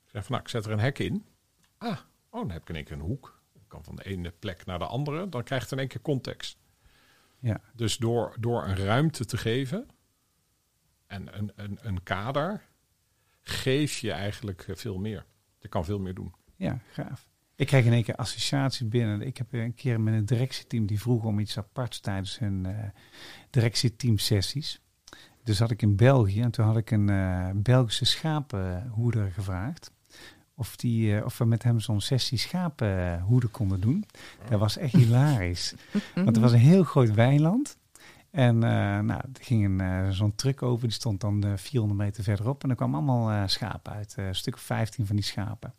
Ik 0.04 0.11
zeg 0.11 0.22
van, 0.22 0.30
nou, 0.33 0.42
ik 0.42 0.48
zet 0.48 0.64
er 0.64 0.70
een 0.72 0.78
hek 0.80 0.98
in. 0.98 1.24
Ah, 1.78 1.98
oh, 2.31 2.40
dan 2.40 2.51
heb 2.51 2.62
ik 2.62 2.69
in 2.69 2.75
één 2.75 2.85
keer 2.85 2.97
een 2.97 3.03
hoek. 3.03 3.40
Ik 3.53 3.69
kan 3.69 3.85
van 3.85 3.97
de 3.97 4.05
ene 4.05 4.31
plek 4.31 4.66
naar 4.66 4.79
de 4.79 4.87
andere. 4.87 5.29
Dan 5.29 5.43
krijgt 5.43 5.64
het 5.64 5.73
in 5.73 5.79
één 5.79 5.88
keer 5.88 6.03
context. 6.03 6.59
Ja, 7.38 7.61
Dus 7.75 7.97
door, 7.97 8.37
door 8.40 8.64
een 8.64 8.77
ruimte 8.77 9.25
te 9.25 9.37
geven 9.37 9.88
en 11.07 11.38
een, 11.38 11.53
een, 11.57 11.79
een 11.81 12.03
kader, 12.03 12.62
geef 13.40 13.99
je 13.99 14.12
eigenlijk 14.12 14.62
eh, 14.69 14.77
veel 14.77 14.99
meer. 14.99 15.25
Je 15.59 15.69
kan 15.69 15.85
veel 15.85 15.99
meer 15.99 16.14
doen. 16.14 16.35
ja, 16.57 16.79
gaaf. 16.93 17.29
Ik 17.55 17.66
kreeg 17.66 17.85
in 17.85 17.93
één 17.93 18.03
keer 18.03 18.14
associatie 18.16 18.87
binnen. 18.87 19.21
Ik 19.23 19.37
heb 19.37 19.53
een 19.53 19.75
keer 19.75 20.01
met 20.01 20.14
een 20.14 20.25
directieteam 20.25 20.87
die 20.87 21.01
vroeg 21.01 21.25
om 21.25 21.38
iets 21.38 21.59
aparts 21.59 22.01
tijdens 22.01 22.38
hun 22.38 22.66
eh 22.66 22.88
directieteamsessies. 23.51 24.81
Dus 25.43 25.59
had 25.59 25.71
ik 25.71 25.83
in 25.83 25.97
België 25.97 26.40
en 26.40 26.51
toen 26.51 26.64
had 26.64 26.77
ik 26.77 26.90
een 26.90 27.09
eh, 27.09 27.51
Belgische 27.55 28.05
schapenhoeder 28.05 29.31
gevraagd. 29.31 29.93
Of, 30.61 30.77
die, 30.77 31.16
eh, 31.16 31.25
of 31.25 31.38
we 31.38 31.44
met 31.44 31.62
hem 31.62 31.81
zo'n 31.81 32.01
sessie 32.01 32.38
schapenhoeden 32.38 33.51
konden 33.51 33.81
doen. 33.81 34.05
Dat 34.49 34.61
was 34.61 34.77
echt 34.77 34.92
hilarisch. 34.92 35.75
Want 36.14 36.37
er 36.37 36.42
was 36.42 36.53
een 36.53 36.59
heel 36.59 36.85
groot 36.85 37.14
weiland. 37.14 37.79
En 38.31 38.62
eh, 38.62 38.70
nou, 38.99 39.20
er 39.33 39.40
ging 39.44 39.64
een, 39.64 39.81
eh, 39.81 40.11
zo'n 40.11 40.35
truck 40.35 40.62
over, 40.62 40.88
die 40.88 40.96
stond 40.96 41.20
dan 41.20 41.44
eh, 41.44 41.53
400 41.57 42.01
meter 42.01 42.23
verderop. 42.23 42.62
En 42.62 42.70
er 42.70 42.77
kwamen 42.77 42.94
allemaal 42.94 43.49
schapen 43.49 43.92
uit, 43.92 44.14
een 44.16 44.35
stuk 44.35 44.55
of 44.55 44.61
15 44.61 45.07
van 45.07 45.16
die 45.16 45.25
schapen. 45.25 45.75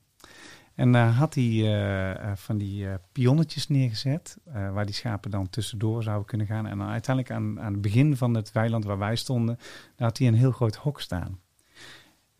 En 0.75 0.91
daar 0.91 1.11
had 1.11 1.35
hij 1.35 2.35
van 2.35 2.57
die 2.57 2.87
pionnetjes 3.11 3.67
neergezet, 3.67 4.37
waar 4.45 4.85
die 4.85 4.95
schapen 4.95 5.31
dan 5.31 5.49
tussendoor 5.49 6.03
zouden 6.03 6.27
kunnen 6.27 6.47
gaan. 6.47 6.67
En 6.67 6.77
dan 6.77 6.87
uiteindelijk 6.87 7.35
aan, 7.35 7.61
aan 7.61 7.73
het 7.73 7.81
begin 7.81 8.17
van 8.17 8.33
het 8.33 8.51
weiland 8.51 8.83
waar 8.83 8.97
wij 8.97 9.15
stonden, 9.15 9.57
daar 9.95 10.07
had 10.07 10.17
hij 10.17 10.27
een 10.27 10.33
heel 10.33 10.51
groot 10.51 10.75
hok 10.75 11.01
staan. 11.01 11.39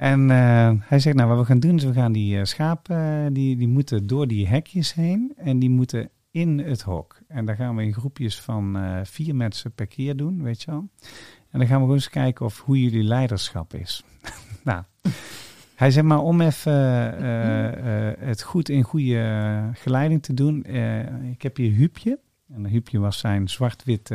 En 0.01 0.31
eh, 0.31 0.71
hij 0.79 0.99
zegt, 0.99 1.15
nou 1.15 1.29
wat 1.29 1.39
we 1.39 1.45
gaan 1.45 1.59
doen 1.59 1.75
is 1.75 1.83
we 1.83 1.93
gaan 1.93 2.11
die 2.11 2.37
eh, 2.37 2.43
schapen, 2.43 3.25
eh, 3.25 3.33
die, 3.33 3.57
die 3.57 3.67
moeten 3.67 4.07
door 4.07 4.27
die 4.27 4.47
hekjes 4.47 4.93
heen. 4.93 5.33
En 5.37 5.59
die 5.59 5.69
moeten 5.69 6.09
in 6.31 6.59
het 6.59 6.81
hok. 6.81 7.19
En 7.27 7.45
daar 7.45 7.55
gaan 7.55 7.75
we 7.75 7.83
in 7.83 7.93
groepjes 7.93 8.39
van 8.39 8.77
vier 9.03 9.35
mensen 9.35 9.71
per 9.71 9.87
keer 9.87 10.15
doen, 10.15 10.43
weet 10.43 10.61
je 10.61 10.71
wel. 10.71 10.89
En 11.49 11.59
dan 11.59 11.67
gaan 11.67 11.75
we 11.75 11.81
gewoon 11.81 11.93
eens 11.93 12.09
kijken 12.09 12.45
of 12.45 12.61
hoe 12.61 12.81
jullie 12.81 13.03
leiderschap 13.03 13.73
is. 13.73 14.03
nou, 14.63 14.83
hij 15.75 15.91
zei 15.91 16.07
maar 16.07 16.21
om 16.21 16.41
even 16.41 16.73
het 18.19 18.41
goed 18.41 18.69
in 18.69 18.83
goede 18.83 19.69
geleiding 19.73 20.23
te 20.23 20.33
doen. 20.33 20.65
ik 21.31 21.41
heb 21.41 21.57
hier 21.57 21.71
Huupje. 21.71 22.19
En 22.53 22.65
Huupje 22.65 22.99
was 22.99 23.19
zijn 23.19 23.49
zwart-wit, 23.49 24.11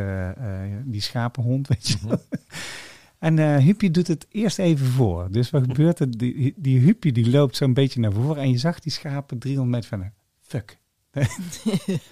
die 0.85 1.01
schapenhond, 1.01 1.69
weet 1.69 1.89
je 1.89 1.99
wel. 2.09 2.19
En 3.27 3.39
eh 3.39 3.57
Huupje 3.57 3.91
doet 3.91 4.07
het 4.07 4.27
eerst 4.31 4.59
even 4.59 4.87
voor. 4.87 5.31
Dus 5.31 5.51
wat 5.51 5.63
gebeurt 5.69 5.99
er? 5.99 6.19
Die, 6.19 6.55
die 6.57 7.13
die 7.13 7.31
loopt 7.31 7.57
zo'n 7.57 7.75
beetje 7.75 8.01
naar 8.01 8.13
voren. 8.13 8.43
En 8.43 8.51
je 8.51 8.59
zag 8.59 8.81
die 8.81 8.93
schapen 8.93 9.39
300 9.39 9.75
meter 9.75 9.89
van... 9.89 10.11
Fuck. 10.41 10.79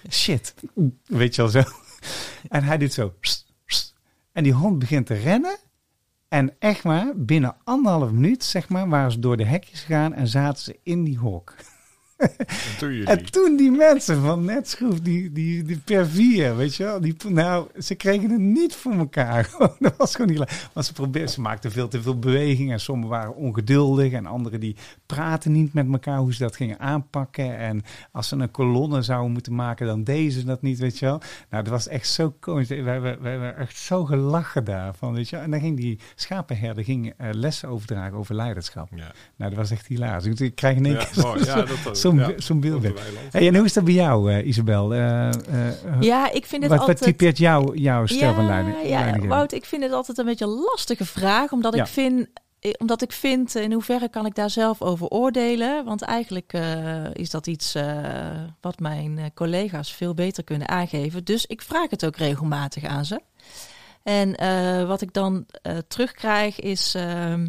Shit. 0.09 0.53
Weet 1.05 1.35
je 1.35 1.41
wel 1.41 1.51
zo. 1.51 1.63
En 2.47 2.63
hij 2.63 2.77
doet 2.77 2.93
zo. 2.93 3.13
En 4.31 4.43
die 4.43 4.53
hond 4.53 4.79
begint 4.79 5.05
te 5.05 5.13
rennen. 5.13 5.57
En 6.27 6.53
echt 6.59 6.83
maar, 6.83 7.13
binnen 7.15 7.55
anderhalf 7.63 8.11
minuut, 8.11 8.43
zeg 8.43 8.69
maar, 8.69 8.89
waren 8.89 9.11
ze 9.11 9.19
door 9.19 9.37
de 9.37 9.45
hekjes 9.45 9.79
gegaan 9.79 10.13
en 10.13 10.27
zaten 10.27 10.63
ze 10.63 10.79
in 10.83 11.03
die 11.03 11.17
hok. 11.17 11.55
Jullie. 12.79 13.05
En 13.05 13.31
toen 13.31 13.55
die 13.57 13.71
mensen 13.71 14.21
van 14.21 14.45
Netschroef, 14.45 14.99
die, 14.99 15.31
die, 15.31 15.63
die 15.63 15.77
per 15.77 16.07
vier, 16.07 16.55
weet 16.55 16.75
je 16.75 16.83
wel, 16.83 17.01
die, 17.01 17.15
nou, 17.27 17.67
ze 17.81 17.95
kregen 17.95 18.29
het 18.29 18.39
niet 18.39 18.75
voor 18.75 18.91
elkaar. 18.93 19.49
Dat 19.79 19.93
was 19.97 20.15
gewoon 20.15 20.31
niet. 20.31 20.69
Want 20.73 20.85
ze, 20.85 20.93
probeerden, 20.93 21.29
ze 21.31 21.41
maakten 21.41 21.71
veel 21.71 21.87
te 21.87 22.01
veel 22.01 22.19
beweging 22.19 22.71
en 22.71 22.79
sommigen 22.79 23.09
waren 23.11 23.35
ongeduldig 23.35 24.11
en 24.11 24.25
anderen 24.25 24.59
die 24.59 24.75
praten 25.05 25.51
niet 25.51 25.73
met 25.73 25.87
elkaar 25.91 26.17
hoe 26.17 26.33
ze 26.33 26.43
dat 26.43 26.55
gingen 26.55 26.79
aanpakken. 26.79 27.57
En 27.57 27.83
als 28.11 28.27
ze 28.27 28.35
een 28.35 28.51
kolonne 28.51 29.01
zouden 29.01 29.31
moeten 29.31 29.55
maken, 29.55 29.87
dan 29.87 30.03
deden 30.03 30.31
ze 30.31 30.43
dat 30.45 30.61
niet, 30.61 30.79
weet 30.79 30.99
je 30.99 31.05
wel. 31.05 31.21
Nou, 31.49 31.63
dat 31.63 31.71
was 31.73 31.87
echt 31.87 32.07
zo 32.09 32.35
komisch. 32.39 32.67
We 32.67 32.75
hebben, 32.75 33.21
we 33.21 33.27
hebben 33.29 33.57
echt 33.57 33.77
zo 33.77 34.05
gelachen 34.05 34.63
daarvan, 34.63 35.13
weet 35.13 35.29
je 35.29 35.35
wel. 35.35 35.45
En 35.45 35.51
dan 35.51 35.59
ging 35.59 35.77
die 35.77 35.99
schapenherder 36.15 36.83
ging, 36.83 37.13
eh, 37.17 37.27
lessen 37.31 37.69
overdragen 37.69 38.17
over 38.17 38.35
leiderschap. 38.35 38.89
Ja. 38.95 39.11
Nou, 39.35 39.49
dat 39.49 39.53
was 39.59 39.71
echt 39.71 39.87
hilarisch. 39.87 40.39
Ik- 40.39 40.55
krijg 40.55 40.77
in 40.77 40.85
één 40.85 40.93
Ja, 40.95 41.03
keer 41.05 41.23
mooi. 41.23 41.45
Ja, 41.45 41.55
dat- 41.83 41.97
zo'n 42.11 42.17
ja, 42.19 42.33
zo'n 42.37 42.59
beeld. 42.59 42.83
Hey, 43.31 43.47
en 43.47 43.55
hoe 43.55 43.65
is 43.65 43.73
dat 43.73 43.83
bij 43.83 43.93
jou, 43.93 44.31
eh, 44.31 44.47
Isabel? 44.47 44.93
Eh, 44.93 45.27
eh, 45.27 45.33
Ja, 45.99 46.31
ik 46.31 46.45
vind 46.45 46.61
het 46.61 46.71
wat, 46.71 46.79
wat 46.79 46.89
altijd... 46.89 47.01
typeert 47.01 47.37
jou, 47.37 47.77
jouw 47.77 48.05
stijl 48.05 48.33
van 48.33 48.43
ja, 48.43 48.49
leiding? 48.49 48.87
ja? 48.87 49.27
Wout, 49.27 49.51
ik 49.53 49.65
vind 49.65 49.83
het 49.83 49.91
altijd 49.91 50.17
een 50.17 50.25
beetje 50.25 50.45
een 50.45 50.51
lastige 50.71 51.05
vraag, 51.05 51.51
omdat 51.51 51.75
Ja. 51.75 51.81
ik 51.81 51.87
vind, 51.87 52.27
omdat 52.77 53.01
ik 53.01 53.11
vind, 53.11 53.55
in 53.55 53.71
hoeverre 53.71 54.09
kan 54.09 54.25
ik 54.25 54.35
daar 54.35 54.49
zelf 54.49 54.81
over 54.81 55.07
oordelen? 55.07 55.85
Want 55.85 56.01
eigenlijk 56.01 56.53
eh, 56.53 57.13
is 57.13 57.29
dat 57.29 57.47
iets 57.47 57.75
eh, 57.75 57.85
wat 58.61 58.79
mijn 58.79 59.17
eh, 59.17 59.25
collega's 59.33 59.93
veel 59.93 60.13
beter 60.13 60.43
kunnen 60.43 60.69
aangeven. 60.69 61.23
Dus 61.23 61.45
ik 61.45 61.61
vraag 61.61 61.89
het 61.89 62.05
ook 62.05 62.15
regelmatig 62.17 62.83
aan 62.83 63.05
ze. 63.05 63.19
En 64.03 64.35
eh, 64.35 64.87
wat 64.87 65.01
ik 65.01 65.13
dan 65.13 65.45
eh, 65.61 65.77
terugkrijg 65.87 66.59
is 66.59 66.95
ehm, 66.95 67.47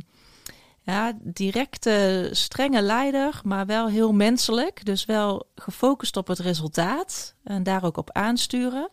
ja, 0.86 1.12
directe, 1.20 2.28
strenge 2.32 2.82
leider, 2.82 3.40
maar 3.44 3.66
wel 3.66 3.88
heel 3.88 4.12
menselijk. 4.12 4.84
Dus 4.84 5.04
wel 5.04 5.46
gefocust 5.54 6.16
op 6.16 6.26
het 6.26 6.38
resultaat 6.38 7.34
en 7.44 7.62
daar 7.62 7.84
ook 7.84 7.96
op 7.96 8.10
aansturen. 8.12 8.90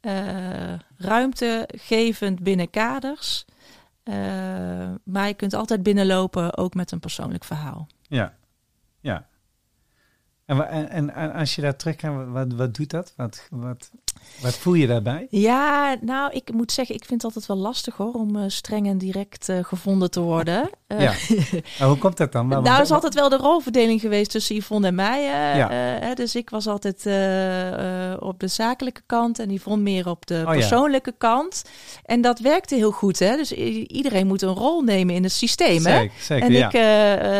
Eh, 0.00 0.72
ruimte 0.96 1.68
gevend 1.76 2.42
binnen 2.42 2.70
kaders. 2.70 3.44
Eh, 4.02 4.14
maar 5.04 5.26
je 5.26 5.34
kunt 5.34 5.54
altijd 5.54 5.82
binnenlopen, 5.82 6.56
ook 6.56 6.74
met 6.74 6.90
een 6.90 7.00
persoonlijk 7.00 7.44
verhaal. 7.44 7.86
Ja, 8.08 8.34
ja. 9.00 9.26
En, 10.48 10.68
en, 10.90 11.14
en, 11.14 11.32
als 11.32 11.54
je 11.54 11.62
daar 11.62 11.76
teruggaat, 11.76 12.26
wat, 12.28 12.52
wat 12.52 12.74
doet 12.74 12.90
dat? 12.90 13.12
Wat, 13.16 13.46
wat, 13.50 13.90
wat 14.40 14.54
voel 14.54 14.74
je 14.74 14.86
daarbij? 14.86 15.26
Ja, 15.30 15.96
nou, 16.00 16.32
ik 16.32 16.52
moet 16.52 16.72
zeggen, 16.72 16.94
ik 16.94 17.04
vind 17.04 17.22
het 17.22 17.24
altijd 17.34 17.46
wel 17.46 17.56
lastig 17.66 17.96
hoor, 17.96 18.12
om 18.12 18.36
eh, 18.36 18.42
streng 18.46 18.86
en 18.88 18.98
direct 18.98 19.48
eh, 19.48 19.58
gevonden 19.64 20.10
te 20.10 20.20
worden. 20.20 20.70
Eh, 20.88 21.00
Ja. 21.00 21.12
Nou, 21.78 21.90
hoe 21.90 21.98
komt 21.98 22.16
dat 22.16 22.32
dan? 22.32 22.46
Maar- 22.48 22.62
Nou, 22.62 22.82
is 22.82 22.90
altijd 22.90 23.14
wel 23.14 23.28
de 23.28 23.36
rolverdeling 23.36 24.00
geweest 24.00 24.30
tussen 24.30 24.56
Yvonne 24.56 24.86
en 24.86 24.94
mij. 24.94 25.22
Ja. 25.56 25.68
hè, 26.00 26.14
dus 26.14 26.34
ik 26.34 26.50
was 26.50 26.66
altijd 26.66 26.96
op 28.20 28.40
de 28.40 28.48
zakelijke 28.48 29.00
kant 29.06 29.38
en 29.38 29.50
Yvonne 29.50 29.82
meer 29.82 30.08
op 30.08 30.26
de 30.26 30.34
Oh 30.34 30.40
ja. 30.40 30.50
persoonlijke 30.50 31.14
kant. 31.18 31.64
En 32.04 32.20
dat 32.20 32.38
werkte 32.38 32.74
heel 32.74 32.90
goed. 32.90 33.18
Hè? 33.18 33.36
Dus 33.36 33.52
iedereen 33.52 34.26
moet 34.26 34.42
een 34.42 34.54
rol 34.54 34.80
nemen 34.82 35.14
in 35.14 35.22
het 35.22 35.32
systeem. 35.32 35.86
Hè? 35.86 36.06
Zeker, 36.20 36.46
en 36.46 36.52
ja. 36.52 36.72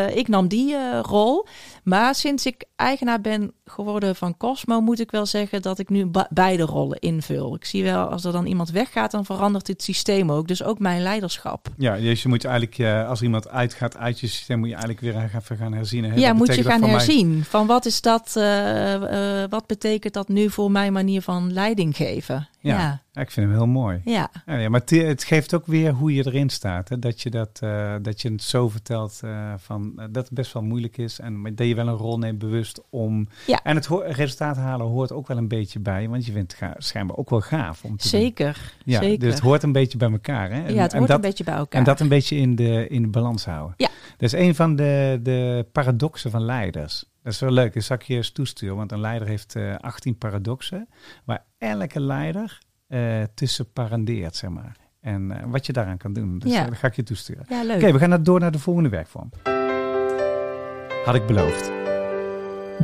ik, 0.09 0.15
ik 0.15 0.29
nam 0.29 0.49
die 0.49 1.01
rol. 1.03 1.47
Maar 1.89 2.15
sinds 2.15 2.47
ik 2.47 2.65
eigenaar 2.77 3.21
ben 3.21 3.55
geworden 3.71 4.17
van 4.17 4.37
Cosmo, 4.37 4.81
moet 4.81 5.01
ik 5.01 5.11
wel 5.11 5.27
zeggen 5.27 5.63
dat 5.63 5.79
ik 5.79 5.89
nu 5.89 6.11
beide 6.31 6.63
rollen 6.63 6.99
invul. 6.99 7.55
Ik 7.55 7.65
zie 7.65 7.85
wel, 7.85 8.07
als 8.07 8.25
er 8.25 8.33
dan 8.33 8.47
iemand 8.47 8.71
weggaat, 8.71 9.11
dan 9.11 9.25
verandert 9.25 9.67
het 9.67 9.83
systeem 9.83 10.33
ook. 10.33 10.49
Dus 10.49 10.63
ook 10.63 10.79
mijn 10.79 11.03
leiderschap. 11.03 11.69
Ja, 11.77 11.97
dus 11.97 12.23
je 12.23 12.29
moet 12.29 12.45
eigenlijk, 12.45 12.79
eh, 12.79 13.09
als 13.09 13.19
er 13.19 13.25
iemand 13.25 13.49
uitgaat 13.49 13.97
uit 13.97 14.21
je 14.21 14.27
systeem, 14.27 14.59
moet 14.59 14.69
je 14.69 14.75
eigenlijk 14.75 15.05
weer 15.05 15.25
even 15.35 15.57
gaan 15.57 15.73
herzien. 15.73 16.05
Hè? 16.05 16.15
Ja, 16.15 16.33
moet 16.33 16.55
je 16.55 16.63
gaan 16.63 16.81
mij? 16.81 16.91
herzien. 16.91 17.45
Van 17.45 17.67
wat 17.67 17.87
is 17.87 18.01
dat, 18.01 18.35
eh, 18.37 19.43
eh, 19.43 19.51
wat 19.51 19.67
betekent 19.67 20.15
dat 20.15 20.29
nu 20.29 20.51
voor 20.51 20.71
mijn 20.71 20.93
manier 20.93 21.23
van 21.23 21.53
leiding 21.53 21.97
geven? 21.97 22.49
Ja. 22.61 22.79
Ja, 22.79 23.01
Ja, 23.13 23.21
ik 23.21 23.31
vind 23.31 23.47
hem 23.47 23.57
heel 23.57 23.67
mooi. 23.67 24.01
ja. 24.05 24.31
Ja, 24.47 24.69
maar 24.69 24.83
het, 24.85 25.25
geeft 25.25 25.55
ook 25.55 25.67
weer 25.67 25.93
hoe 25.93 26.15
je 26.15 26.27
erin 26.27 26.51
staat. 26.51 26.89
Hè? 26.89 26.99
Dat, 26.99 27.23
je 27.23 27.31
dat, 27.31 27.59
dat 28.03 28.21
je 28.21 28.33
het 28.33 28.43
zo 28.43 28.69
vertelt 28.69 29.21
van, 29.57 29.93
dat 29.97 30.25
het 30.25 30.31
best 30.31 30.53
wel 30.53 30.63
moeilijk 30.63 30.97
is. 30.97 31.21
En 31.21 31.55
dat 31.55 31.67
je 31.67 31.75
wel 31.75 31.89
een 31.89 31.95
rol 31.95 32.19
neemt 32.19 32.39
bewust 32.39 32.81
om... 32.91 33.29
Ja. 33.47 33.58
En 33.63 33.77
het 33.77 33.89
resultaat 34.07 34.57
halen 34.57 34.87
hoort 34.87 35.13
ook 35.13 35.27
wel 35.27 35.37
een 35.37 35.49
beetje 35.49 35.81
bij. 35.81 36.09
Want 36.09 36.27
je 36.27 36.33
vindt 36.33 36.57
het 36.59 36.85
schijnbaar 36.85 37.17
ook 37.17 37.31
wel 37.31 37.41
gaaf 37.41 37.85
om 37.85 37.97
te 37.97 38.11
doen. 38.11 38.21
zeker. 38.21 38.73
Ja, 38.85 39.01
zeker. 39.01 39.19
dus 39.19 39.35
het 39.35 39.43
hoort 39.43 39.63
een 39.63 39.73
beetje 39.73 39.99
bij 39.99 40.11
elkaar. 40.11 40.51
Hè? 40.51 40.63
En, 40.65 40.75
ja, 40.75 40.83
het 40.83 40.93
hoort 40.93 41.07
dat, 41.07 41.17
een 41.17 41.23
beetje 41.23 41.45
bij 41.45 41.55
elkaar. 41.55 41.79
En 41.81 41.87
dat 41.87 42.01
een 42.01 42.09
beetje 42.09 42.37
in 42.37 42.55
de, 42.55 42.89
in 42.89 43.03
de 43.03 43.09
balans 43.09 43.45
houden. 43.45 43.75
Ja. 43.77 43.89
Dat 44.17 44.33
is 44.33 44.41
een 44.41 44.55
van 44.55 44.77
de, 44.77 45.21
de 45.23 45.67
paradoxen 45.73 46.31
van 46.31 46.45
leiders. 46.45 47.05
Dat 47.23 47.33
is 47.33 47.39
wel 47.41 47.51
leuk. 47.51 47.75
Dat 47.75 47.83
zal 47.83 47.97
ik 47.97 48.03
je 48.03 48.17
eens 48.17 48.31
toesturen. 48.31 48.77
Want 48.77 48.93
een 48.93 49.01
leider 49.01 49.29
heeft 49.29 49.57
eh 49.57 49.75
18 49.77 50.19
paradoxen. 50.19 50.89
Waar 51.25 51.45
elke 51.59 52.01
leider 52.01 52.59
eh, 52.87 53.23
tussen 53.35 53.73
parandeert, 53.73 54.37
zeg 54.37 54.51
maar. 54.51 54.77
En 55.01 55.31
eh, 55.31 55.45
wat 55.47 55.67
je 55.67 55.73
daaraan 55.73 55.97
kan 55.97 56.13
doen. 56.13 56.39
Dus 56.39 56.53
Ja. 56.53 56.65
dat 56.65 56.77
ga 56.79 56.87
ik 56.87 56.97
je 56.97 57.03
toesturen. 57.03 57.45
Ja, 57.49 57.65
leuk. 57.65 57.77
Oké, 57.77 57.93
we 57.93 57.99
gaan 57.99 58.23
door 58.23 58.41
naar 58.41 58.53
de 58.53 58.59
volgende 58.59 58.89
werkvorm. 58.89 59.31
Had 61.05 61.15
ik 61.15 61.27
beloofd. 61.27 61.78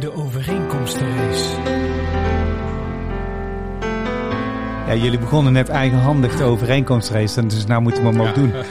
De 0.00 0.12
overeenkomstenrace. 0.14 1.44
Ja, 4.86 4.94
jullie 4.94 5.18
begonnen 5.18 5.52
net 5.52 5.68
eigenhandig 5.68 6.36
de 6.36 6.44
overeenkomstrace. 6.44 7.46
Dus 7.46 7.66
nou 7.66 7.82
moeten 7.82 8.02
we 8.02 8.08
hem 8.08 8.20
ook 8.20 8.26
Ja. 8.26 8.32
doen. 8.32 8.52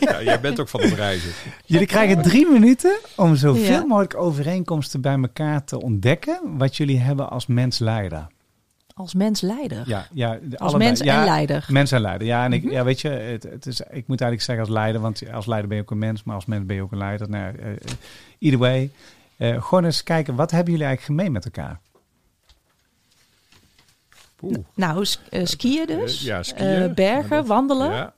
Ja, 0.00 0.22
jij 0.22 0.40
bent 0.40 0.60
ook 0.60 0.68
van 0.68 0.80
het 0.80 0.92
reizen. 0.92 1.30
Jullie 1.64 1.86
krijgen 1.86 2.22
drie 2.22 2.46
minuten 2.50 2.96
om 3.16 3.36
zoveel 3.36 3.64
Ja. 3.64 3.84
mogelijk 3.86 4.16
overeenkomsten 4.16 5.00
bij 5.00 5.14
elkaar 5.18 5.64
te 5.64 5.80
ontdekken. 5.82 6.40
Wat 6.58 6.76
jullie 6.76 6.98
hebben 7.00 7.30
als 7.30 7.46
mens-leider. 7.46 8.26
Als 8.94 9.14
mens-leider. 9.14 9.82
Ja, 9.86 10.06
ja, 10.12 10.38
de- 10.42 10.58
Als 10.58 10.70
allebei. 10.70 10.84
mens 10.90 11.00
ja, 11.00 11.18
en 11.18 11.24
leider. 11.24 11.64
Mens 11.68 11.92
en 11.92 12.00
leider. 12.00 12.26
Ja, 12.26 12.44
en 12.44 12.52
ik, 12.52 12.70
ja, 12.70 12.84
weet 12.84 13.00
je, 13.00 13.08
het, 13.08 13.42
het 13.42 13.66
is, 13.66 13.80
ik 13.80 14.06
moet 14.06 14.20
eigenlijk 14.20 14.42
zeggen 14.42 14.64
als 14.64 14.74
leider, 14.74 15.00
want 15.00 15.22
als 15.32 15.46
leider 15.46 15.68
ben 15.68 15.76
je 15.76 15.82
ook 15.82 15.90
een 15.90 15.98
mens, 15.98 16.22
maar 16.24 16.34
als 16.34 16.46
mens 16.46 16.66
ben 16.66 16.76
je 16.76 16.82
ook 16.82 16.92
een 16.92 16.98
leider. 16.98 17.28
Nou, 17.30 17.54
eh, 17.58 17.68
either 18.38 18.58
way. 18.60 18.90
Eh, 19.36 19.62
gewoon 19.62 19.84
eens 19.84 20.02
kijken, 20.02 20.34
wat 20.34 20.50
hebben 20.50 20.72
jullie 20.72 20.86
eigenlijk 20.88 21.18
gemeen 21.18 21.32
met 21.32 21.44
elkaar? 21.44 21.80
Oeh. 24.42 24.56
Nou, 24.74 25.04
s- 25.04 25.20
eh, 25.30 25.46
skiën 25.46 25.86
dus. 25.86 26.18
Eh, 26.20 26.26
ja, 26.26 26.42
skiën. 26.42 26.66
Eh, 26.82 26.94
bergen, 26.94 27.36
Dat- 27.36 27.46
wandelen. 27.46 27.90
Ja. 27.92 28.14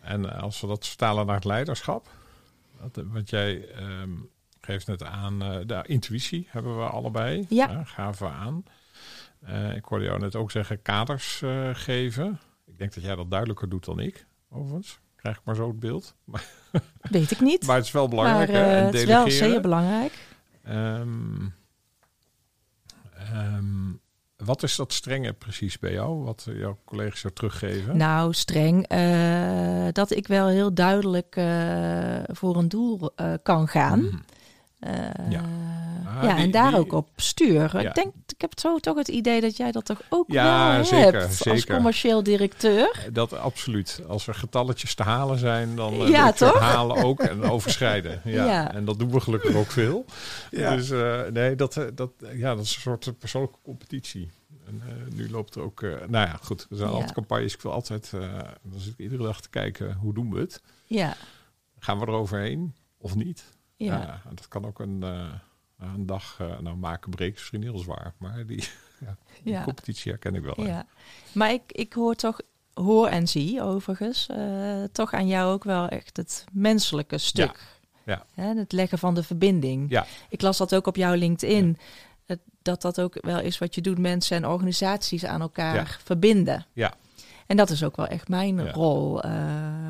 En 0.00 0.32
eh, 0.32 0.42
als 0.42 0.60
we 0.60 0.66
dat 0.66 0.86
vertalen 0.86 1.26
naar 1.26 1.34
het 1.34 1.44
leiderschap. 1.44 2.06
Dat, 2.80 2.98
eh, 2.98 3.12
want 3.12 3.30
jij 3.30 3.68
ehm, 3.68 4.10
geeft 4.60 4.86
net 4.86 5.02
aan, 5.04 5.42
eh, 5.42 5.56
de 5.66 5.82
intuïtie 5.86 6.46
hebben 6.50 6.78
we 6.78 6.84
allebei. 6.84 7.46
Ja. 7.48 7.68
eh, 7.70 7.78
gaven 7.84 8.26
we 8.26 8.32
aan. 8.32 8.64
Eh, 9.46 9.76
ik 9.76 9.84
hoorde 9.84 10.04
jou 10.04 10.18
net 10.18 10.36
ook 10.36 10.50
zeggen 10.50 10.82
kaders 10.82 11.42
eh, 11.42 11.68
geven. 11.72 12.40
Ik 12.66 12.78
denk 12.78 12.94
dat 12.94 13.04
jij 13.04 13.16
dat 13.16 13.30
duidelijker 13.30 13.68
doet 13.68 13.84
dan 13.84 13.98
ik, 14.00 14.26
overigens. 14.50 14.98
Krijg 15.16 15.36
ik 15.36 15.42
maar 15.44 15.54
zo 15.54 15.68
het 15.68 15.80
beeld. 15.80 16.14
Maar, 16.24 16.44
Weet 17.10 17.30
ik 17.30 17.40
niet. 17.40 17.66
maar 17.66 17.76
het 17.76 17.84
is 17.84 17.90
wel 17.92 18.06
maar 18.06 18.10
belangrijk. 18.16 18.50
hè, 18.50 18.62
eh, 18.62 18.78
en 18.78 18.84
het 18.84 18.94
is 18.94 19.04
wel 19.04 19.30
zeer 19.30 19.60
belangrijk. 19.60 20.12
Ehm, 20.68 21.46
ehm, 23.14 23.92
wat 24.36 24.62
is 24.62 24.76
dat 24.76 24.92
strenge 24.92 25.32
precies 25.32 25.78
bij 25.78 25.92
jou? 25.92 26.24
Wat 26.24 26.46
jouw 26.52 26.78
collega's 26.84 27.22
jou 27.22 27.34
teruggeven? 27.34 27.96
Nou, 27.96 28.32
streng. 28.34 28.86
eh, 28.86 29.88
dat 29.92 30.10
ik 30.10 30.26
wel 30.26 30.46
heel 30.46 30.74
duidelijk 30.74 31.36
eh, 31.36 32.18
voor 32.26 32.56
een 32.56 32.68
doel 32.68 33.12
eh, 33.16 33.32
kan 33.42 33.68
gaan. 33.68 34.00
Mhm. 34.04 34.16
Eh, 34.78 34.92
Ja. 35.30 35.42
Ah, 36.06 36.22
ja 36.24 36.34
die- 36.34 36.44
en 36.44 36.50
daar 36.50 36.70
die- 36.70 36.78
ook 36.78 36.92
op 36.92 37.08
stuur. 37.16 37.80
Ja. 37.80 37.88
Ik 37.88 37.94
denk, 37.94 38.14
ik 38.26 38.40
heb 38.40 38.58
zo 38.58 38.78
toch 38.78 38.96
het 38.96 39.08
idee 39.08 39.40
dat 39.40 39.56
jij 39.56 39.72
dat 39.72 39.84
toch 39.84 40.00
ook 40.08 40.24
Ja, 40.32 40.74
wel 40.74 40.84
zeker, 40.84 41.20
hebt 41.20 41.34
zeker. 41.34 41.52
als 41.52 41.66
commercieel 41.66 42.22
directeur. 42.22 43.08
Dat 43.12 43.32
absoluut. 43.32 44.00
Als 44.08 44.26
er 44.26 44.34
getalletjes 44.34 44.94
te 44.94 45.02
halen 45.02 45.38
zijn, 45.38 45.76
dan 45.76 45.92
eh, 46.00 46.08
Ja, 46.08 46.32
toch? 46.32 46.58
halen 46.58 46.96
ook 47.04 47.20
en 47.20 47.42
overschrijden. 47.50 48.20
Ja. 48.24 48.44
Ja. 48.44 48.72
En 48.74 48.84
dat 48.84 48.98
doen 48.98 49.10
we 49.10 49.20
gelukkig 49.20 49.54
ook 49.54 49.70
veel. 49.70 50.04
Ja. 50.50 50.76
Dus 50.76 50.90
eh, 50.90 51.20
nee, 51.32 51.54
dat, 51.54 51.76
eh, 51.76 51.84
dat, 51.94 52.10
ja, 52.34 52.54
dat 52.54 52.64
is 52.64 52.74
een 52.74 52.80
soort 52.80 53.18
persoonlijke 53.18 53.58
competitie. 53.62 54.30
En 54.66 54.82
eh, 54.86 55.14
nu 55.16 55.30
loopt 55.30 55.54
er 55.54 55.62
ook... 55.62 55.82
eh, 55.82 55.90
nou 55.90 56.26
ja, 56.28 56.38
goed. 56.42 56.66
Er 56.70 56.76
zijn 56.76 56.88
Ja. 56.88 56.94
altijd 56.94 57.12
campagnes. 57.12 57.54
Ik 57.54 57.62
wil 57.62 57.72
altijd... 57.72 58.10
eh, 58.14 58.20
dan 58.62 58.80
zit 58.80 58.92
ik 58.92 58.98
iedere 58.98 59.22
dag 59.22 59.40
te 59.40 59.48
kijken, 59.50 59.94
hoe 60.00 60.14
doen 60.14 60.34
we 60.34 60.40
het? 60.40 60.62
Ja, 60.86 61.16
Gaan 61.78 61.98
we 61.98 62.06
er 62.06 62.12
overheen 62.12 62.74
of 62.98 63.14
niet? 63.14 63.44
Ja. 63.86 64.20
en 64.28 64.34
dat 64.34 64.48
kan 64.48 64.64
ook 64.66 64.78
een, 64.78 65.02
eh, 65.02 65.32
een 65.78 66.06
dag... 66.06 66.36
eh, 66.40 66.58
nou, 66.58 66.76
maken, 66.76 67.10
breken 67.10 67.34
is 67.34 67.38
misschien 67.40 67.62
heel 67.62 67.78
zwaar. 67.78 68.14
Maar 68.18 68.46
die, 68.46 68.68
ja, 69.06 69.16
die 69.42 69.52
Ja. 69.52 69.62
competitie 69.64 70.10
herken 70.12 70.34
ik 70.34 70.42
wel. 70.42 70.66
Ja, 70.66 70.86
maar 71.32 71.52
ik, 71.52 71.62
ik 71.66 71.92
hoor 71.92 72.14
toch, 72.14 72.40
hoor 72.74 73.06
en 73.08 73.28
zie 73.28 73.62
overigens, 73.62 74.26
eh, 74.28 74.82
toch 74.92 75.12
aan 75.12 75.26
jou 75.26 75.52
ook 75.52 75.64
wel 75.64 75.88
echt 75.88 76.16
het 76.16 76.44
menselijke 76.52 77.18
stuk. 77.18 77.76
Ja. 78.04 78.24
Hè, 78.34 78.54
het 78.54 78.72
leggen 78.72 78.98
van 78.98 79.14
de 79.14 79.22
verbinding. 79.22 79.90
Ja. 79.90 80.06
Ik 80.28 80.42
las 80.42 80.56
dat 80.58 80.74
ook 80.74 80.86
op 80.86 80.96
jouw 80.96 81.14
LinkedIn. 81.14 81.78
Dat 82.62 82.82
dat 82.82 83.00
ook 83.00 83.18
wel 83.20 83.40
is 83.40 83.58
wat 83.58 83.74
je 83.74 83.80
doet, 83.80 83.98
mensen 83.98 84.36
en 84.36 84.46
organisaties 84.46 85.24
aan 85.24 85.40
elkaar 85.40 85.74
Ja. 85.74 85.84
verbinden. 86.04 86.66
Ja. 86.72 86.94
En 87.46 87.56
dat 87.56 87.70
is 87.70 87.82
ook 87.84 87.96
wel 87.96 88.06
echt 88.06 88.28
mijn 88.28 88.64
Ja. 88.64 88.70
rol 88.72 89.20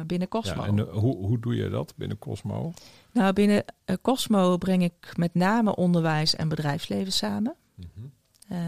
binnen 0.07 0.29
Cosmo. 0.29 0.63
Ja, 0.63 0.67
en 0.69 0.79
hoe, 0.81 1.17
hoe 1.17 1.39
doe 1.39 1.55
je 1.57 1.69
dat 1.69 1.93
binnen 1.97 2.19
Cosmo? 2.19 2.73
Nou, 3.13 3.33
binnen 3.33 3.65
eh, 3.85 3.97
Cosmo 4.03 4.57
breng 4.57 4.83
ik 4.83 5.17
met 5.17 5.35
name 5.35 5.77
onderwijs 5.77 6.37
en 6.37 6.49
bedrijfsleven 6.49 7.13
samen. 7.13 7.55
Eh, 8.49 8.59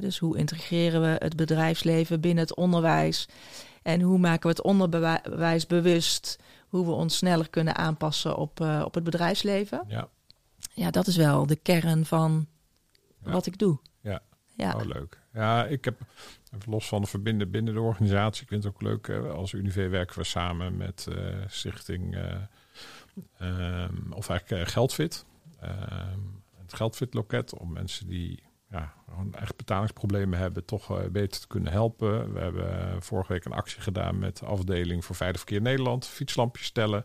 dus 0.00 0.18
hoe 0.18 0.38
integreren 0.38 1.00
we 1.00 1.16
het 1.18 1.36
bedrijfsleven 1.36 2.20
binnen 2.20 2.44
het 2.44 2.54
onderwijs? 2.54 3.28
En 3.82 4.00
hoe 4.00 4.18
maken 4.18 4.42
we 4.42 4.48
het 4.48 4.62
onderwijs 4.62 5.66
bewust? 5.66 6.38
Hoe 6.68 6.84
we 6.84 6.90
ons 6.90 7.16
sneller 7.16 7.50
kunnen 7.50 7.76
aanpassen 7.76 8.36
op, 8.36 8.60
eh, 8.60 8.82
op 8.84 8.94
het 8.94 9.04
bedrijfsleven? 9.04 9.84
Ja, 9.88 10.08
Ja, 10.74 10.90
dat 10.90 11.06
is 11.06 11.16
wel 11.16 11.46
de 11.46 11.56
kern 11.56 12.04
van 12.06 12.46
Ja. 13.24 13.30
wat 13.30 13.46
ik 13.46 13.58
doe. 13.58 13.78
Ja. 14.00 14.22
Ja. 14.54 14.74
Oh, 14.74 14.84
leuk. 14.84 15.20
Ja, 15.32 15.64
ik 15.66 15.84
heb 15.84 15.96
los 16.66 16.88
van 16.88 17.00
de 17.00 17.06
verbinden 17.06 17.50
binnen 17.50 17.74
de 17.74 17.80
organisatie. 17.80 18.42
Ik 18.42 18.48
vind 18.48 18.64
het 18.64 18.72
ook 18.72 18.82
leuk. 18.82 19.08
als 19.10 19.52
Unive 19.52 19.88
werken 19.88 20.18
we 20.18 20.24
samen 20.24 20.76
met 20.76 21.06
Stichting, 21.46 22.16
eh, 23.38 23.82
ehm, 23.82 24.12
of 24.12 24.28
eigenlijk 24.28 24.66
eh, 24.66 24.72
Geldfit. 24.72 25.24
Ehm, 25.60 26.20
het 26.56 26.74
Geldfit 26.74 27.14
loket 27.14 27.58
om 27.58 27.72
mensen 27.72 28.08
die 28.08 28.42
ja, 28.70 28.94
gewoon 29.08 29.34
echt 29.34 29.56
betalingsproblemen 29.56 30.38
hebben, 30.38 30.64
toch 30.64 30.98
eh, 30.98 31.08
beter 31.08 31.40
te 31.40 31.46
kunnen 31.46 31.72
helpen. 31.72 32.32
We 32.32 32.40
hebben 32.40 32.80
eh, 32.80 33.00
vorige 33.00 33.32
week 33.32 33.44
een 33.44 33.52
actie 33.52 33.80
gedaan 33.80 34.18
met 34.18 34.38
de 34.38 34.46
afdeling 34.46 35.04
voor 35.04 35.16
Veilig 35.16 35.38
Verkeer 35.38 35.60
Nederland. 35.60 36.06
Fietslampjes 36.06 36.66
stellen. 36.66 37.04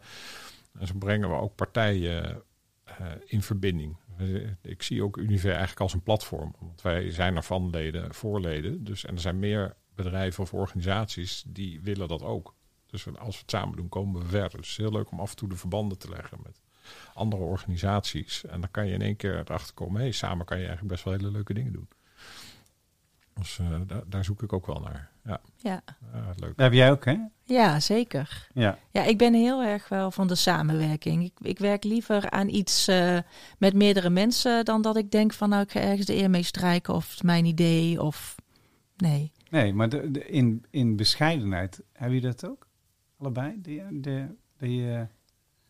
En 0.80 0.88
zo 0.88 0.94
brengen 0.98 1.30
we 1.30 1.36
ook 1.36 1.56
partijen 1.56 2.44
in 3.26 3.42
verbinding. 3.42 3.98
Ik 4.62 4.82
zie 4.84 5.04
ook 5.04 5.18
Univer 5.18 5.50
eigenlijk 5.50 5.80
als 5.80 5.94
een 5.94 6.04
platform. 6.04 6.56
Want 6.60 6.82
wij 6.82 7.12
zijn 7.12 7.36
ervan 7.36 7.70
leden, 7.70 8.14
voorleden. 8.14 8.84
Dus, 8.84 9.06
en 9.06 9.14
er 9.14 9.22
zijn 9.22 9.40
meer 9.40 9.76
bedrijven 9.96 10.44
of 10.44 10.54
organisaties 10.54 11.44
die 11.48 11.82
willen 11.82 12.08
dat 12.08 12.24
ook. 12.24 12.56
Dus 12.92 13.06
als 13.18 13.36
we 13.36 13.42
het 13.42 13.52
samen 13.52 13.76
doen, 13.76 13.90
komen 13.90 14.22
we 14.22 14.28
verder. 14.28 14.58
Dus 14.58 14.70
het 14.70 14.78
is 14.80 14.86
heel 14.86 14.92
leuk 14.92 15.12
om 15.12 15.20
af 15.20 15.30
en 15.30 15.36
toe 15.36 15.50
de 15.50 15.56
verbanden 15.56 15.98
te 15.98 16.10
leggen 16.10 16.38
met 16.44 16.60
andere 17.14 17.42
organisaties. 17.44 18.46
En 18.46 18.62
dan 18.62 18.72
kan 18.72 18.88
je 18.88 18.94
in 18.94 19.02
één 19.02 19.16
keer 19.16 19.38
erachter 19.40 19.74
komen, 19.74 19.96
hé, 19.96 20.02
hey, 20.02 20.12
samen 20.12 20.46
kan 20.46 20.58
je 20.58 20.64
eigenlijk 20.66 20.94
best 20.94 21.04
wel 21.06 21.14
hele 21.14 21.32
leuke 21.32 21.54
dingen 21.54 21.74
doen. 21.74 21.88
Dus 23.34 23.60
eh, 23.60 23.68
daar, 23.88 24.02
daar 24.08 24.24
zoek 24.24 24.44
ik 24.44 24.54
ook 24.54 24.66
wel 24.66 24.80
naar. 24.80 25.10
Ja, 25.24 25.42
Ja. 25.56 25.82
leuk. 26.14 26.40
Dat 26.40 26.56
heb 26.66 26.74
jij 26.74 26.92
ook, 26.92 27.06
hè? 27.06 27.16
ja, 27.44 27.80
zeker. 27.80 28.48
Ja. 28.54 28.78
Ja, 28.92 29.04
ik 29.04 29.18
ben 29.18 29.34
heel 29.34 29.64
erg 29.64 29.90
wel 29.90 30.12
van 30.12 30.28
de 30.28 30.36
samenwerking. 30.36 31.24
Ik, 31.24 31.34
ik 31.42 31.60
werk 31.60 31.84
liever 31.84 32.30
aan 32.30 32.48
iets 32.50 32.88
eh, 32.88 33.18
met 33.58 33.74
meerdere 33.74 34.10
mensen 34.10 34.66
dan 34.66 34.82
dat 34.82 34.98
ik 34.98 35.12
denk 35.12 35.34
van 35.34 35.50
nou 35.50 35.62
ik 35.62 35.72
ga 35.72 35.80
ergens 35.80 36.06
de 36.06 36.16
eer 36.16 36.30
mee 36.30 36.44
strijken 36.44 36.94
of 36.94 37.04
het 37.04 37.14
is 37.14 37.22
mijn 37.22 37.46
idee 37.46 38.02
of 38.02 38.36
nee. 38.98 39.32
Nee, 39.50 39.74
maar 39.74 39.90
de, 39.90 40.12
de- 40.12 40.26
in, 40.28 40.66
in 40.70 40.96
bescheidenheid, 40.96 41.82
heb 41.94 42.12
je 42.12 42.22
dat 42.22 42.46
ook? 42.48 42.68
Allebei? 43.22 43.62
De, 43.62 43.88
de, 43.92 44.26
dat 44.58 44.70
je, 44.70 45.08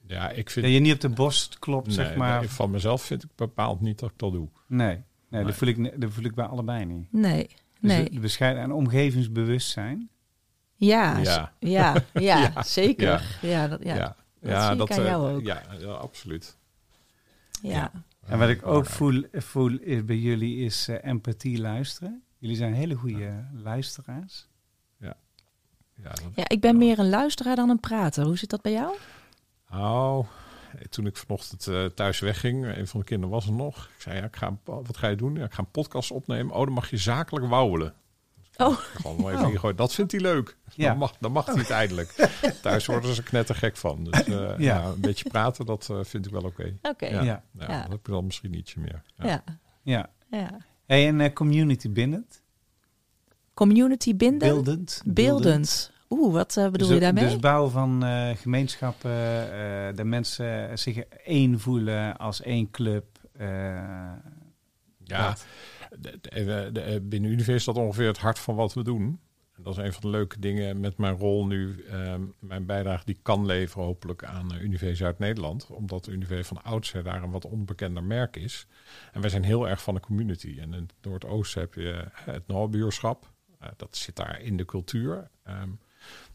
Ja, 0.08 0.30
ik 0.30 0.50
vind... 0.50 0.66
dat 0.66 0.74
je 0.76 0.80
niet 0.82 0.94
op 0.94 1.00
de 1.00 1.10
borst 1.10 1.60
klopt, 1.60 1.86
nee, 1.88 1.96
zeg 1.96 2.16
maar. 2.16 2.40
nee, 2.40 2.50
van 2.50 2.72
mezelf 2.72 3.02
vind 3.02 3.24
ik 3.24 3.30
bepaald 3.36 3.82
niet 3.82 4.00
dat 4.00 4.10
ik 4.10 4.18
dat 4.18 4.32
doe. 4.32 4.50
Nee, 4.68 4.88
nee, 4.88 5.04
Nee. 5.30 5.44
Dat, 5.44 5.56
voel 5.56 5.68
ik, 5.70 6.02
dat 6.02 6.12
voel 6.14 6.24
ik 6.26 6.36
bij 6.36 6.46
allebei 6.46 6.86
niet. 6.86 7.12
Nee. 7.14 7.48
Dus 7.48 7.92
Nee. 7.92 8.04
de, 8.04 8.10
de 8.10 8.20
bescheiden 8.20 8.64
en 8.64 8.72
omgevingsbewustzijn. 8.72 10.10
Ja, 10.76 11.18
Ja. 11.18 11.54
ja. 11.60 11.94
ja, 11.94 12.04
ja, 12.14 12.38
Ja. 12.54 12.64
zeker. 12.64 13.38
Ja, 13.42 13.68
dat, 13.68 13.84
ja, 13.84 14.16
ja, 14.42 14.76
dat 14.76 14.88
zie 14.88 14.98
ik 14.98 15.00
aan 15.00 15.06
eh, 15.06 15.12
jou 15.12 15.34
ook. 15.36 15.46
Ja, 15.46 15.62
ja, 15.80 15.88
absoluut. 15.88 16.58
ja. 17.62 17.92
En 18.26 18.40
wat 18.40 18.50
ik 18.50 18.66
ook 18.68 18.86
voel, 18.86 19.24
voel 19.32 19.80
is 19.80 20.06
bij 20.06 20.18
jullie 20.18 20.66
is 20.66 20.88
eh, 20.88 21.06
empathie 21.10 21.60
luisteren. 21.60 22.24
Jullie 22.38 22.56
zijn 22.56 22.74
hele 22.74 22.96
goede 22.96 23.46
luisteraars. 23.54 24.48
Ja, 26.04 26.10
dat, 26.10 26.24
Ja, 26.36 26.44
ik 26.48 26.62
ben 26.62 26.78
meer 26.78 27.00
een 27.00 27.10
luisteraar 27.10 27.56
dan 27.56 27.70
een 27.70 27.80
prater. 27.80 28.26
Hoe 28.26 28.38
zit 28.38 28.50
dat 28.50 28.62
bij 28.62 28.72
jou? 28.72 28.96
Oh, 29.72 30.28
toen 30.90 31.06
ik 31.06 31.18
vanochtend 31.18 31.68
eh, 31.68 31.86
thuis 31.86 32.20
wegging, 32.20 32.78
een 32.78 32.88
van 32.88 33.00
de 33.00 33.06
kinderen 33.06 33.36
was 33.36 33.46
er 33.46 33.54
nog. 33.54 33.90
Ik 33.96 34.02
zei, 34.02 34.18
ja, 34.18 34.24
ik 34.24 34.36
ga 34.36 34.58
wat 34.64 34.98
ga 34.98 35.08
je 35.08 35.16
doen? 35.16 35.36
Ja, 35.36 35.46
ik 35.46 35.54
ga 35.54 35.60
een 35.60 35.72
podcast 35.72 36.12
opnemen. 36.12 36.56
Oh, 36.56 36.66
dan 36.66 36.74
mag 36.74 36.90
je 36.90 36.98
zakelijk 36.98 37.46
wauwelen. 37.46 37.94
Oh. 38.58 38.78
Gewoon 38.78 39.18
wel 39.18 39.32
even 39.32 39.52
ingooien. 39.52 39.76
Dat 39.76 39.94
vindt 39.94 40.12
hij 40.12 40.22
leuk. 40.22 40.58
Ja. 40.76 40.88
Dan, 40.90 40.98
mag, 40.98 41.18
dan 41.20 41.32
mag 41.32 41.46
hij 41.46 41.56
het 41.56 41.70
eindelijk. 41.70 42.30
Thuis 42.62 42.86
worden 42.86 43.16
ze 43.16 43.24
knettergek 43.24 43.78
van. 43.78 44.04
Dus 44.04 44.24
eh, 44.24 44.58
ja. 44.58 44.84
een 44.86 45.00
beetje 45.00 45.30
praten, 45.30 45.66
dat 45.66 45.88
eh, 45.90 46.00
vind 46.04 46.26
ik 46.26 46.32
wel 46.32 46.44
oké. 46.44 46.78
Oké, 46.82 47.06
Ja. 47.06 47.24
Ja. 47.24 47.44
Ja, 47.52 47.68
Ja. 47.68 47.82
Dat 47.82 47.92
heb 47.92 48.06
je 48.06 48.12
dan 48.12 48.26
misschien 48.26 48.54
ietsje 48.54 48.80
meer. 48.80 49.02
Ja. 49.16 49.26
ja. 49.28 49.44
Ja. 49.82 50.10
ja. 50.30 50.58
Hey, 50.86 51.08
en 51.08 51.22
eh, 51.22 51.34
community 51.34 51.92
bindend? 51.92 52.42
Community 53.54 54.16
binden? 54.16 54.48
Beeldend? 54.48 55.02
Beeldend. 55.06 55.91
Oeh, 56.12 56.34
wat 56.34 56.58
eh, 56.58 56.70
bedoel 56.70 56.88
dus, 56.88 56.96
je 56.96 57.02
daarmee? 57.04 57.24
Dus 57.24 57.40
bouwen 57.40 57.72
van 57.72 58.04
eh, 58.04 58.30
gemeenschappen, 58.36 59.12
eh 59.12 59.96
de 59.96 60.04
mensen 60.04 60.80
zich 60.80 60.98
één 61.26 61.60
voelen 61.60 62.18
als 62.18 62.42
één 62.42 62.72
club. 62.72 63.06
eh, 63.38 63.48
Ja, 65.04 65.36
dat. 65.90 66.20
binnen 67.10 67.32
Unive 67.32 67.54
is 67.54 67.64
dat 67.64 67.76
ongeveer 67.76 68.08
het 68.08 68.18
hart 68.18 68.40
van 68.40 68.56
wat 68.56 68.74
we 68.74 68.84
doen. 68.84 69.20
En 69.56 69.64
dat 69.64 69.78
is 69.78 69.84
een 69.84 69.94
van 69.94 70.02
de 70.02 70.18
leuke 70.18 70.40
dingen 70.40 70.80
met 70.80 70.98
mijn 70.98 71.16
rol 71.18 71.46
nu. 71.46 71.84
ehm, 71.90 72.22
mijn 72.40 72.66
bijdrage 72.66 73.06
die 73.06 73.20
kan 73.22 73.46
leveren 73.46 73.86
hopelijk 73.86 74.24
aan 74.24 74.54
uh, 74.56 74.62
Unive 74.62 74.96
Zuid-Nederland. 74.96 75.68
Omdat 75.68 76.08
Unive 76.08 76.44
van 76.44 76.64
oudsher 76.64 77.04
daar 77.04 77.24
een 77.24 77.32
wat 77.32 77.46
onbekender 77.46 78.04
merk 78.04 78.36
is. 78.38 78.68
En 79.12 79.22
wij 79.22 79.30
zijn 79.30 79.44
heel 79.44 79.68
erg 79.70 79.82
van 79.84 79.94
de 79.94 80.00
community. 80.00 80.58
En 80.60 80.74
in 80.74 80.90
Noordoosten 81.02 81.62
heb 81.62 81.74
je 81.74 82.06
het 82.14 82.48
Noorbuurschap. 82.48 83.32
Eh, 83.60 83.70
dat 83.78 83.96
zit 83.98 84.16
daar 84.16 84.42
in 84.42 84.58
de 84.58 84.66
cultuur. 84.66 85.30
Ehm, 85.44 85.70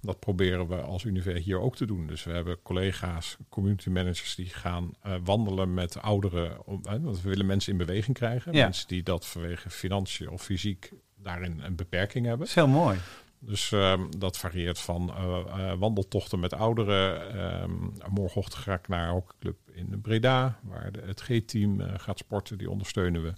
dat 0.01 0.19
proberen 0.19 0.69
we 0.69 0.81
als 0.81 1.05
Unive 1.05 1.39
hier 1.39 1.61
ook 1.61 1.77
te 1.77 1.87
doen. 1.87 2.07
Dus 2.07 2.25
we 2.25 2.33
hebben 2.33 2.63
collega's, 2.63 3.37
community 3.49 3.89
managers 3.89 4.35
die 4.35 4.47
gaan 4.47 4.91
eh, 5.03 5.15
wandelen 5.25 5.75
met 5.75 6.03
ouderen. 6.03 6.67
Om, 6.67 6.81
eh, 6.85 6.97
want 7.01 7.23
we 7.23 7.29
willen 7.29 7.47
mensen 7.47 7.73
in 7.73 7.79
beweging 7.79 8.17
krijgen. 8.17 8.53
Ja. 8.53 8.65
Mensen 8.65 8.89
die 8.89 9.03
dat 9.03 9.27
vanwege 9.27 9.71
financiën 9.71 10.29
of 10.29 10.43
fysiek 10.43 10.93
daarin 11.17 11.61
een 11.61 11.77
beperking 11.77 12.27
hebben. 12.27 12.47
Dat 12.47 12.57
is 12.57 12.63
heel 12.63 12.69
mooi. 12.69 12.99
Dus 13.39 13.73
ehm, 13.73 14.11
dat 14.19 14.39
varieert 14.39 14.79
van 14.79 15.11
eh, 15.11 15.73
wandeltochten 15.79 16.41
met 16.41 16.55
ouderen. 16.55 17.35
Ehm, 17.35 17.73
morgenochtend 18.09 18.63
ga 18.63 18.75
ik 18.75 18.89
naar 18.89 19.09
een 19.09 19.15
hockeyclub 19.15 19.57
in 19.73 20.01
Breda, 20.01 20.61
waar 20.63 20.93
de, 20.93 21.03
het 21.07 21.21
G-team 21.21 21.81
gaat 21.81 22.19
sporten. 22.19 22.59
Die 22.59 22.71
ondersteunen 22.71 23.23
we. 23.23 23.33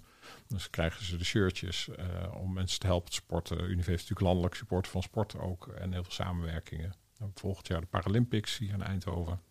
Dus 0.47 0.69
krijgen 0.69 1.05
ze 1.05 1.17
de 1.17 1.23
shirtjes 1.23 1.89
eh, 1.89 2.05
om 2.33 2.53
mensen 2.53 2.79
te 2.79 2.85
helpen 2.85 3.09
te 3.09 3.15
sporten. 3.15 3.57
Unive 3.57 3.89
heeft 3.89 4.01
natuurlijk 4.01 4.19
landelijk 4.19 4.55
support 4.55 4.87
van 4.87 5.01
sport 5.01 5.37
ook 5.37 5.67
en 5.67 5.93
heel 5.93 6.03
veel 6.03 6.13
samenwerkingen. 6.13 6.93
Nou, 7.17 7.31
Volgend 7.35 7.67
jaar 7.67 7.81
de 7.81 7.87
Paralympics 7.87 8.57
hier 8.57 8.73
in 8.73 8.81
Eindhoven. 8.81 9.41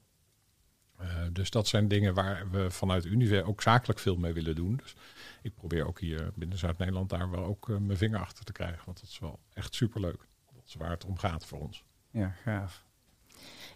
Eh, 0.99 1.07
dus 1.33 1.51
dat 1.51 1.67
zijn 1.67 1.89
dingen 1.89 2.15
waar 2.15 2.51
we 2.51 2.71
vanuit 2.71 3.05
Unive 3.05 3.45
ook 3.45 3.63
zakelijk 3.63 3.99
veel 3.99 4.17
mee 4.17 4.33
willen 4.33 4.55
doen. 4.55 4.77
Dus 4.77 4.95
ik 5.43 5.55
probeer 5.55 5.87
ook 5.87 6.01
hier 6.01 6.31
binnen 6.35 6.59
Zuid-Nederland 6.59 7.11
daar 7.11 7.31
wel 7.31 7.45
ook 7.45 7.69
eh, 7.69 7.77
mijn 7.77 7.99
vinger 7.99 8.21
achter 8.21 8.45
te 8.45 8.53
krijgen. 8.53 8.83
Want 8.85 9.01
dat 9.01 9.09
is 9.09 9.19
wel 9.19 9.39
echt 9.53 9.75
superleuk. 9.75 10.27
Dat 10.55 10.65
is 10.67 10.75
waar 10.75 10.91
het 10.91 11.05
om 11.05 11.19
gaat 11.19 11.47
voor 11.47 11.61
ons. 11.61 11.85
Ja, 12.11 12.35
gaaf. 12.43 12.87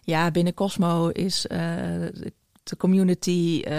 Ja, 0.01 0.31
binnen 0.31 0.53
Cosmo 0.53 1.07
is 1.09 1.47
eh, 1.47 2.05
de 2.63 2.77
community 2.77 3.61
eh, 3.63 3.75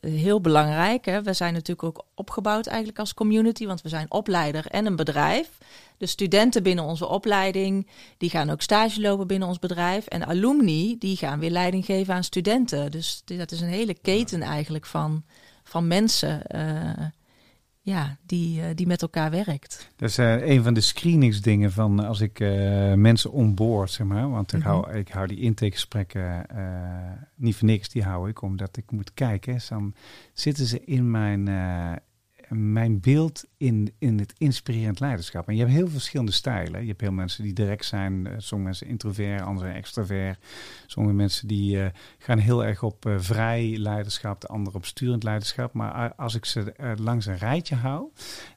heel 0.00 0.40
belangrijk. 0.40 1.04
Hè. 1.04 1.22
We 1.22 1.32
zijn 1.32 1.52
natuurlijk 1.52 1.82
ook 1.82 2.04
opgebouwd 2.14 2.66
eigenlijk 2.66 2.98
als 2.98 3.14
community, 3.14 3.66
want 3.66 3.82
we 3.82 3.88
zijn 3.88 4.10
opleider 4.10 4.66
en 4.66 4.86
een 4.86 4.96
bedrijf. 4.96 5.48
De 5.96 6.06
studenten 6.06 6.62
binnen 6.62 6.84
onze 6.84 7.06
opleiding, 7.08 7.86
die 8.18 8.30
gaan 8.30 8.50
ook 8.50 8.62
stage 8.62 9.00
lopen 9.00 9.26
binnen 9.26 9.48
ons 9.48 9.58
bedrijf. 9.58 10.06
En 10.06 10.26
alumni, 10.26 10.98
die 10.98 11.16
gaan 11.16 11.38
weer 11.38 11.50
leiding 11.50 11.84
geven 11.84 12.14
aan 12.14 12.24
studenten. 12.24 12.90
Dus 12.90 13.22
dat 13.24 13.52
is 13.52 13.60
een 13.60 13.68
hele 13.68 13.94
keten 13.94 14.42
eigenlijk 14.42 14.86
van, 14.86 15.24
van 15.64 15.86
mensen 15.86 16.46
eh, 16.46 17.06
ja, 17.90 18.16
die, 18.26 18.62
eh, 18.62 18.66
die 18.74 18.86
met 18.86 19.02
elkaar 19.02 19.30
werkt. 19.30 19.90
Dat 19.96 20.08
is 20.08 20.18
eh, 20.18 20.48
een 20.48 20.62
van 20.62 20.74
de 20.74 20.80
screeningsdingen 20.80 21.72
van 21.72 22.00
als 22.06 22.20
ik 22.20 22.40
eh, 22.40 22.92
mensen 22.94 23.32
onboord, 23.32 23.90
zeg 23.90 24.06
maar. 24.06 24.30
Want 24.30 24.52
ik, 24.52 24.58
Mhm. 24.58 24.68
hou, 24.68 24.92
ik 24.92 25.08
hou 25.08 25.26
die 25.26 25.40
intakegesprekken 25.40 26.46
eh, 26.48 26.64
niet 27.34 27.56
voor 27.56 27.68
niks, 27.68 27.88
die 27.88 28.02
hou 28.02 28.28
ik, 28.28 28.42
omdat 28.42 28.76
ik 28.76 28.90
moet 28.90 29.14
kijken. 29.14 29.52
Dus 29.52 29.68
dan 29.68 29.94
zitten 30.32 30.66
ze 30.66 30.84
in 30.84 31.10
mijn, 31.10 31.48
eh, 31.48 31.92
mijn 32.50 33.00
beeld 33.00 33.44
in, 33.56 33.92
in 33.98 34.18
het 34.18 34.32
inspirerend 34.38 35.00
leiderschap. 35.00 35.48
En 35.48 35.54
je 35.54 35.60
hebt 35.60 35.72
heel 35.72 35.88
verschillende 35.88 36.32
stijlen. 36.32 36.80
Je 36.80 36.88
hebt 36.88 37.00
heel 37.00 37.12
mensen 37.12 37.42
die 37.42 37.52
direct 37.52 37.84
zijn, 37.84 38.26
eh, 38.26 38.32
sommige 38.36 38.68
mensen 38.68 38.86
introvert, 38.86 39.42
anderen 39.42 39.74
extravert. 39.74 40.38
Sommige 40.86 41.14
mensen 41.14 41.48
die 41.48 41.82
eh, 41.82 41.90
gaan 42.18 42.38
heel 42.38 42.64
erg 42.64 42.82
op 42.82 43.06
eh, 43.06 43.14
vrij 43.18 43.76
leiderschap, 43.76 44.40
de 44.40 44.46
anderen 44.46 44.74
op 44.74 44.86
sturend 44.86 45.22
leiderschap. 45.22 45.72
Maar 45.72 46.14
als 46.14 46.34
ik 46.34 46.44
ze 46.44 46.94
langs 46.96 47.26
een 47.26 47.38
rijtje 47.38 47.74
hou, 47.74 48.08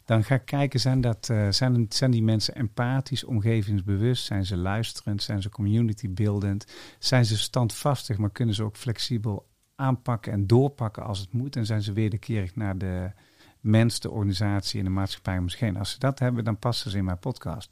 dan 0.05 0.23
ga 0.23 0.35
ik 0.35 0.45
kijken, 0.45 0.79
zijn, 0.79 1.01
dat, 1.01 1.33
zijn, 1.49 1.85
zijn 1.89 2.11
die 2.11 2.23
mensen 2.23 2.55
empathisch, 2.55 3.23
omgevingsbewust? 3.23 4.25
Zijn 4.25 4.45
ze 4.45 4.57
luisterend? 4.57 5.23
Zijn 5.23 5.41
ze 5.41 5.49
communitybeeldend? 5.49 6.65
Zijn 6.99 7.25
ze 7.25 7.37
standvastig, 7.37 8.17
maar 8.17 8.31
kunnen 8.31 8.55
ze 8.55 8.63
ook 8.63 8.77
flexibel 8.77 9.47
aanpakken 9.75 10.31
en 10.31 10.47
doorpakken 10.47 11.03
als 11.03 11.19
het 11.19 11.33
moet? 11.33 11.55
En 11.55 11.65
zijn 11.65 11.81
ze 11.81 11.93
wederkerig 11.93 12.55
naar 12.55 12.77
de 12.77 13.11
mens, 13.63 13.99
de 13.99 14.09
organisatie 14.11 14.79
en 14.79 14.85
de 14.85 14.91
maatschappij 14.91 15.37
om 15.37 15.49
zich 15.49 15.59
heen? 15.59 15.77
Als 15.77 15.91
ze 15.91 15.99
dat 15.99 16.19
hebben, 16.19 16.43
dan 16.43 16.57
passen 16.57 16.91
ze 16.91 16.97
in 16.97 17.05
mijn 17.05 17.19
podcast. 17.19 17.69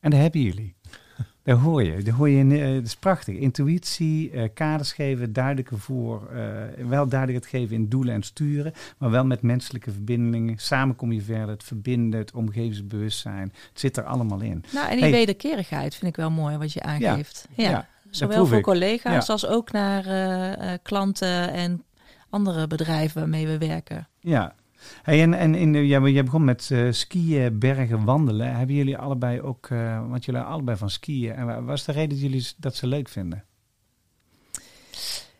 En 0.00 0.10
dat 0.10 0.20
hebben 0.20 0.40
jullie. 0.40 0.74
Daar 1.42 1.56
hoor 1.56 1.82
je. 1.82 2.02
Daar 2.02 2.14
hoor 2.14 2.28
je 2.28 2.38
in, 2.38 2.52
eh, 2.52 2.74
dat 2.74 2.84
is 2.84 2.96
prachtig. 2.96 3.36
Intuïtie, 3.36 4.30
eh, 4.30 4.48
kaders 4.54 4.92
geven, 4.92 5.32
duidelijke 5.32 5.76
voor, 5.76 6.28
eh, 6.30 6.84
wel 6.86 7.08
duidelijk 7.08 7.44
het 7.44 7.50
geven 7.54 7.76
in 7.76 7.88
doelen 7.88 8.14
en 8.14 8.22
sturen, 8.22 8.72
maar 8.98 9.10
wel 9.10 9.24
met 9.24 9.42
menselijke 9.42 9.90
verbindingen. 9.92 10.58
Samen 10.58 10.96
kom 10.96 11.12
je 11.12 11.22
verder, 11.22 11.48
het 11.48 11.64
verbinden, 11.64 12.20
het 12.20 12.32
omgevingsbewustzijn. 12.32 13.52
Het 13.68 13.80
zit 13.80 13.96
er 13.96 14.04
allemaal 14.04 14.40
in. 14.40 14.64
Nou, 14.72 14.86
en 14.86 14.92
die 14.92 15.00
Hey. 15.02 15.10
wederkerigheid 15.10 15.94
vind 15.94 16.10
ik 16.10 16.16
wel 16.16 16.30
mooi 16.30 16.56
wat 16.56 16.72
je 16.72 16.82
aangeeft. 16.82 17.48
Ja, 17.54 17.70
ja, 17.70 17.88
zowel 18.10 18.46
voor 18.46 18.56
ik. 18.58 18.62
collega's 18.64 19.26
Ja. 19.26 19.32
als 19.32 19.46
ook 19.46 19.72
naar 19.72 20.06
eh, 20.06 20.72
eh, 20.72 20.78
klanten 20.82 21.52
en 21.52 21.82
andere 22.30 22.66
bedrijven 22.66 23.20
waarmee 23.20 23.46
we 23.46 23.58
werken. 23.58 24.08
Ja. 24.20 24.54
Hey, 25.02 25.22
en 25.22 25.34
en 25.34 25.54
in 25.54 25.72
de, 25.72 25.86
ja, 25.86 26.06
je 26.06 26.22
begon 26.22 26.44
met 26.44 26.70
eh, 26.70 26.92
skiën, 26.92 27.58
bergen, 27.58 28.04
wandelen. 28.04 28.56
Hebben 28.56 28.76
jullie 28.76 28.98
allebei 28.98 29.40
ook, 29.40 29.66
eh, 29.70 30.08
want 30.08 30.24
jullie 30.24 30.40
allebei 30.40 30.76
van 30.76 30.90
skiën. 30.90 31.32
En 31.34 31.46
wa- 31.46 31.62
wat 31.62 31.76
is 31.76 31.84
de 31.84 31.92
reden 31.92 32.08
dat 32.08 32.20
jullie 32.20 32.48
dat 32.56 32.74
ze 32.76 32.86
leuk 32.86 33.08
vinden? 33.08 33.44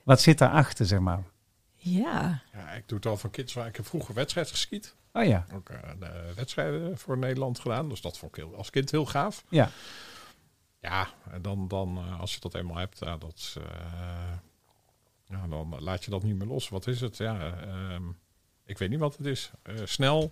Wat 0.04 0.20
zit 0.20 0.38
daarachter, 0.38 0.86
zeg 0.86 0.98
maar? 1.00 1.22
Ja, 1.76 2.42
Ja, 2.52 2.70
ik 2.70 2.82
doe 2.88 2.98
het 2.98 3.06
al 3.06 3.16
van 3.16 3.30
kids. 3.30 3.56
Ik 3.56 3.76
heb 3.76 3.86
vroeger 3.86 4.14
wedstrijd 4.14 4.50
geskiet. 4.50 4.94
Oh 5.12 5.24
ja, 5.24 5.46
Ook 5.54 5.68
eh, 5.68 5.90
de 5.98 6.32
wedstrijden 6.36 6.98
voor 6.98 7.18
Nederland 7.18 7.58
gedaan. 7.58 7.88
Dus 7.88 8.00
dat 8.00 8.18
vond 8.18 8.36
ik 8.36 8.42
heel, 8.44 8.56
als 8.56 8.70
kind 8.70 8.90
heel 8.90 9.06
gaaf. 9.06 9.44
ja. 9.48 9.70
Ja, 10.80 11.08
en 11.30 11.42
dan, 11.42 11.68
dan 11.68 11.96
eh, 11.98 12.20
als 12.20 12.34
je 12.34 12.40
dat 12.40 12.54
eenmaal 12.54 12.76
hebt, 12.76 12.98
ja, 12.98 13.16
dat, 13.16 13.56
eh, 13.58 14.32
ja, 15.24 15.46
dan 15.48 15.74
laat 15.78 16.04
je 16.04 16.10
dat 16.10 16.22
niet 16.22 16.36
meer 16.38 16.46
los. 16.46 16.68
Wat 16.68 16.86
is 16.86 17.00
het? 17.00 17.16
Ja, 17.16 17.52
ehm, 17.60 18.02
ik 18.70 18.78
weet 18.78 18.90
niet 18.90 18.98
wat 18.98 19.16
het 19.16 19.26
is. 19.26 19.50
Eh, 19.62 19.74
snel, 19.84 20.30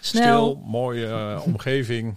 snel. 0.00 0.22
stil, 0.52 0.62
mooie 0.64 1.06
eh, 1.06 1.42
omgeving. 1.52 2.14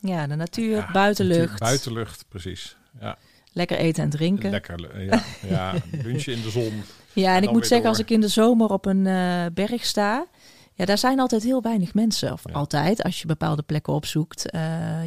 Ja, 0.00 0.26
de 0.26 0.34
natuur, 0.34 0.76
Ja, 0.76 0.90
buitenlucht. 0.92 1.40
natuur- 1.40 1.58
Buitenlucht, 1.58 2.24
precies. 2.28 2.76
Ja, 3.00 3.18
Lekker 3.52 3.78
eten 3.78 4.02
en 4.02 4.10
drinken. 4.10 4.50
lekker. 4.50 5.04
Ja, 5.04 5.22
ja, 5.46 5.74
lunchje 6.02 6.32
in 6.32 6.42
de 6.42 6.50
zon. 6.50 6.82
Ja, 7.12 7.36
en 7.36 7.42
ik 7.42 7.50
moet 7.50 7.60
zeggen, 7.66 7.80
door. 7.80 7.88
als 7.88 7.98
ik 7.98 8.10
in 8.10 8.20
de 8.20 8.28
zomer 8.28 8.70
op 8.70 8.86
een 8.86 9.06
eh, 9.06 9.44
berg 9.54 9.84
sta, 9.84 10.26
ja, 10.74 10.84
daar 10.84 10.98
zijn 10.98 11.20
altijd 11.20 11.42
heel 11.42 11.62
weinig 11.62 11.94
mensen. 11.94 12.32
Of 12.32 12.42
Ja. 12.48 12.52
altijd, 12.54 13.02
als 13.02 13.20
je 13.20 13.26
bepaalde 13.26 13.62
plekken 13.62 13.92
opzoekt. 13.92 14.42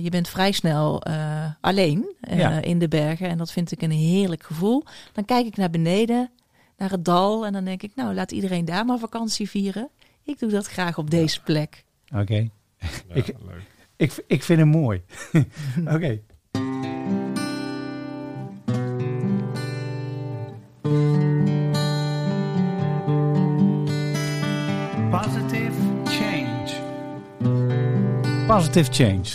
Je 0.01 0.09
bent 0.09 0.27
vrij 0.29 0.51
snel 0.51 1.03
alleen 1.61 2.15
Ja. 2.21 2.61
in 2.61 2.79
de 2.79 2.87
bergen 2.87 3.29
en 3.29 3.37
dat 3.37 3.51
vind 3.51 3.71
ik 3.71 3.81
een 3.81 3.91
heerlijk 3.91 4.43
gevoel. 4.43 4.83
Dan 5.13 5.25
kijk 5.25 5.45
ik 5.45 5.57
naar 5.57 5.69
beneden, 5.69 6.29
naar 6.77 6.89
het 6.91 7.05
dal 7.05 7.45
en 7.45 7.53
dan 7.53 7.63
denk 7.65 7.83
ik, 7.83 7.91
nou, 7.95 8.13
laat 8.13 8.31
iedereen 8.31 8.65
daar 8.65 8.85
maar 8.85 8.99
vakantie 8.99 9.49
vieren. 9.49 9.89
Ik 10.23 10.39
doe 10.39 10.49
dat 10.49 10.67
graag 10.67 10.97
op 10.97 11.09
deze 11.09 11.41
plek. 11.43 11.83
Oké. 12.15 12.35
Ja, 12.79 12.87
Ik- 13.13 13.27
leuk. 13.27 13.61
Ik, 13.95 14.23
ik 14.27 14.43
vind 14.43 14.59
hem 14.59 14.67
mooi. 14.67 15.01
Oké. 15.95 16.19
Positive 25.11 25.73
change. 26.05 26.69
Positive 28.47 28.91
change. 28.91 29.29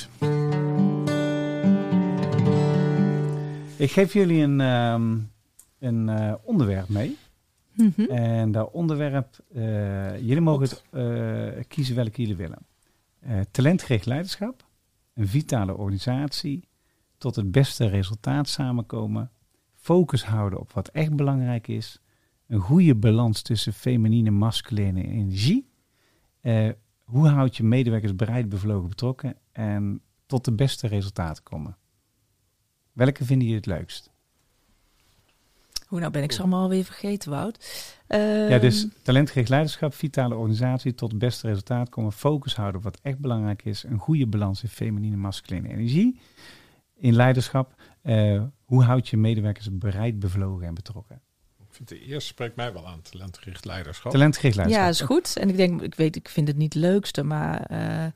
Ik 3.76 3.90
geef 3.90 4.12
jullie 4.12 4.42
een, 4.42 4.60
ehm, 4.60 5.16
een 5.78 6.08
eh, 6.08 6.34
onderwerp 6.44 6.88
mee. 6.88 7.16
Mhm. 7.76 8.00
En 8.00 8.52
dat 8.52 8.70
onderwerp, 8.70 9.38
eh, 9.54 10.18
jullie 10.18 10.40
mogen 10.40 10.62
het, 10.62 10.84
eh, 10.90 11.64
kiezen 11.68 11.94
welke 11.94 12.20
jullie 12.20 12.36
willen. 12.36 12.66
Eh, 13.18 13.40
talentgericht 13.50 14.06
leiderschap, 14.06 14.66
een 15.14 15.28
vitale 15.28 15.76
organisatie, 15.76 16.68
tot 17.18 17.36
het 17.36 17.50
beste 17.50 17.86
resultaat 17.86 18.48
samenkomen, 18.48 19.30
focus 19.74 20.24
houden 20.24 20.60
op 20.60 20.72
wat 20.72 20.88
echt 20.88 21.16
belangrijk 21.16 21.68
is, 21.68 22.00
een 22.46 22.60
goede 22.60 22.94
balans 22.94 23.42
tussen 23.42 23.72
feminine 23.72 24.28
en 24.28 24.34
masculine 24.34 25.02
energie, 25.02 25.68
hoe 27.04 27.28
houd 27.28 27.56
je 27.56 27.62
medewerkers 27.62 28.14
bereid, 28.14 28.48
bevlogen, 28.48 28.88
betrokken 28.88 29.36
en 29.52 30.00
tot 30.26 30.44
de 30.44 30.52
beste 30.52 30.86
resultaten 30.86 31.42
komen. 31.42 31.76
Welke 32.92 33.24
vinden 33.24 33.46
jullie 33.46 33.62
het 33.62 33.66
leukst? 33.66 34.15
Hoe 35.86 36.00
nou 36.00 36.12
ben 36.12 36.22
ik 36.22 36.32
ze 36.32 36.40
allemaal 36.40 36.62
alweer 36.62 36.84
vergeten, 36.84 37.30
Wout. 37.30 37.64
Ja, 38.08 38.48
Ehm, 38.48 38.60
dus 38.60 38.86
talentgericht 39.02 39.48
leiderschap, 39.48 39.94
vitale 39.94 40.34
organisatie, 40.34 40.94
tot 40.94 41.10
het 41.10 41.18
beste 41.18 41.46
resultaat 41.46 41.88
komen, 41.88 42.12
focus 42.12 42.54
houden 42.56 42.76
op 42.76 42.84
wat 42.84 42.98
echt 43.02 43.18
belangrijk 43.18 43.64
is, 43.64 43.82
een 43.82 43.98
goede 43.98 44.26
balans 44.26 44.62
in 44.62 44.68
feminine 44.68 45.14
en 45.14 45.20
masculine 45.20 45.68
energie. 45.68 46.20
In 46.94 47.14
leiderschap, 47.14 47.74
eh, 48.02 48.42
hoe 48.64 48.82
houd 48.82 49.08
je 49.08 49.16
medewerkers 49.16 49.68
bereid, 49.78 50.18
bevlogen 50.18 50.66
en 50.66 50.74
betrokken? 50.74 51.20
Ik 51.58 51.74
vind 51.86 51.88
de 51.88 52.00
eerste 52.06 52.28
spreekt 52.28 52.56
mij 52.56 52.72
wel 52.72 52.86
aan, 52.86 53.02
talentgericht 53.02 53.64
leiderschap. 53.64 54.12
Talentgericht 54.12 54.56
Ja, 54.56 54.62
leiderschap. 54.62 55.10
is 55.10 55.16
goed. 55.16 55.36
En 55.42 55.48
ik 55.48 55.56
denk, 55.56 55.82
ik 55.82 55.94
weet, 55.94 56.16
ik 56.16 56.28
vind 56.28 56.48
het 56.48 56.56
niet 56.56 56.74
het 56.74 56.82
leukste, 56.82 57.22
maar 57.22 57.60
eh, 57.60 58.06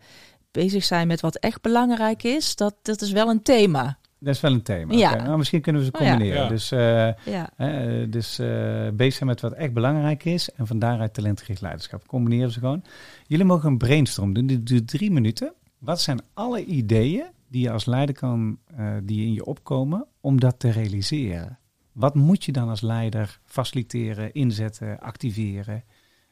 bezig 0.50 0.84
zijn 0.84 1.06
met 1.06 1.20
wat 1.20 1.36
echt 1.36 1.60
belangrijk 1.62 2.22
is, 2.22 2.56
dat, 2.56 2.74
dat 2.82 3.00
is 3.00 3.10
wel 3.12 3.28
een 3.28 3.42
thema. 3.42 3.98
Dat 4.22 4.34
is 4.34 4.40
wel 4.40 4.52
een 4.52 4.62
thema. 4.62 4.94
Ja. 4.94 5.14
Nou, 5.22 5.38
misschien 5.38 5.60
kunnen 5.60 5.82
we 5.82 5.86
ze 5.88 5.92
Oh, 5.94 6.00
ja. 6.00 6.08
combineren. 6.10 6.42
Ja. 6.42 6.48
Dus, 6.48 6.70
eh, 6.72 7.12
Ja, 7.32 7.50
eh, 7.56 8.06
dus 8.10 8.38
eh, 8.38 8.88
bezig 8.92 9.14
zijn 9.14 9.28
met 9.28 9.40
wat 9.40 9.52
echt 9.52 9.72
belangrijk 9.72 10.24
is 10.24 10.50
en 10.50 10.66
van 10.66 10.78
daaruit 10.78 11.14
talentgericht 11.14 11.60
leiderschap. 11.60 12.06
Combineren 12.06 12.50
ze 12.50 12.58
gewoon. 12.58 12.82
Jullie 13.26 13.44
mogen 13.44 13.68
een 13.70 13.78
brainstorm 13.78 14.32
doen. 14.32 14.46
Dit 14.46 14.66
duurt 14.66 14.88
drie 14.88 15.10
minuten. 15.10 15.52
Wat 15.78 16.00
zijn 16.00 16.20
alle 16.34 16.64
ideeën 16.64 17.24
die 17.48 17.62
je 17.62 17.70
als 17.70 17.84
leider 17.86 18.14
kan, 18.14 18.58
eh, 18.76 18.94
die 19.02 19.26
in 19.26 19.32
je 19.32 19.44
opkomen, 19.44 20.06
om 20.20 20.40
dat 20.40 20.58
te 20.58 20.70
realiseren? 20.70 21.58
Wat 21.92 22.14
moet 22.14 22.44
je 22.44 22.52
dan 22.52 22.68
als 22.68 22.80
leider 22.80 23.40
faciliteren, 23.44 24.32
inzetten, 24.32 25.00
activeren? 25.00 25.84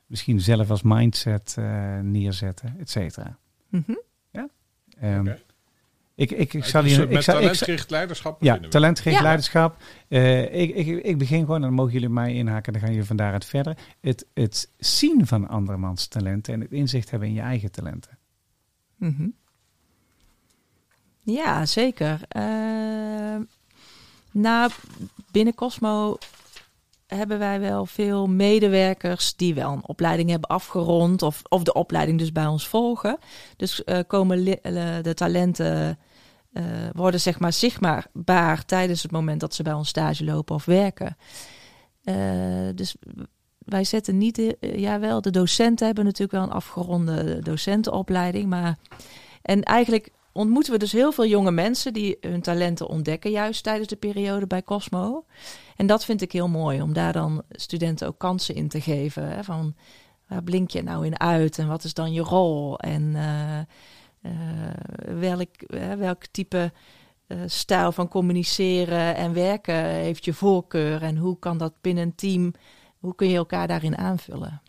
Misschien 0.07 0.41
zelf 0.41 0.71
als 0.71 0.83
mindset 0.83 1.55
eh, 1.59 1.99
neerzetten, 1.99 2.75
et 2.79 2.91
cetera. 2.91 3.39
Mhm. 3.69 3.93
Ehm, 5.01 5.21
Oké. 5.21 5.39
Ik, 6.19 6.31
ik, 6.31 6.55
ik 6.55 6.65
zal 6.65 6.83
hier... 6.83 6.99
met 6.99 7.11
Ik 7.11 7.23
zal, 7.23 7.35
talentgericht 7.35 7.91
leiderschap 7.91 8.43
ja, 8.43 8.59
talentgericht 8.69 9.17
Ja. 9.17 9.23
leiderschap. 9.23 9.77
Eh, 10.09 10.61
ik, 10.61 10.75
ik, 10.75 10.87
ik 11.05 11.19
begin 11.19 11.41
gewoon, 11.41 11.55
en 11.57 11.61
dan 11.63 11.73
mogen 11.73 11.93
jullie 11.93 12.09
mij 12.09 12.35
inhaken, 12.35 12.73
dan 12.73 12.83
gaan 12.83 12.91
jullie 12.91 13.07
van 13.07 13.17
daaruit 13.17 13.45
verder. 13.45 13.77
Het, 14.01 14.27
het 14.35 14.71
zien 14.79 15.27
van 15.27 15.49
andermans 15.49 16.07
talenten 16.07 16.55
en 16.55 16.61
het 16.61 16.73
inzicht 16.73 17.11
hebben 17.11 17.29
in 17.29 17.35
je 17.35 17.41
eigen 17.41 17.71
talenten. 17.71 18.19
Mhm. 18.97 19.29
Ja, 21.21 21.67
zeker. 21.67 22.21
Uh, 22.37 23.37
nou, 24.33 24.71
binnen 25.31 25.55
Cosmo 25.55 26.19
hebben 27.07 27.39
wij 27.39 27.61
wel 27.61 27.87
veel 27.87 28.27
medewerkers 28.27 29.37
die 29.37 29.55
wel 29.55 29.73
een 29.73 29.87
opleiding 29.87 30.31
hebben 30.31 30.49
afgerond 30.49 31.23
of, 31.23 31.43
of 31.49 31.63
de 31.63 31.73
opleiding 31.73 32.19
dus 32.19 32.33
bij 32.33 32.47
ons 32.47 32.69
volgen. 32.69 33.19
Dus 33.57 33.83
uh, 33.85 33.99
komen 34.07 34.39
li- 34.39 34.59
uh, 34.63 34.97
de 35.03 35.15
talenten 35.15 35.99
uh, 36.59 36.65
worden 36.93 37.21
zeg 37.21 37.39
maar 37.39 37.53
zichtbaar 37.53 38.65
tijdens 38.65 39.03
het 39.03 39.11
moment 39.11 39.41
dat 39.41 39.55
ze 39.55 39.63
bij 39.63 39.73
ons 39.73 39.89
stage 39.89 40.25
lopen 40.25 40.55
of 40.55 40.65
werken. 40.65 41.17
Uh, 42.05 42.15
dus 42.75 42.97
wij 43.59 43.85
zetten 43.85 44.19
niet, 44.19 44.35
de, 44.35 44.57
ja 44.61 45.01
wel, 45.01 45.21
de 45.21 45.31
docenten 45.31 45.87
hebben 45.87 46.05
natuurlijk 46.05 46.33
wel 46.33 46.43
een 46.43 46.51
afgeronde 46.51 47.43
docentenopleiding, 47.43 48.49
maar 48.49 48.79
en 49.43 49.63
eigenlijk 49.63 50.11
ontmoeten 50.33 50.73
we 50.73 50.79
dus 50.79 50.93
heel 50.93 51.13
veel 51.13 51.27
jonge 51.27 51.51
mensen 51.51 51.93
die 51.93 52.17
hun 52.21 52.43
talenten 52.43 52.89
ontdekken, 52.89 53.31
juist 53.31 53.63
tijdens 53.63 53.89
de 53.89 53.97
periode 53.97 54.47
bij 54.47 54.63
Cosmo. 54.63 55.25
En 55.77 55.87
dat 55.87 56.05
vind 56.05 56.23
ik 56.23 56.33
heel 56.33 56.49
mooi, 56.49 56.83
om 56.83 56.93
daar 56.93 57.13
dan 57.13 57.43
studenten 57.51 58.07
ook 58.07 58.19
kansen 58.19 58.55
in 58.55 58.69
te 58.69 58.81
geven. 58.81 59.29
Hè, 59.29 59.45
van 59.45 59.75
waar 60.29 60.43
blink 60.43 60.71
je 60.71 60.83
nou 60.83 61.07
in 61.07 61.21
uit 61.21 61.59
en 61.59 61.69
wat 61.69 61.85
is 61.85 61.95
dan 61.95 62.13
je 62.13 62.21
rol? 62.21 62.79
En 62.79 63.17
eh, 63.17 63.59
eh, 63.59 63.65
welk, 65.19 65.63
eh, 65.63 65.93
welk 65.93 66.27
type 66.27 66.73
eh, 67.27 67.39
stijl 67.47 67.93
van 67.93 68.09
communiceren 68.09 69.17
en 69.17 69.33
werken 69.33 69.85
heeft 69.85 70.25
je 70.25 70.33
voorkeur? 70.33 71.03
En 71.03 71.17
hoe 71.17 71.39
kan 71.39 71.59
dat 71.59 71.73
binnen 71.81 72.05
een 72.05 72.15
team, 72.15 72.53
hoe 72.99 73.15
kun 73.15 73.29
je 73.29 73.37
elkaar 73.37 73.67
daarin 73.67 73.97
aanvullen? 73.97 74.61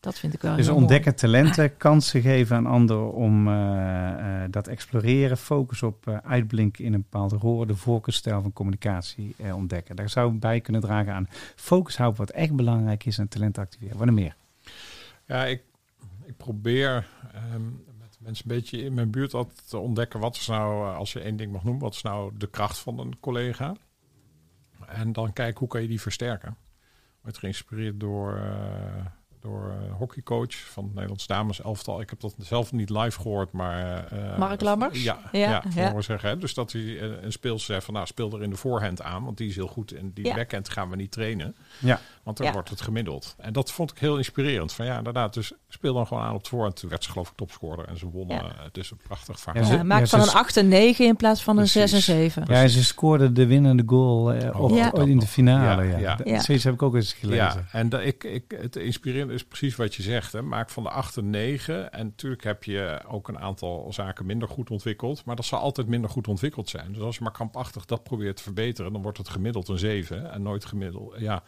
Dat 0.00 0.18
vind 0.18 0.34
ik 0.34 0.42
wel 0.42 0.56
Dus 0.56 0.66
heel 0.66 0.74
ontdekken 0.74 1.14
talenten, 1.14 1.76
kansen 1.76 2.22
geven 2.22 2.56
aan 2.56 2.66
anderen 2.66 3.12
om 3.12 3.48
eh, 3.48 4.42
eh, 4.42 4.50
dat 4.50 4.66
exploreren, 4.66 5.36
focus 5.36 5.82
op 5.82 6.06
eh, 6.06 6.16
uitblinken 6.16 6.84
in 6.84 6.92
een 6.94 7.04
bepaalde 7.10 7.36
rol, 7.36 7.66
de 7.66 7.76
voorkeursstijl 7.76 8.42
van 8.42 8.52
communicatie 8.52 9.34
eh, 9.36 9.56
ontdekken. 9.56 9.96
Daar 9.96 10.08
zou 10.08 10.34
ik 10.34 10.40
bij 10.40 10.60
kunnen 10.60 10.82
dragen 10.82 11.12
aan 11.12 11.28
focus 11.56 11.96
houden 11.96 12.18
wat 12.18 12.30
echt 12.30 12.54
belangrijk 12.54 13.04
is 13.04 13.18
en 13.18 13.28
talenten 13.28 13.62
activeren. 13.62 13.98
Wat 13.98 14.06
er 14.06 14.12
meer? 14.12 14.36
Ja, 15.24 15.44
ik, 15.44 15.62
ik 16.24 16.36
probeer 16.36 17.06
ehm, 17.32 17.62
mensen 18.28 18.50
een 18.50 18.56
beetje 18.56 18.82
in 18.82 18.94
mijn 18.94 19.10
buurt 19.10 19.34
altijd 19.34 19.68
te 19.68 19.78
ontdekken 19.78 20.20
wat 20.20 20.36
is 20.36 20.46
nou, 20.46 20.88
eh, 20.90 20.96
als 20.96 21.12
je 21.12 21.20
één 21.20 21.36
ding 21.36 21.52
mag 21.52 21.64
noemen, 21.64 21.82
wat 21.82 21.94
is 21.94 22.02
nou 22.02 22.32
de 22.36 22.46
kracht 22.50 22.78
van 22.78 22.98
een 22.98 23.20
collega. 23.20 23.74
En 24.86 25.12
dan 25.12 25.32
kijken 25.32 25.58
hoe 25.58 25.68
kan 25.68 25.82
je 25.82 25.88
die 25.88 26.00
versterken. 26.00 26.50
Ik 27.18 27.24
werd 27.24 27.38
geïnspireerd 27.38 28.00
door, 28.00 28.36
eh, 28.36 29.06
door 29.40 29.70
een 29.70 29.90
hockeycoach 29.92 30.54
van 30.54 30.84
het 30.84 30.92
Nederlands 30.92 31.26
dames 31.26 31.60
elftal. 31.62 32.00
Ik 32.00 32.10
heb 32.10 32.20
dat 32.20 32.34
zelf 32.38 32.72
niet 32.72 32.90
live 32.90 33.20
gehoord, 33.20 33.52
maar... 33.52 34.06
eh, 34.06 34.38
Mark 34.38 34.60
Lammers? 34.60 35.02
Ja, 35.02 35.18
Ja, 35.32 35.62
ja, 35.74 36.00
zeggen. 36.00 36.28
Hè? 36.28 36.38
Dus 36.38 36.54
dat 36.54 36.72
hij 36.72 36.82
eh, 37.00 37.22
een 37.22 37.32
speelster 37.32 37.74
zegt 37.74 37.84
van, 37.84 37.94
nou, 37.94 38.06
speel 38.06 38.32
er 38.32 38.42
in 38.42 38.50
de 38.50 38.56
voorhand 38.56 39.02
aan, 39.02 39.24
want 39.24 39.36
die 39.36 39.48
is 39.48 39.54
heel 39.54 39.66
goed. 39.66 39.92
En 39.92 40.12
die 40.12 40.24
Ja. 40.26 40.34
backhand 40.34 40.68
gaan 40.68 40.90
we 40.90 40.96
niet 40.96 41.10
trainen. 41.12 41.56
Ja. 41.80 42.00
Want 42.28 42.40
dan 42.40 42.48
Ja. 42.48 42.52
wordt 42.52 42.68
het 42.70 42.80
gemiddeld. 42.80 43.34
En 43.38 43.52
dat 43.52 43.72
vond 43.72 43.90
ik 43.90 43.98
heel 43.98 44.16
inspirerend. 44.16 44.72
Van 44.72 44.86
ja, 44.86 44.96
inderdaad, 44.98 45.34
dus 45.34 45.52
speel 45.68 45.94
dan 45.94 46.06
gewoon 46.06 46.22
aan 46.22 46.32
op 46.34 46.38
het 46.38 46.48
voorhand. 46.48 46.76
Toen 46.76 46.90
werd 46.90 47.04
ze 47.04 47.10
geloof 47.10 47.28
ik 47.28 47.36
topscorer 47.36 47.84
en 47.88 47.98
ze 47.98 48.06
wonnen. 48.06 48.36
Ja. 48.36 48.52
Het 48.62 48.76
is 48.76 48.90
een 48.90 48.96
prachtig 48.96 49.36
Ja, 49.36 49.42
verhaal. 49.42 49.64
ze- 49.64 49.76
Ja, 49.76 49.82
maak 49.82 50.00
ja, 50.00 50.06
van 50.06 50.20
een 50.20 50.28
8 50.32 50.56
en 50.56 50.68
9 50.68 51.06
in 51.06 51.16
plaats 51.16 51.42
van 51.42 51.56
een 51.58 51.62
Precies. 51.70 51.90
6 51.90 51.92
en 52.08 52.14
7. 52.14 52.44
Ja, 52.48 52.66
ze 52.68 52.84
scoorde 52.84 53.32
de 53.32 53.46
winnende 53.46 53.82
goal 53.86 54.32
eh, 54.32 54.60
op, 54.60 54.70
Ja. 54.70 54.92
in 54.94 55.18
de 55.18 55.26
finale. 55.26 55.82
Ja, 55.84 55.90
Ja, 55.90 55.98
ja. 55.98 56.14
Dat- 56.16 56.28
Ja. 56.28 56.40
Zoiets 56.40 56.64
heb 56.64 56.74
ik 56.74 56.82
ook 56.82 56.94
eens 56.94 57.12
gelezen. 57.12 57.44
Ja, 57.44 57.64
en 57.72 57.88
dat 57.88 58.00
ik, 58.00 58.24
ik, 58.24 58.44
het 58.60 58.76
inspirerende 58.76 59.34
is 59.34 59.44
precies 59.44 59.76
wat 59.76 59.94
je 59.94 60.02
zegt. 60.02 60.32
Hè. 60.32 60.42
Maak 60.42 60.70
van 60.70 60.82
de 60.82 60.90
8 60.90 61.16
een 61.16 61.30
9. 61.30 61.92
En 61.92 62.06
natuurlijk 62.06 62.44
heb 62.44 62.64
je 62.64 63.00
ook 63.08 63.28
een 63.28 63.38
aantal 63.38 63.92
zaken 63.92 64.26
minder 64.26 64.48
goed 64.48 64.70
ontwikkeld. 64.70 65.24
Maar 65.24 65.36
dat 65.36 65.44
zal 65.44 65.58
altijd 65.60 65.86
minder 65.86 66.10
goed 66.10 66.28
ontwikkeld 66.28 66.68
zijn. 66.68 66.92
Dus 66.92 67.02
als 67.02 67.16
je 67.16 67.22
maar 67.22 67.32
krampachtig 67.32 67.84
dat 67.84 68.02
probeert 68.02 68.36
te 68.36 68.42
verbeteren, 68.42 68.92
dan 68.92 69.02
wordt 69.02 69.18
het 69.18 69.28
gemiddeld 69.28 69.68
een 69.68 69.78
7. 69.78 70.32
En 70.32 70.42
nooit 70.42 70.64
gemiddeld. 70.64 71.14
Ja, 71.18 71.42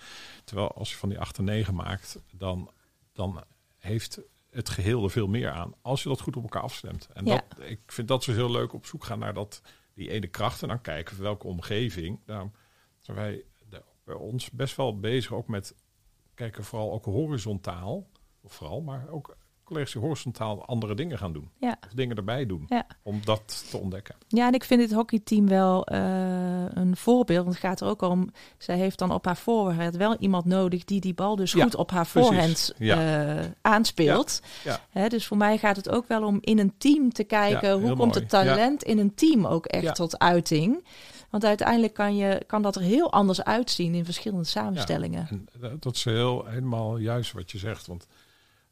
terwijl 0.51 0.72
als 0.72 0.90
je 0.90 0.96
van 0.96 1.09
die 1.09 1.18
8 1.18 1.38
een 1.38 1.44
9 1.44 1.74
maakt, 1.74 2.22
dan, 2.32 2.70
dan 3.12 3.44
heeft 3.78 4.20
het 4.51 4.68
geheel 4.68 5.05
er 5.05 5.11
veel 5.11 5.26
meer 5.26 5.51
aan. 5.51 5.74
Als 5.82 6.03
je 6.03 6.09
dat 6.09 6.20
goed 6.20 6.36
op 6.36 6.42
elkaar 6.42 6.62
afstemt. 6.62 7.09
En 7.12 7.24
Ja. 7.24 7.44
dat, 7.48 7.66
ik 7.68 7.80
vind 7.86 8.09
dat 8.09 8.22
zo 8.22 8.32
heel 8.32 8.51
leuk 8.51 8.72
op 8.72 8.86
zoek 8.86 9.05
gaan 9.05 9.18
naar 9.18 9.34
dat, 9.34 9.62
die 9.94 10.11
ene 10.11 10.26
kracht. 10.26 10.62
En 10.62 10.68
dan 10.68 10.80
kijken 10.80 11.22
welke 11.22 11.46
omgeving. 11.46 12.20
Daarom 12.24 12.53
zijn 12.98 13.16
wij 13.16 13.44
bij 14.05 14.14
ons 14.14 14.51
best 14.51 14.76
wel 14.76 14.98
bezig 14.98 15.32
ook 15.32 15.48
met 15.48 15.74
kijken 16.34 16.64
vooral 16.64 16.92
ook 16.92 17.05
horizontaal, 17.05 18.11
of 18.40 18.53
vooral, 18.53 18.80
maar 18.80 19.09
ook 19.09 19.36
collega's 19.70 19.92
die 19.92 20.02
horizontaal 20.02 20.64
andere 20.66 20.94
dingen 20.94 21.18
gaan 21.18 21.32
doen. 21.32 21.50
Ja. 21.60 21.76
Of 21.86 21.92
dingen 21.94 22.16
erbij 22.16 22.46
doen, 22.46 22.64
Ja. 22.68 22.86
om 23.02 23.20
dat 23.24 23.66
te 23.70 23.76
ontdekken. 23.76 24.14
Ja, 24.28 24.46
en 24.46 24.54
ik 24.54 24.64
vind 24.64 24.80
dit 24.80 24.92
hockeyteam 24.92 25.48
wel 25.48 25.84
eh, 25.86 26.64
een 26.68 26.96
voorbeeld. 26.96 27.44
Want 27.44 27.56
het 27.56 27.64
gaat 27.64 27.80
er 27.80 27.86
ook 27.86 28.02
om, 28.02 28.30
zij 28.58 28.76
heeft 28.76 28.98
dan 28.98 29.10
op 29.12 29.24
haar 29.24 29.36
voorhand 29.36 29.96
wel 29.96 30.16
iemand 30.16 30.44
nodig 30.44 30.84
die 30.84 31.00
die 31.00 31.14
bal 31.14 31.36
dus 31.36 31.52
Ja, 31.52 31.62
goed 31.62 31.74
op 31.74 31.90
haar 31.90 32.06
voorhand 32.06 32.72
Ja. 32.78 33.26
eh, 33.36 33.44
aanspeelt. 33.60 34.40
Hè, 34.90 35.08
dus 35.08 35.26
voor 35.26 35.36
mij 35.36 35.58
gaat 35.58 35.76
het 35.76 35.88
ook 35.88 36.08
wel 36.08 36.22
om 36.24 36.38
in 36.40 36.58
een 36.58 36.74
team 36.78 37.12
te 37.12 37.24
kijken, 37.24 37.72
hoe 37.72 37.86
komt 37.86 37.98
mooi. 37.98 38.10
het 38.12 38.28
talent 38.28 38.82
in 38.82 38.98
een 38.98 39.14
team 39.14 39.46
ook 39.46 39.66
echt 39.66 39.94
tot 39.94 40.18
uiting. 40.18 40.84
Want 41.30 41.44
uiteindelijk 41.44 41.94
kan, 41.94 42.16
je, 42.16 42.42
kan 42.46 42.62
dat 42.62 42.76
er 42.76 42.82
heel 42.82 43.12
anders 43.12 43.42
uitzien 43.44 43.94
in 43.94 44.04
verschillende 44.04 44.44
samenstellingen. 44.44 45.26
En 45.30 45.46
dat- 45.60 45.82
dat 45.82 45.94
is 45.96 46.04
heel 46.04 46.44
helemaal 46.46 46.96
juist 46.96 47.32
wat 47.32 47.50
je 47.50 47.58
zegt, 47.58 47.86
want 47.86 48.06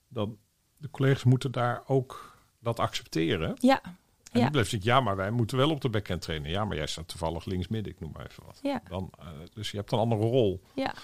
dan 0.09 0.37
de 0.79 0.91
collega's 0.91 1.25
moeten 1.25 1.53
daar 1.53 1.83
ook 1.87 2.37
dat 2.61 2.79
accepteren. 2.81 3.55
Ja, 3.59 3.81
En 3.83 3.97
Ja. 4.33 4.43
niet 4.43 4.53
blijft 4.53 4.85
ja, 4.85 5.01
maar 5.01 5.17
wij 5.17 5.31
moeten 5.31 5.57
wel 5.57 5.71
op 5.71 5.81
de 5.81 5.89
backhand 5.89 6.23
trainen. 6.23 6.51
Ja, 6.51 6.65
maar 6.65 6.77
jij 6.77 6.87
staat 6.87 7.09
toevallig 7.09 7.45
links 7.45 7.69
midden, 7.69 7.93
ik 7.93 8.01
noem 8.01 8.13
maar 8.13 8.27
even 8.27 8.43
wat. 8.47 8.59
ja, 8.63 8.81
Dan, 8.89 9.11
eh, 9.19 9.27
dus 9.55 9.71
je 9.71 9.77
hebt 9.77 9.93
een 9.93 9.99
andere 9.99 10.21
rol. 10.23 10.61
ja. 10.75 10.95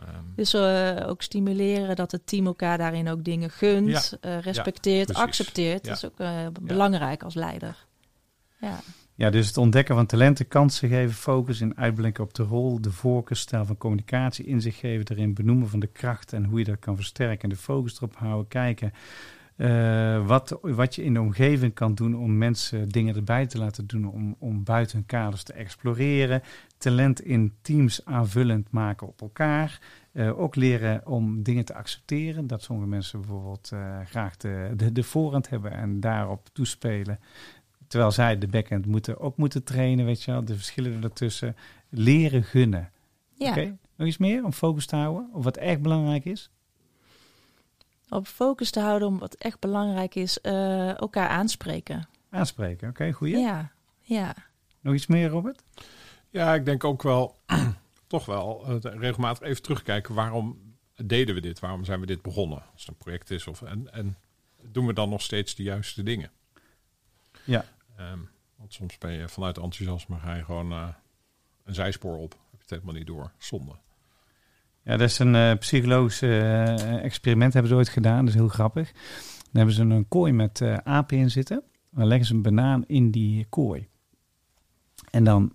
Ehm, 0.00 0.24
Dus 0.36 0.54
eh, 0.54 0.96
ook 1.08 1.22
stimuleren 1.22 1.96
dat 1.96 2.12
het 2.12 2.26
team 2.26 2.46
elkaar 2.46 2.78
daarin 2.78 3.08
ook 3.08 3.24
dingen 3.24 3.50
gunt, 3.50 4.16
eh, 4.20 4.38
respecteert, 4.38 5.14
accepteert. 5.14 5.84
Dat 5.84 5.96
is 5.96 6.04
ook 6.04 6.16
belangrijk 6.62 7.22
als 7.22 7.34
leider. 7.34 7.86
Ja. 8.60 8.78
Ja, 9.20 9.30
dus 9.30 9.46
het 9.46 9.56
ontdekken 9.56 9.94
van 9.94 10.06
talenten, 10.06 10.48
kansen 10.48 10.88
geven, 10.88 11.14
focus 11.14 11.60
in 11.60 11.76
uitblinken 11.76 12.24
op 12.24 12.34
de 12.34 12.42
rol, 12.42 12.80
de 12.80 12.90
voorkeursstijl 12.90 13.64
van 13.64 13.76
communicatie, 13.76 14.44
inzicht 14.44 14.78
geven 14.78 15.06
erin, 15.08 15.34
benoemen 15.34 15.68
van 15.68 15.80
de 15.80 15.86
kracht 15.86 16.32
en 16.32 16.44
hoe 16.44 16.58
je 16.58 16.64
dat 16.64 16.78
kan 16.78 16.96
versterken, 16.96 17.48
de 17.48 17.56
focus 17.56 17.96
erop 17.96 18.16
houden, 18.16 18.48
kijken 18.48 18.92
eh, 19.56 20.26
wat, 20.26 20.58
wat 20.60 20.94
je 20.94 21.04
in 21.04 21.14
de 21.14 21.20
omgeving 21.20 21.74
kan 21.74 21.94
doen 21.94 22.16
om 22.16 22.38
mensen 22.38 22.88
dingen 22.88 23.16
erbij 23.16 23.46
te 23.46 23.58
laten 23.58 23.86
doen, 23.86 24.04
om, 24.04 24.36
om 24.38 24.64
buiten 24.64 24.96
hun 24.96 25.06
kaders 25.06 25.42
te 25.42 25.52
exploreren, 25.52 26.42
talent 26.78 27.20
in 27.20 27.52
teams 27.62 28.04
aanvullend 28.04 28.70
maken 28.70 29.06
op 29.06 29.20
elkaar, 29.20 29.80
Eh, 30.12 30.38
ook 30.38 30.54
leren 30.54 31.06
om 31.06 31.42
dingen 31.42 31.64
te 31.64 31.74
accepteren, 31.74 32.46
dat 32.46 32.62
sommige 32.62 32.88
mensen 32.88 33.20
bijvoorbeeld 33.20 33.70
eh, 33.72 34.00
graag 34.04 34.36
de, 34.36 34.72
de, 34.76 34.92
de 34.92 35.02
voorhand 35.02 35.48
hebben 35.48 35.72
en 35.72 36.00
daarop 36.00 36.48
toespelen. 36.52 37.18
Terwijl 37.90 38.12
zij 38.12 38.38
de 38.38 38.48
backhand 38.48 38.86
moeten, 38.86 39.20
ook 39.20 39.36
moeten 39.36 39.64
trainen, 39.64 40.04
weet 40.04 40.22
je 40.22 40.30
wel. 40.30 40.44
De 40.44 40.54
verschillen 40.54 41.02
ertussen. 41.02 41.56
Leren 41.88 42.44
gunnen. 42.44 42.90
Ja. 43.34 43.54
Nog 43.96 44.08
iets 44.08 44.18
meer 44.18 44.44
om 44.44 44.52
focus 44.52 44.86
te 44.86 44.96
houden? 44.96 45.30
Of 45.32 45.44
wat 45.44 45.56
echt 45.56 45.82
belangrijk 45.82 46.24
is? 46.24 46.50
Op 48.08 48.26
focus 48.26 48.70
te 48.70 48.80
houden 48.80 49.08
om 49.08 49.18
wat 49.18 49.34
echt 49.34 49.60
belangrijk 49.60 50.14
is, 50.14 50.40
eh, 50.40 50.98
elkaar 50.98 51.28
aanspreken. 51.28 52.08
Aanspreken, 52.30 52.88
oké, 52.88 53.12
goeie. 53.12 53.36
Ja, 53.36 53.70
ja. 54.00 54.34
Nog 54.80 54.94
iets 54.94 55.06
meer, 55.06 55.28
Robert? 55.28 55.62
Ja, 56.28 56.54
ik 56.54 56.64
denk 56.64 56.84
ook 56.84 57.02
wel, 57.02 57.38
toch 58.06 58.26
wel, 58.26 58.66
eh, 58.66 58.76
regelmatig 59.00 59.48
even 59.48 59.62
terugkijken. 59.62 60.14
Waarom 60.14 60.74
deden 60.94 61.34
we 61.34 61.40
dit? 61.40 61.60
Waarom 61.60 61.84
zijn 61.84 62.00
we 62.00 62.06
dit 62.06 62.22
begonnen? 62.22 62.62
Als 62.72 62.80
het 62.80 62.88
een 62.88 62.96
project 62.96 63.30
is. 63.30 63.46
Of, 63.46 63.62
en, 63.62 63.92
en 63.92 64.16
doen 64.62 64.86
we 64.86 64.92
dan 64.92 65.08
nog 65.08 65.22
steeds 65.22 65.54
de 65.54 65.62
juiste 65.62 66.02
dingen? 66.02 66.30
Ja. 67.44 67.64
Ehm, 68.00 68.18
want 68.56 68.72
soms 68.72 68.98
ben 68.98 69.12
je 69.12 69.28
vanuit 69.28 69.58
enthousiasme 69.58 70.18
ga 70.18 70.34
je 70.34 70.44
gewoon 70.44 70.72
eh, 70.72 70.88
een 71.64 71.74
zijspoor 71.74 72.16
op. 72.16 72.30
Heb 72.32 72.40
je 72.50 72.58
het 72.58 72.70
helemaal 72.70 72.94
niet 72.94 73.06
door. 73.06 73.32
Zonde. 73.38 73.72
Ja, 74.82 74.96
dat 74.96 75.08
is 75.08 75.18
een 75.18 75.34
eh, 75.34 75.58
psychologisch 75.58 76.22
eh, 76.22 77.04
experiment 77.04 77.52
hebben 77.52 77.70
ze 77.70 77.76
ooit 77.76 77.88
gedaan. 77.88 78.18
Dat 78.18 78.28
is 78.28 78.40
heel 78.40 78.48
grappig. 78.48 78.92
Dan 78.92 79.52
hebben 79.52 79.74
ze 79.74 79.82
een 79.82 80.08
kooi 80.08 80.32
met 80.32 80.62
apen 80.84 81.18
in 81.18 81.30
zitten. 81.30 81.62
Dan 81.90 82.06
leggen 82.06 82.26
ze 82.26 82.34
een 82.34 82.42
banaan 82.42 82.84
in 82.86 83.10
die 83.10 83.46
kooi. 83.48 83.88
En 85.10 85.24
dan, 85.24 85.52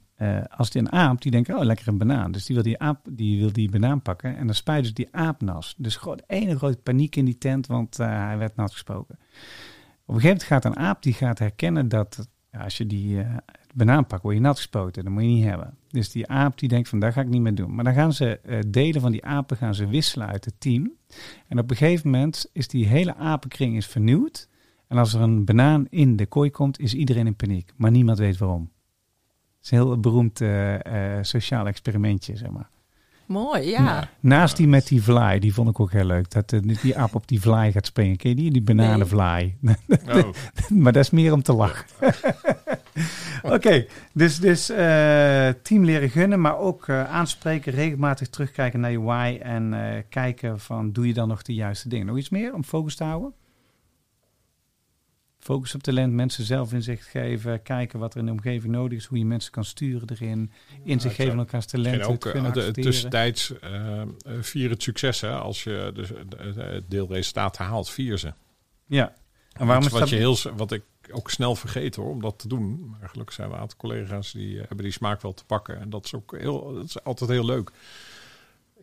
als 0.50 0.70
die 0.70 0.82
een 0.82 0.92
aap, 0.92 1.22
die 1.22 1.32
denkt, 1.32 1.50
oh, 1.50 1.64
lekker 1.64 1.88
een 1.88 1.98
banaan. 1.98 2.32
Dus 2.32 2.46
die 2.46 2.56
wil 2.56 2.64
die, 2.64 2.80
aap, 2.80 3.06
die 3.10 3.40
wil 3.40 3.52
die 3.52 3.70
banaan 3.70 4.02
pakken. 4.02 4.38
En 4.38 4.46
dan 4.46 4.56
spuiten 4.56 4.88
ze 4.88 4.94
die 4.94 5.08
aap 5.12 5.42
nas. 5.42 5.76
Dus 5.78 5.96
gewoon 5.96 6.22
ene 6.28 6.58
grote 6.58 6.78
paniek 6.78 7.16
in 7.16 7.26
die 7.26 7.38
tent, 7.38 7.68
want 7.68 7.98
hij 7.98 8.38
werd 8.38 8.56
nat 8.56 8.72
gesproken. 8.72 9.16
Op 10.06 10.16
een 10.16 10.22
gegeven 10.22 10.28
moment 10.28 10.44
gaat 10.44 10.66
een 10.66 10.78
aap, 10.78 11.04
die 11.04 11.14
gaat 11.14 11.40
herkennen 11.40 11.90
dat 11.90 12.28
als 12.60 12.78
je 12.78 12.86
die 12.86 13.22
eh, 13.22 13.38
banaan 13.74 14.06
pakt, 14.06 14.24
word 14.24 14.36
je 14.36 14.42
nat 14.42 14.56
gespoten. 14.58 15.04
Dat 15.04 15.14
moet 15.14 15.22
je 15.22 15.30
niet 15.30 15.44
hebben. 15.44 15.78
Dus 15.88 16.12
die 16.12 16.28
aap 16.28 16.60
die 16.60 16.70
denkt 16.70 16.90
van, 16.90 17.00
daar 17.00 17.14
ga 17.14 17.22
ik 17.22 17.28
niet 17.28 17.42
meer 17.42 17.56
doen. 17.56 17.76
Maar 17.76 17.84
dan 17.84 17.94
gaan 17.94 18.14
ze 18.14 18.40
eh, 18.40 18.60
delen 18.68 19.02
van 19.02 19.12
die 19.12 19.26
apen 19.26 19.58
gaan 19.58 19.76
ze 19.76 19.88
wisselen 19.88 20.28
uit 20.28 20.46
het 20.46 20.54
team. 20.58 20.92
En 21.48 21.60
op 21.60 21.70
een 21.70 21.76
gegeven 21.76 22.10
moment 22.10 22.50
is 22.52 22.68
die 22.68 22.88
hele 22.88 23.16
apenkring 23.16 23.76
is 23.76 23.88
vernieuwd. 23.88 24.50
En 24.88 24.98
als 24.98 25.14
er 25.14 25.22
een 25.22 25.46
banaan 25.46 25.88
in 25.90 26.16
de 26.16 26.26
kooi 26.26 26.52
komt, 26.52 26.80
is 26.80 26.94
iedereen 26.94 27.28
in 27.28 27.36
paniek. 27.36 27.74
Maar 27.76 27.92
niemand 27.92 28.18
weet 28.18 28.38
waarom. 28.38 28.72
Het 29.58 29.64
is 29.64 29.72
een 29.72 29.78
heel 29.78 30.00
beroemd 30.00 30.42
eh, 30.42 30.78
sociaal 31.22 31.68
experimentje, 31.68 32.38
zeg 32.38 32.50
maar. 32.50 32.70
Mooi, 33.26 33.70
ja. 33.70 34.10
Naast 34.20 34.58
die 34.58 34.68
met 34.68 34.88
die 34.88 35.04
vlaai, 35.04 35.40
die 35.40 35.54
vond 35.54 35.70
ik 35.70 35.80
ook 35.80 35.92
heel 35.92 36.06
leuk. 36.06 36.32
Dat 36.32 36.54
eh, 36.54 36.60
die 36.82 36.98
aap 36.98 37.16
op 37.16 37.28
die 37.28 37.42
vlaai 37.42 37.72
gaat 37.72 37.86
springen. 37.86 38.18
Ken 38.18 38.30
je 38.30 38.36
die? 38.36 38.52
Die 38.52 38.62
bananenvlaai. 38.62 39.56
Oh, 40.08 40.30
maar 40.82 40.94
dat 40.94 41.04
is 41.04 41.10
meer 41.10 41.34
om 41.34 41.42
te 41.42 41.54
lachen. 41.54 41.86
Oké, 43.44 43.86
dus, 44.14 44.40
dus 44.40 44.70
eh, 44.70 45.50
team 45.62 45.84
leren 45.84 46.10
gunnen, 46.10 46.42
maar 46.42 46.58
ook 46.58 46.88
eh, 46.88 47.04
aanspreken, 47.04 47.74
regelmatig 47.74 48.30
terugkijken 48.30 48.80
naar 48.80 48.92
je 48.92 49.02
why 49.02 49.40
en 49.42 49.74
eh, 49.74 50.02
kijken 50.10 50.60
van 50.60 50.92
doe 50.92 51.08
je 51.08 51.14
dan 51.14 51.28
nog 51.28 51.42
de 51.42 51.54
juiste 51.54 51.90
dingen. 51.90 52.06
Nog 52.06 52.18
iets 52.18 52.30
meer 52.30 52.54
om 52.54 52.64
focus 52.64 52.96
te 52.96 53.04
houden? 53.04 53.34
Focus 55.46 55.76
op 55.76 55.84
talent, 55.84 56.14
mensen 56.14 56.44
zelf 56.44 56.74
inzicht 56.74 57.08
geven, 57.08 57.62
kijken 57.62 58.00
wat 58.00 58.14
er 58.14 58.20
in 58.20 58.26
de 58.26 58.32
omgeving 58.32 58.74
nodig 58.74 58.98
is, 58.98 59.06
hoe 59.06 59.18
je 59.18 59.26
mensen 59.26 59.52
kan 59.52 59.64
sturen 59.64 60.10
erin, 60.10 60.52
inzicht 60.84 61.16
geven 61.16 61.38
elkaars 61.38 61.66
talenten, 61.66 62.08
ook 62.08 62.26
eh, 62.26 62.54
de, 62.54 62.72
tussentijds 62.72 63.60
eh, 63.60 64.02
vier 64.40 64.70
het 64.70 64.84
succes. 64.84 65.22
Hè? 65.22 65.32
Als 65.32 65.64
je 65.64 65.92
dus, 65.94 66.08
de- 66.08 66.84
deelresultaat 66.88 67.58
haalt, 67.58 67.90
vier 67.90 68.18
ze. 68.18 68.34
Ja. 68.86 69.14
En 69.52 69.66
waarom 69.66 69.86
is 69.86 69.92
wat, 69.92 70.00
dat? 70.00 70.10
je 70.10 70.16
heel, 70.16 70.38
wat 70.56 70.72
ik 70.72 70.84
ook 71.12 71.30
snel 71.30 71.56
vergeet 71.56 71.96
hoor, 71.96 72.10
om 72.10 72.22
dat 72.22 72.40
te 72.40 72.48
doen. 72.48 72.90
Maar 72.90 73.10
gelukkig 73.10 73.36
zijn 73.36 73.50
we 73.50 73.54
een 73.54 73.62
aantal 73.62 73.78
collega's 73.78 74.32
die 74.32 74.58
hebben 74.58 74.78
die 74.78 74.92
smaak 74.92 75.22
wel 75.22 75.34
te 75.34 75.46
pakken. 75.46 75.80
En 75.80 75.90
dat 75.90 76.06
is 76.06 76.14
ook 76.14 76.38
heel, 76.38 76.74
dat 76.74 76.84
is 76.84 77.04
altijd 77.04 77.30
heel 77.30 77.46
leuk. 77.46 77.72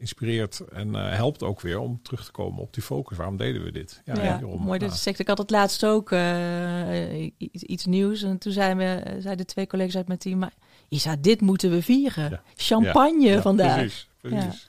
Inspireert 0.03 0.61
en 0.61 0.95
eh, 0.95 1.15
helpt 1.15 1.43
ook 1.43 1.61
weer 1.61 1.79
om 1.79 2.03
terug 2.03 2.25
te 2.25 2.31
komen 2.31 2.63
op 2.63 2.75
die 2.75 2.83
focus. 2.83 3.17
Waarom 3.17 3.37
deden 3.37 3.65
we 3.65 3.73
dit? 3.73 4.03
Ja, 4.05 4.39
hierom. 4.39 4.63
mooi 4.63 4.79
dat 4.79 4.89
Nou, 4.89 5.01
zegt. 5.01 5.19
Ik 5.19 5.29
had 5.29 5.39
het 5.39 5.51
laatst 5.51 5.85
ook 5.85 6.11
eh, 6.11 7.23
iets, 7.37 7.63
iets 7.63 7.87
nieuws. 7.87 8.23
En 8.23 8.39
toen 8.39 8.53
zeiden, 8.53 8.77
we, 8.77 9.21
zeiden 9.21 9.47
twee 9.47 9.67
collega's 9.67 9.97
uit 9.97 10.07
mijn 10.07 10.19
team... 10.19 10.39
Maar 10.39 10.53
Isa, 10.89 11.17
dit 11.17 11.41
moeten 11.41 11.71
we 11.71 11.83
vieren. 11.83 12.31
Ja. 12.31 12.43
Champagne 12.57 13.29
ja, 13.29 13.41
vandaag. 13.41 13.77
Precies, 13.77 14.09
precies. 14.21 14.67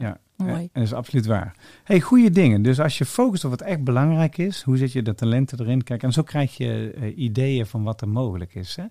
Ja. 0.00 0.20
Mooi. 0.36 0.62
En 0.62 0.68
dat 0.72 0.82
is 0.82 0.92
absoluut 0.92 1.26
waar. 1.26 1.54
Hey, 1.84 2.00
goede 2.00 2.30
dingen. 2.30 2.62
Dus 2.62 2.80
als 2.80 2.98
je 2.98 3.04
focust 3.04 3.44
op 3.44 3.50
wat 3.50 3.60
echt 3.60 3.84
belangrijk 3.84 4.38
is, 4.38 4.62
hoe 4.62 4.76
zet 4.76 4.92
je 4.92 5.02
de 5.02 5.14
talenten 5.14 5.60
erin? 5.60 5.82
Kijk, 5.82 6.02
en 6.02 6.12
zo 6.12 6.22
krijg 6.22 6.56
je 6.56 6.92
eh, 6.96 7.18
ideeën 7.18 7.66
van 7.66 7.82
wat 7.82 8.00
er 8.00 8.08
mogelijk 8.08 8.54
is. 8.54 8.76
Hè? 8.76 8.84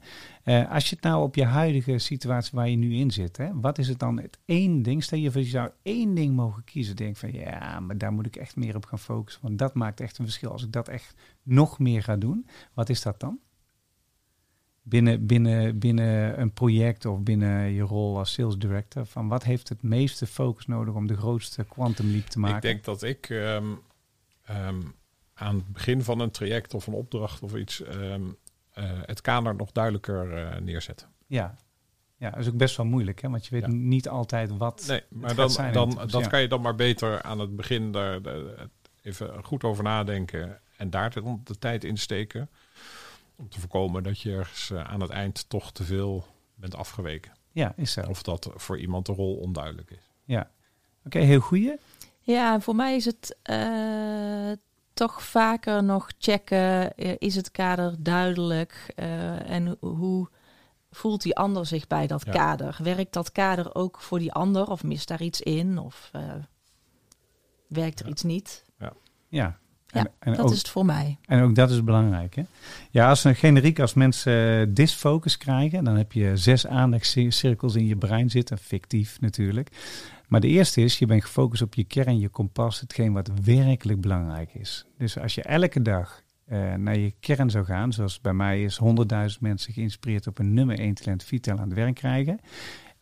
Eh, 0.44 0.72
als 0.72 0.90
je 0.90 0.96
het 0.96 1.04
nou 1.04 1.24
op 1.24 1.36
je 1.36 1.46
huidige 1.46 1.98
situatie 1.98 2.52
waar 2.54 2.70
je 2.70 2.76
nu 2.76 2.94
in 2.96 3.12
zit, 3.12 3.38
hè, 3.38 3.50
wat 3.54 3.78
is 3.78 3.88
het 3.88 4.00
dan 4.00 4.20
het 4.20 4.40
één 4.46 4.82
ding? 4.82 5.04
Stel 5.04 5.20
je 5.20 5.32
voor, 5.32 5.42
je 5.42 5.48
zou 5.48 5.70
één 5.82 6.16
ding 6.16 6.36
mogen 6.36 6.64
kiezen. 6.64 6.96
Denk 6.96 7.18
van 7.18 7.34
ja, 7.34 7.80
maar 7.80 7.98
daar 7.98 8.12
moet 8.12 8.26
ik 8.26 8.36
echt 8.36 8.56
meer 8.56 8.76
op 8.76 8.86
gaan 8.86 9.00
focussen. 9.00 9.42
Want 9.42 9.60
dat 9.60 9.74
maakt 9.74 10.00
echt 10.00 10.18
een 10.18 10.26
verschil. 10.26 10.52
Als 10.52 10.64
ik 10.64 10.72
dat 10.72 10.88
echt 10.88 11.14
nog 11.44 11.80
meer 11.80 12.04
ga 12.04 12.16
doen, 12.16 12.48
wat 12.74 12.90
is 12.90 13.02
dat 13.02 13.20
dan? 13.20 13.40
Binnen, 14.88 15.26
binnen, 15.26 15.80
binnen 15.80 16.40
een 16.40 16.52
project 16.54 17.06
of 17.06 17.20
binnen 17.22 17.72
je 17.72 17.82
rol 17.82 18.18
als 18.18 18.34
sales 18.34 18.58
director, 18.58 19.06
van 19.06 19.28
wat 19.28 19.44
heeft 19.44 19.70
het 19.70 19.84
meeste 19.84 20.28
focus 20.28 20.66
nodig 20.66 20.94
om 20.94 21.08
de 21.08 21.18
grootste 21.18 21.64
quantum 21.64 22.12
leap 22.12 22.26
te 22.26 22.40
maken? 22.40 22.56
Ik 22.56 22.62
denk 22.62 22.84
dat 22.84 23.04
ik 23.04 23.30
ehm, 23.30 23.66
ehm, 24.44 24.82
aan 25.34 25.56
het 25.56 25.68
begin 25.68 26.02
van 26.04 26.20
een 26.20 26.32
traject 26.32 26.74
of 26.74 26.88
een 26.88 26.94
opdracht 26.94 27.42
of 27.42 27.56
iets 27.56 27.82
ehm, 27.84 28.22
eh, 28.72 28.84
het 29.02 29.22
kader 29.22 29.56
nog 29.56 29.72
duidelijker 29.72 30.34
eh, 30.34 30.60
neerzet. 30.62 31.08
Ja. 31.28 31.56
ja, 32.18 32.30
dat 32.30 32.40
is 32.40 32.48
ook 32.48 32.58
best 32.58 32.78
wel 32.78 32.86
moeilijk, 32.86 33.22
hè? 33.22 33.30
want 33.30 33.46
je 33.46 33.52
weet 33.52 33.66
Ja. 33.66 33.72
niet 33.72 34.10
altijd 34.10 34.58
wat. 34.58 34.86
Nee, 34.88 35.02
maar 35.10 35.36
dan, 35.36 35.50
zijn 35.50 35.74
dan, 35.74 35.90
toekomst, 35.90 36.12
dat 36.14 36.24
ja. 36.24 36.28
kan 36.30 36.42
je 36.42 36.48
dan 36.48 36.62
maar 36.62 36.76
beter 36.76 37.22
aan 37.22 37.40
het 37.40 37.56
begin 37.56 37.92
daar, 37.92 38.22
daar- 38.22 38.68
even 39.02 39.44
goed 39.44 39.64
over 39.64 39.84
nadenken 39.84 40.60
en 40.78 40.90
daar 40.90 41.10
de, 41.14 41.38
de 41.44 41.58
tijd 41.58 41.84
in 41.84 41.98
steken. 41.98 42.50
Om 43.36 43.50
te 43.50 43.60
voorkomen 43.60 44.04
dat 44.04 44.20
je 44.20 44.32
ergens 44.32 44.70
eh, 44.72 44.84
aan 44.84 45.02
het 45.02 45.10
eind 45.12 45.50
toch 45.50 45.72
te 45.72 45.84
veel 45.84 46.26
bent 46.56 46.76
afgeweken. 46.76 47.32
Ja, 47.52 47.74
is 47.76 47.92
zo. 47.92 48.02
Of 48.02 48.24
dat 48.24 48.50
voor 48.56 48.80
iemand 48.80 49.06
de 49.06 49.14
rol 49.14 49.36
onduidelijk 49.36 49.92
is. 49.92 50.12
Ja. 50.24 50.52
Oké, 51.06 51.20
heel 51.20 51.40
goeie. 51.40 51.74
Ja, 52.20 52.54
en 52.54 52.62
voor 52.62 52.76
mij 52.76 52.96
is 52.96 53.06
het 53.06 53.38
eh, 53.42 54.52
toch 54.94 55.24
vaker 55.24 55.84
nog 55.84 56.10
checken. 56.20 56.96
eh, 56.96 57.16
is 57.18 57.36
het 57.36 57.52
kader 57.52 57.96
duidelijk? 58.04 58.92
Eh, 58.96 59.50
en 59.50 59.78
hoe 59.80 60.30
voelt 60.92 61.22
die 61.22 61.36
ander 61.36 61.66
zich 61.66 61.88
bij 61.88 62.08
dat 62.08 62.26
Ja. 62.26 62.32
kader? 62.32 62.78
Werkt 62.84 63.14
dat 63.14 63.32
kader 63.32 63.76
ook 63.76 64.02
voor 64.02 64.20
die 64.20 64.34
ander? 64.34 64.68
Of 64.70 64.84
mist 64.84 65.08
daar 65.08 65.22
iets 65.22 65.42
in? 65.42 65.78
Of 65.78 66.10
eh, 66.12 66.22
werkt 67.68 68.00
er 68.00 68.06
Ja. 68.06 68.12
iets 68.12 68.24
niet? 68.24 68.64
Ja. 68.80 68.94
Ja, 69.28 69.60
en, 69.96 70.12
en, 70.20 70.34
Dat 70.34 70.46
ook, 70.46 70.52
is 70.52 70.58
het 70.58 70.70
voor 70.70 70.86
mij. 70.86 71.18
en 71.26 71.42
ook 71.42 71.56
dat 71.56 71.70
is 71.70 71.84
belangrijk. 71.84 72.36
Hè? 72.36 72.44
Ja, 72.92 73.10
als 73.10 73.24
een 73.24 73.36
generiek, 73.36 73.80
als 73.80 73.94
mensen 73.94 74.60
eh, 74.60 74.68
disfocus 74.70 75.38
krijgen, 75.38 75.84
dan 75.84 75.96
heb 75.96 76.12
je 76.12 76.38
zes 76.38 76.68
aandachtscirkels 76.68 77.76
in 77.76 77.88
je 77.88 77.96
brein 77.96 78.30
zitten. 78.30 78.58
Fictief 78.58 79.22
natuurlijk. 79.22 79.70
Maar 80.28 80.40
de 80.40 80.48
eerste 80.48 80.82
is, 80.82 81.00
je 81.00 81.06
bent 81.06 81.24
gefocust 81.24 81.62
op 81.62 81.74
je 81.74 81.84
kern, 81.84 82.20
je 82.20 82.30
kompas, 82.30 82.80
hetgeen 82.80 83.14
wat 83.14 83.32
werkelijk 83.44 84.02
belangrijk 84.02 84.54
is. 84.54 84.86
Dus 84.98 85.20
als 85.20 85.36
je 85.36 85.42
elke 85.44 85.82
dag 85.82 86.24
eh, 86.46 86.74
naar 86.74 86.98
je 86.98 87.14
kern 87.20 87.50
zou 87.50 87.66
gaan, 87.66 87.94
zoals 87.94 88.22
bij 88.22 88.34
mij 88.34 88.64
is 88.64 88.80
100.000 88.84 89.40
mensen 89.40 89.74
geïnspireerd 89.74 90.28
op 90.28 90.40
een 90.40 90.54
nummer 90.54 90.80
1 90.80 90.94
talent 90.94 91.24
Vital 91.24 91.58
aan 91.58 91.68
het 91.70 91.74
werk 91.74 91.96
krijgen. 91.96 92.40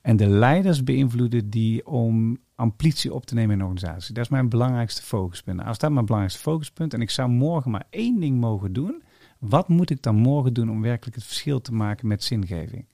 En 0.03 0.17
de 0.17 0.27
leiders 0.27 0.83
beïnvloeden 0.83 1.49
die 1.49 1.85
om 1.85 2.37
ambitie 2.55 3.13
op 3.13 3.25
te 3.25 3.33
nemen 3.33 3.53
in 3.53 3.59
een 3.59 3.65
organisatie. 3.65 4.13
Dat 4.13 4.23
is 4.23 4.29
mijn 4.29 4.49
belangrijkste 4.49 5.01
focuspunt. 5.01 5.57
Nou, 5.57 5.69
Als 5.69 5.77
dat 5.77 5.91
mijn 5.91 6.05
belangrijkste 6.05 6.43
focuspunt 6.43 6.93
en 6.93 7.01
ik 7.01 7.09
zou 7.09 7.29
morgen 7.29 7.71
maar 7.71 7.85
één 7.89 8.19
ding 8.19 8.39
mogen 8.39 8.73
doen, 8.73 9.03
wat 9.39 9.67
moet 9.67 9.89
ik 9.89 10.01
dan 10.01 10.15
morgen 10.15 10.53
doen 10.53 10.69
om 10.69 10.81
werkelijk 10.81 11.15
het 11.15 11.25
verschil 11.25 11.61
te 11.61 11.73
maken 11.73 12.07
met 12.07 12.23
zingeving? 12.23 12.85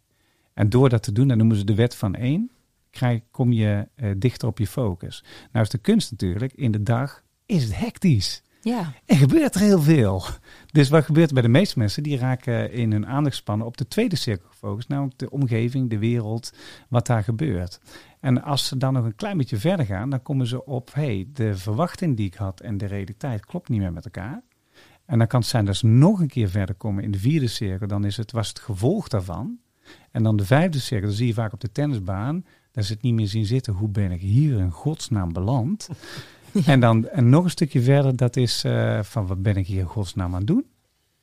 En 0.53 0.69
door 0.69 0.89
dat 0.89 1.03
te 1.03 1.11
doen, 1.11 1.27
dat 1.27 1.37
noemen 1.37 1.57
ze 1.57 1.63
de 1.63 1.75
wet 1.75 1.95
van 1.95 2.15
één, 2.15 2.51
krijg, 2.89 3.21
kom 3.31 3.51
je 3.51 3.87
eh, 3.95 4.11
dichter 4.17 4.47
op 4.47 4.57
je 4.57 4.67
focus. 4.67 5.23
Nou 5.51 5.65
is 5.65 5.71
de 5.71 5.77
kunst 5.77 6.11
natuurlijk, 6.11 6.53
in 6.53 6.71
de 6.71 6.83
dag 6.83 7.23
is 7.45 7.63
het 7.63 7.79
hectisch. 7.79 8.43
Ja, 8.61 8.93
Er 9.05 9.15
gebeurt 9.15 9.55
er 9.55 9.61
heel 9.61 9.81
veel. 9.81 10.23
Dus 10.71 10.89
wat 10.89 11.03
gebeurt 11.03 11.27
er 11.27 11.33
bij 11.33 11.43
de 11.43 11.49
meeste 11.49 11.79
mensen? 11.79 12.03
Die 12.03 12.17
raken 12.17 12.71
in 12.71 12.91
hun 12.91 13.07
aandachtspannen 13.07 13.67
op 13.67 13.77
de 13.77 13.87
tweede 13.87 14.15
cirkel 14.15 14.49
gefocust. 14.49 14.89
Namelijk 14.89 15.17
de 15.17 15.29
omgeving, 15.29 15.89
de 15.89 15.97
wereld, 15.97 16.53
wat 16.89 17.05
daar 17.05 17.23
gebeurt. 17.23 17.79
En 18.19 18.43
als 18.43 18.67
ze 18.67 18.77
dan 18.77 18.93
nog 18.93 19.05
een 19.05 19.15
klein 19.15 19.37
beetje 19.37 19.57
verder 19.57 19.85
gaan, 19.85 20.09
dan 20.09 20.21
komen 20.21 20.47
ze 20.47 20.65
op... 20.65 20.93
hey, 20.93 21.27
de 21.33 21.57
verwachting 21.57 22.17
die 22.17 22.25
ik 22.25 22.33
had 22.33 22.59
en 22.59 22.77
de 22.77 22.85
realiteit 22.85 23.45
klopt 23.45 23.69
niet 23.69 23.79
meer 23.79 23.93
met 23.93 24.05
elkaar. 24.05 24.41
En 25.05 25.17
dan 25.17 25.27
kan 25.27 25.39
het 25.39 25.49
zijn 25.49 25.65
dat 25.65 25.75
ze 25.75 25.85
nog 25.87 26.19
een 26.19 26.27
keer 26.27 26.49
verder 26.49 26.75
komen 26.75 27.03
in 27.03 27.11
de 27.11 27.19
vierde 27.19 27.47
cirkel. 27.47 27.87
Dan 27.87 28.05
is 28.05 28.17
het, 28.17 28.31
was 28.31 28.47
het 28.47 28.59
gevolg 28.59 29.07
daarvan. 29.07 29.57
En 30.11 30.23
dan 30.23 30.37
de 30.37 30.45
vijfde 30.45 30.79
cirkel, 30.79 31.07
dat 31.07 31.17
zie 31.17 31.27
je 31.27 31.33
vaak 31.33 31.53
op 31.53 31.59
de 31.59 31.71
tennisbaan. 31.71 32.45
Daar 32.71 32.83
ze 32.83 32.93
het 32.93 33.01
niet 33.01 33.13
meer 33.13 33.27
zien 33.27 33.45
zitten. 33.45 33.73
Hoe 33.73 33.89
ben 33.89 34.11
ik 34.11 34.21
hier 34.21 34.59
in 34.59 34.71
godsnaam 34.71 35.33
beland? 35.33 35.89
En 36.65 36.79
dan 36.79 37.07
en 37.07 37.29
nog 37.29 37.43
een 37.43 37.49
stukje 37.49 37.81
verder, 37.81 38.15
dat 38.15 38.35
is 38.35 38.63
eh, 38.63 39.03
van 39.03 39.27
wat 39.27 39.41
ben 39.41 39.55
ik 39.55 39.67
hier 39.67 39.85
godsnaam 39.85 40.31
aan 40.33 40.37
het 40.37 40.47
doen? 40.47 40.65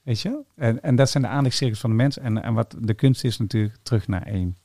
Weet 0.03 0.20
je? 0.20 0.29
wel? 0.29 0.47
En, 0.57 0.83
en 0.83 0.97
dat 0.97 1.11
zijn 1.11 1.22
de 1.22 1.29
aandachtscirkels 1.29 1.81
van 1.81 1.91
de 1.91 1.97
mens. 1.97 2.18
En, 2.18 2.43
en 2.43 2.55
wat 2.55 2.77
de 2.81 2.95
kunst 2.95 3.24
is 3.24 3.39
natuurlijk 3.39 3.77
terug 3.83 4.09
naar 4.09 4.22
één. 4.22 4.57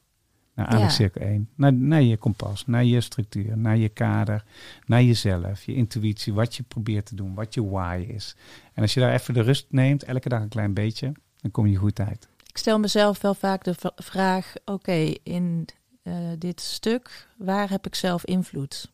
Naar 0.55 0.65
Ja. 0.65 0.71
aandachtscirkel 0.71 1.21
één. 1.21 1.49
Naar, 1.55 1.73
naar 1.73 2.01
je 2.01 2.17
kompas, 2.17 2.65
naar 2.65 2.83
je 2.83 3.01
structuur, 3.01 3.57
naar 3.57 3.77
je 3.77 3.89
kader, 3.89 4.43
naar 4.85 5.03
jezelf, 5.03 5.63
je 5.63 5.73
intuïtie, 5.75 6.33
wat 6.33 6.55
je 6.55 6.63
probeert 6.63 7.05
te 7.05 7.15
doen, 7.15 7.33
wat 7.33 7.53
je 7.53 7.69
why 7.69 8.05
is. 8.07 8.35
En 8.73 8.81
als 8.81 8.93
je 8.93 8.99
daar 8.99 9.13
even 9.13 9.33
de 9.33 9.41
rust 9.41 9.65
neemt, 9.69 10.03
elke 10.03 10.29
dag 10.29 10.41
een 10.41 10.49
klein 10.49 10.73
beetje, 10.73 11.11
dan 11.37 11.51
kom 11.51 11.67
je 11.67 11.75
goed 11.75 11.99
uit. 11.99 12.27
ik 12.47 12.57
stel 12.57 12.79
mezelf 12.79 13.21
wel 13.21 13.33
vaak 13.33 13.63
de 13.63 13.75
vraag: 13.95 14.53
oké, 14.65 15.13
in 15.23 15.65
eh, 16.03 16.13
dit 16.37 16.61
stuk, 16.61 17.27
waar 17.37 17.69
heb 17.69 17.85
ik 17.85 17.95
zelf 17.95 18.25
invloed? 18.25 18.91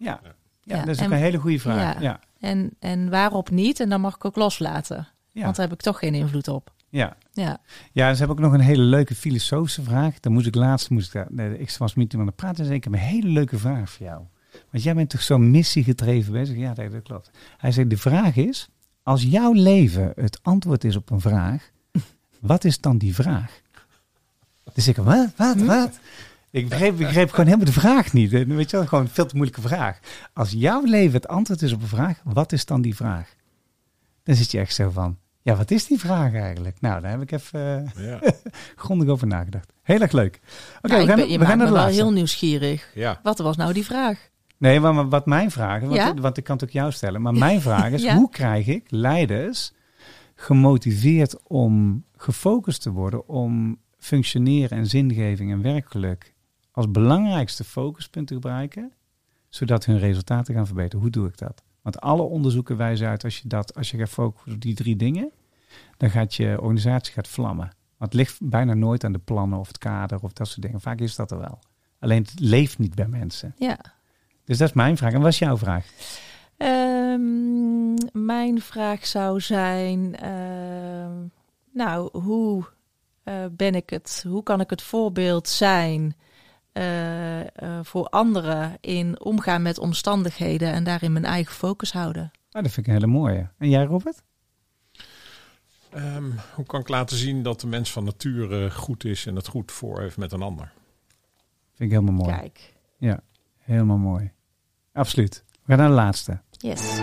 Ja. 0.00 0.20
Ja, 0.62 0.78
dat 0.78 0.88
is 0.88 0.98
en- 0.98 1.12
een 1.12 1.18
hele 1.18 1.38
goede 1.38 1.58
vraag. 1.58 1.94
ja. 1.94 2.00
Ja. 2.00 2.20
En, 2.40 2.70
en 2.78 3.10
waarop 3.10 3.50
niet? 3.50 3.80
En 3.80 3.88
dan 3.88 4.00
mag 4.00 4.14
ik 4.14 4.24
ook 4.24 4.36
loslaten. 4.36 5.08
Ja. 5.32 5.42
Want 5.42 5.56
daar 5.56 5.66
heb 5.68 5.74
ik 5.74 5.80
toch 5.82 5.98
geen 5.98 6.14
invloed 6.14 6.48
op. 6.48 6.72
Ja. 6.88 7.16
Ja, 7.32 7.60
Ja, 7.92 8.12
ze 8.12 8.18
hebben 8.18 8.36
ook 8.36 8.42
nog 8.42 8.52
een 8.52 8.60
hele 8.60 8.82
leuke 8.82 9.14
filosofische 9.14 9.82
vraag. 9.82 10.20
Dan 10.20 10.32
moest 10.32 10.46
ik 10.46 10.54
laatst, 10.54 10.90
moest 10.90 11.06
ik, 11.06 11.12
daar- 11.12 11.26
nee, 11.30 11.58
ik 11.58 11.70
was 11.78 11.94
met 11.94 12.12
iemand 12.12 12.20
aan 12.20 12.26
het 12.26 12.36
praten 12.36 12.58
en 12.58 12.64
zei 12.64 12.76
ik 12.76 12.84
heb 12.84 12.92
een 12.92 12.98
hele 12.98 13.28
leuke 13.28 13.58
vraag 13.58 13.90
voor 13.90 14.06
jou. 14.06 14.22
Want 14.70 14.82
jij 14.84 14.94
bent 14.94 15.10
toch 15.10 15.22
zo 15.22 15.38
missiegedreven 15.38 16.32
bezig? 16.32 16.56
Ja, 16.56 16.74
dat, 16.74 16.92
dat 16.92 17.02
klopt. 17.02 17.30
Hij 17.56 17.72
zei, 17.72 17.86
de 17.86 17.96
vraag 17.96 18.36
is, 18.36 18.68
als 19.02 19.22
jouw 19.22 19.52
leven 19.52 20.12
het 20.16 20.38
antwoord 20.42 20.84
is 20.84 20.96
op 20.96 21.10
een 21.10 21.20
vraag, 21.20 21.70
wat 22.40 22.64
is 22.64 22.80
dan 22.80 22.98
die 22.98 23.14
vraag? 23.14 23.60
Dus 24.74 24.88
ik, 24.88 24.96
wat, 24.96 25.28
wat, 25.36 25.56
wat? 25.56 25.98
Ik 26.50 26.68
begreep, 26.68 26.92
ik 26.92 26.98
begreep 27.06 27.30
gewoon 27.30 27.46
helemaal 27.46 27.66
de 27.66 27.72
vraag 27.80 28.12
niet. 28.12 28.32
Eh, 28.32 28.44
Weet 28.46 28.70
je 28.70 28.76
wel, 28.76 28.86
gewoon 28.86 29.04
een 29.04 29.10
veel 29.10 29.26
te 29.26 29.36
moeilijke 29.36 29.62
vraag. 29.68 29.98
Als 30.34 30.50
jouw 30.50 30.82
leven 30.84 31.12
het 31.12 31.28
antwoord 31.28 31.62
is 31.62 31.72
op 31.72 31.82
een 31.82 31.88
vraag, 31.88 32.20
wat 32.24 32.52
is 32.52 32.64
dan 32.64 32.82
die 32.82 32.96
vraag? 32.96 33.34
Dan 34.22 34.34
zit 34.34 34.50
je 34.50 34.58
echt 34.58 34.74
zo 34.74 34.90
van, 34.90 35.18
ja, 35.42 35.56
wat 35.56 35.70
is 35.70 35.86
die 35.86 35.98
vraag 35.98 36.34
eigenlijk? 36.34 36.80
Nou, 36.80 37.00
daar 37.00 37.10
heb 37.10 37.22
ik 37.22 37.32
even 37.32 37.90
eh, 37.96 38.04
Ja. 38.06 38.20
grondig 38.76 39.08
over 39.08 39.26
nagedacht. 39.26 39.72
Heel 39.82 40.00
erg 40.00 40.12
leuk. 40.12 40.40
Oké, 40.82 40.88
Nou, 40.94 41.00
we 41.02 41.06
gaan, 41.08 41.16
ben- 41.16 41.30
je 41.30 41.38
we 41.38 41.44
gaan 41.46 41.58
naar 41.58 41.66
de 41.66 41.72
wel 41.72 41.82
laatste. 41.82 42.02
heel 42.02 42.12
nieuwsgierig. 42.12 42.90
ja. 42.94 43.20
Wat 43.22 43.38
was 43.38 43.56
nou 43.56 43.72
die 43.72 43.84
vraag? 43.84 44.28
Nee, 44.58 44.80
maar, 44.80 45.08
wat 45.08 45.26
mijn 45.26 45.50
vraag 45.50 45.80
is, 45.80 45.86
want, 45.88 45.94
Ja? 46.00 46.14
want 46.14 46.36
ik 46.36 46.44
kan 46.44 46.54
het 46.56 46.64
ook 46.64 46.70
jou 46.70 46.92
stellen. 46.92 47.22
Maar 47.22 47.32
mijn 47.34 47.60
vraag 47.70 47.90
is, 47.90 48.02
Ja. 48.02 48.14
hoe 48.16 48.30
krijg 48.30 48.66
ik 48.66 48.84
leiders 48.90 49.72
gemotiveerd 50.34 51.36
om 51.48 52.04
gefocust 52.16 52.82
te 52.82 52.90
worden, 52.90 53.28
om 53.28 53.78
functioneren 53.98 54.78
en 54.78 54.86
zingeving 54.86 55.52
en 55.52 55.62
werkgeluk 55.62 56.34
als 56.70 56.90
belangrijkste 56.90 57.64
focuspunt 57.64 58.26
te 58.26 58.34
gebruiken, 58.34 58.92
zodat 59.48 59.84
hun 59.84 59.98
resultaten 59.98 60.54
gaan 60.54 60.66
verbeteren. 60.66 61.00
Hoe 61.00 61.10
doe 61.10 61.28
ik 61.28 61.38
dat? 61.38 61.62
Want 61.82 62.00
alle 62.00 62.22
onderzoeken 62.22 62.76
wijzen 62.76 63.08
uit, 63.08 63.24
als 63.24 63.38
je, 63.38 63.48
dat, 63.48 63.74
als 63.74 63.90
je 63.90 63.96
gaat 63.96 64.08
focussen 64.08 64.52
op 64.52 64.60
die 64.60 64.74
drie 64.74 64.96
dingen, 64.96 65.30
dan 65.96 66.10
gaat 66.10 66.34
je 66.34 66.60
organisatie 66.60 67.12
gaat 67.12 67.28
vlammen. 67.28 67.70
Want 67.96 68.12
het 68.12 68.14
ligt 68.14 68.38
bijna 68.42 68.74
nooit 68.74 69.04
aan 69.04 69.12
de 69.12 69.18
plannen 69.18 69.58
of 69.58 69.66
het 69.66 69.78
kader 69.78 70.20
of 70.20 70.32
dat 70.32 70.48
soort 70.48 70.62
dingen. 70.62 70.80
Vaak 70.80 71.00
is 71.00 71.16
dat 71.16 71.30
er 71.30 71.38
wel. 71.38 71.58
Alleen 71.98 72.22
het 72.22 72.40
leeft 72.40 72.78
niet 72.78 72.94
bij 72.94 73.08
mensen. 73.08 73.54
Ja. 73.58 73.78
Dus 74.44 74.58
dat 74.58 74.68
is 74.68 74.74
mijn 74.74 74.96
vraag. 74.96 75.12
En 75.12 75.20
wat 75.20 75.32
is 75.32 75.38
jouw 75.38 75.56
vraag? 75.56 75.86
Ehm, 76.56 77.94
mijn 78.12 78.60
vraag 78.60 79.06
zou 79.06 79.40
zijn: 79.40 80.16
ehm, 80.16 81.26
Nou, 81.72 82.18
hoe 82.18 82.64
eh, 83.22 83.44
ben 83.50 83.74
ik 83.74 83.90
het? 83.90 84.24
Hoe 84.28 84.42
kan 84.42 84.60
ik 84.60 84.70
het 84.70 84.82
voorbeeld 84.82 85.48
zijn 85.48 86.16
eh, 86.72 87.40
eh, 87.40 87.78
voor 87.82 88.06
anderen 88.06 88.76
in 88.80 89.20
omgaan 89.20 89.62
met 89.62 89.78
omstandigheden 89.78 90.72
en 90.72 90.84
daarin 90.84 91.12
mijn 91.12 91.24
eigen 91.24 91.54
focus 91.54 91.92
houden? 91.92 92.30
Ah, 92.50 92.62
dat 92.62 92.72
vind 92.72 92.76
ik 92.76 92.86
een 92.86 93.00
hele 93.00 93.12
mooie. 93.12 93.48
En 93.58 93.68
jij, 93.68 93.84
Robert? 93.84 94.22
Ehm, 95.90 96.30
hoe 96.54 96.64
kan 96.64 96.80
ik 96.80 96.88
laten 96.88 97.16
zien 97.16 97.42
dat 97.42 97.60
de 97.60 97.66
mens 97.66 97.92
van 97.92 98.04
nature 98.04 98.70
goed 98.70 99.04
is 99.04 99.26
en 99.26 99.36
het 99.36 99.46
goed 99.46 99.72
voor 99.72 100.00
heeft 100.00 100.16
met 100.16 100.32
een 100.32 100.42
ander? 100.42 100.72
Vind 101.74 101.92
ik 101.92 101.98
helemaal 101.98 102.24
mooi. 102.24 102.36
Kijk. 102.36 102.74
Ja, 102.96 103.20
helemaal 103.58 103.96
mooi. 103.96 104.30
Absoluut. 104.92 105.44
We 105.50 105.58
gaan 105.66 105.78
naar 105.78 105.88
de 105.88 105.94
laatste. 105.94 106.40
Yes. 106.50 106.98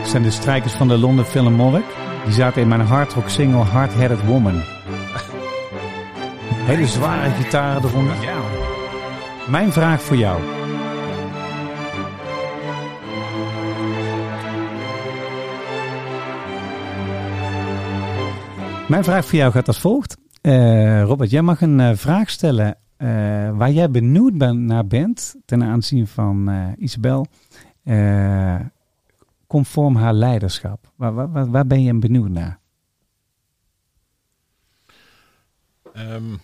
Het 0.00 0.08
zijn 0.08 0.22
de 0.22 0.30
strijkers 0.30 0.72
van 0.72 0.88
de 0.88 0.98
London 0.98 1.24
Philharmonic. 1.24 2.09
Die 2.24 2.32
zaten 2.32 2.62
in 2.62 2.68
mijn 2.68 2.80
hardrock 2.80 3.28
single 3.28 3.64
Hard 3.64 3.94
Headed 3.94 4.24
Woman. 4.26 4.62
Hele 6.70 6.86
zware 6.86 7.30
gitaren 7.30 7.84
eronder. 7.84 8.14
Ja. 8.22 8.38
Mijn 9.48 9.72
vraag 9.72 10.02
voor 10.02 10.16
jou. 10.16 10.40
Mijn 18.88 19.04
vraag 19.04 19.24
voor 19.24 19.38
jou 19.38 19.52
gaat 19.52 19.66
als 19.66 19.80
volgt. 19.80 20.16
Eh, 20.40 21.02
Robert, 21.02 21.30
jij 21.30 21.42
mag 21.42 21.60
een 21.60 21.80
eh, 21.80 21.90
vraag 21.94 22.30
stellen 22.30 22.76
eh, 22.96 23.08
waar 23.56 23.70
jij 23.70 23.90
benieuwd 23.90 24.38
ben, 24.38 24.64
naar 24.64 24.86
bent 24.86 25.36
ten 25.44 25.62
aanzien 25.62 26.06
van 26.06 26.48
eh, 26.48 26.66
Isabel. 26.76 27.26
Conform 29.50 29.96
haar 29.96 30.14
leiderschap. 30.14 30.92
Waar, 30.96 31.14
waar, 31.14 31.50
waar- 31.50 31.66
ben 31.66 31.82
je 31.82 31.98
benieuwd 31.98 32.28
naar? 32.28 32.60
Ehm, 35.92 36.36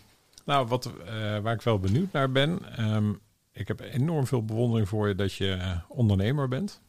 nou, 0.44 0.66
wat, 0.66 0.86
eh, 0.86 1.38
waar 1.38 1.52
ik 1.54 1.62
wel 1.62 1.78
benieuwd 1.78 2.12
naar 2.12 2.32
ben. 2.32 2.76
ehm, 2.76 3.12
ik 3.52 3.68
heb 3.68 3.80
enorm 3.80 4.26
veel 4.26 4.44
bewondering 4.44 4.88
voor 4.88 5.08
je 5.08 5.14
dat 5.14 5.32
je 5.32 5.52
eh, 5.52 5.78
ondernemer 5.88 6.48
bent. 6.48 6.80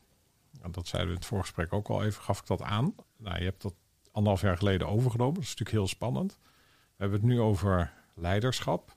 Dat 0.72 0.88
zeiden 0.88 1.10
we 1.12 1.16
in 1.16 1.20
het 1.22 1.30
voorgesprek 1.30 1.74
ook 1.74 1.88
al 1.88 2.04
even, 2.04 2.24
gaf 2.24 2.40
ik 2.40 2.46
dat 2.48 2.62
aan. 2.62 2.96
Nou, 3.18 3.38
je 3.38 3.44
hebt 3.44 3.62
dat 3.62 3.76
anderhalf 4.12 4.42
jaar 4.42 4.58
geleden 4.58 4.88
overgenomen. 4.88 5.34
Dat 5.34 5.44
is 5.44 5.50
natuurlijk 5.50 5.78
heel 5.78 5.88
spannend. 5.88 6.40
We 6.42 7.04
hebben 7.04 7.20
het 7.20 7.30
nu 7.30 7.40
over 7.40 7.94
leiderschap. 8.16 8.96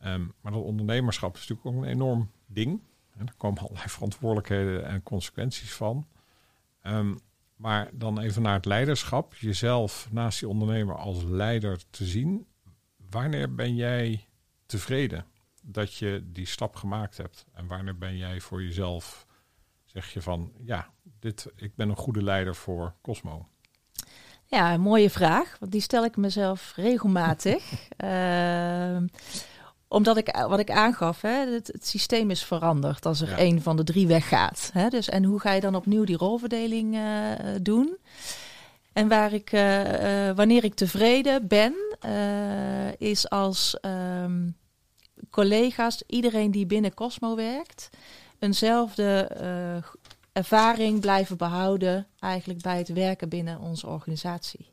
Ehm, 0.00 0.26
maar 0.40 0.52
dat 0.52 0.62
ondernemerschap 0.62 1.34
is 1.36 1.40
natuurlijk 1.48 1.76
ook 1.76 1.82
een 1.82 1.88
enorm 1.90 2.30
ding. 2.46 2.80
Er 3.18 3.34
komen 3.36 3.62
allerlei 3.62 3.88
verantwoordelijkheden 3.88 4.86
en 4.86 5.02
consequenties 5.02 5.72
van. 5.74 6.06
Ehm, 6.88 7.14
maar 7.56 7.90
dan 7.92 8.20
even 8.20 8.42
naar 8.42 8.54
het 8.54 8.64
leiderschap. 8.64 9.34
Jezelf 9.34 10.08
naast 10.10 10.38
die 10.38 10.48
ondernemer 10.48 10.96
als 10.96 11.22
leider 11.22 11.80
te 11.90 12.04
zien. 12.04 12.46
Wanneer 13.10 13.54
ben 13.54 13.74
jij 13.74 14.26
tevreden 14.66 15.24
dat 15.62 15.94
je 15.94 16.22
die 16.24 16.46
stap 16.46 16.76
gemaakt 16.76 17.16
hebt? 17.16 17.46
En 17.52 17.66
wanneer 17.66 17.98
ben 17.98 18.16
jij 18.16 18.40
voor 18.40 18.62
jezelf, 18.62 19.26
zeg 19.84 20.12
je 20.12 20.22
van, 20.22 20.52
ja, 20.64 20.90
dit, 21.20 21.46
ik 21.56 21.74
ben 21.74 21.88
een 21.88 21.96
goede 21.96 22.22
leider 22.22 22.54
voor 22.54 22.94
Cosmo. 23.02 23.48
Ja, 24.44 24.74
een 24.74 24.80
mooie 24.80 25.10
vraag, 25.10 25.56
want 25.58 25.72
die 25.72 25.80
stel 25.80 26.04
ik 26.04 26.16
mezelf 26.16 26.72
regelmatig. 26.76 27.88
Ehm, 27.96 29.06
omdat 29.88 30.16
ik, 30.16 30.36
wat 30.48 30.58
ik 30.58 30.70
aangaf, 30.70 31.20
hè, 31.20 31.52
het, 31.52 31.66
het 31.66 31.86
systeem 31.86 32.30
is 32.30 32.44
veranderd 32.44 33.06
als 33.06 33.20
er 33.20 33.28
Ja. 33.28 33.38
een 33.38 33.62
van 33.62 33.76
de 33.76 33.84
drie 33.84 34.06
weggaat. 34.06 34.70
Hè? 34.72 34.88
Dus, 34.88 35.08
en 35.08 35.24
hoe 35.24 35.40
ga 35.40 35.52
je 35.52 35.60
dan 35.60 35.74
opnieuw 35.74 36.04
die 36.04 36.16
rolverdeling 36.16 36.96
eh, 36.96 37.32
doen? 37.62 37.96
En 38.92 39.08
waar 39.08 39.32
ik, 39.32 39.52
eh, 39.52 40.28
eh, 40.28 40.36
wanneer 40.36 40.64
ik 40.64 40.74
tevreden 40.74 41.46
ben, 41.46 41.74
is 42.98 43.30
als 43.30 43.80
ehm, 43.80 44.48
collega's, 45.30 46.02
iedereen 46.06 46.50
die 46.50 46.66
binnen 46.66 46.94
Cosmo 46.94 47.34
werkt, 47.36 47.88
eenzelfde 48.38 49.28
ervaring 50.32 51.00
blijven 51.00 51.36
behouden 51.36 52.06
eigenlijk 52.18 52.62
bij 52.62 52.78
het 52.78 52.88
werken 52.88 53.28
binnen 53.28 53.60
onze 53.60 53.86
organisatie. 53.86 54.72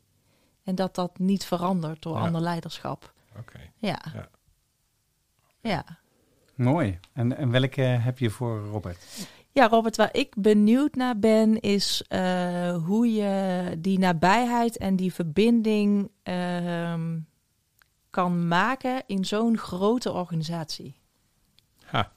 En 0.64 0.74
dat 0.74 0.94
dat 0.94 1.18
niet 1.18 1.44
verandert 1.44 2.02
door 2.02 2.16
Ja. 2.16 2.20
ander 2.22 2.40
leiderschap. 2.40 3.12
Oké. 3.38 3.58
Ja. 3.76 3.98
Ja. 4.14 4.28
Ja. 5.66 5.84
Mooi. 6.54 6.98
En, 7.12 7.36
en 7.36 7.50
welke 7.50 7.80
heb 7.80 8.18
je 8.18 8.30
voor 8.30 8.60
Robert? 8.60 9.28
Ja, 9.52 9.68
Robert, 9.68 9.96
waar 9.96 10.14
ik 10.14 10.34
benieuwd 10.38 10.94
naar 10.94 11.18
ben, 11.18 11.60
is 11.60 12.04
eh, 12.08 12.76
hoe 12.84 13.12
je 13.12 13.76
die 13.78 13.98
nabijheid 13.98 14.76
en 14.78 14.96
die 14.96 15.12
verbinding 15.12 16.10
ehm, 16.22 17.18
kan 18.10 18.48
maken 18.48 19.02
in 19.06 19.24
zo'n 19.24 19.58
grote 19.58 20.12
organisatie. 20.12 21.00
Ha. 21.84 22.12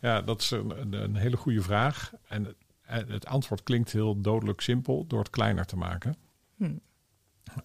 Ja, 0.00 0.22
dat 0.22 0.40
is 0.40 0.50
een, 0.50 0.92
een, 0.92 1.16
hele 1.16 1.36
goede 1.36 1.62
vraag. 1.62 2.12
En 2.28 2.44
het, 2.44 2.56
en 2.82 3.10
het 3.10 3.26
antwoord 3.26 3.62
klinkt 3.62 3.92
heel 3.92 4.20
dodelijk 4.20 4.60
simpel 4.60 5.06
door 5.06 5.18
het 5.18 5.30
kleiner 5.30 5.66
te 5.66 5.76
maken. 5.76 6.16
Hm. 6.56 6.76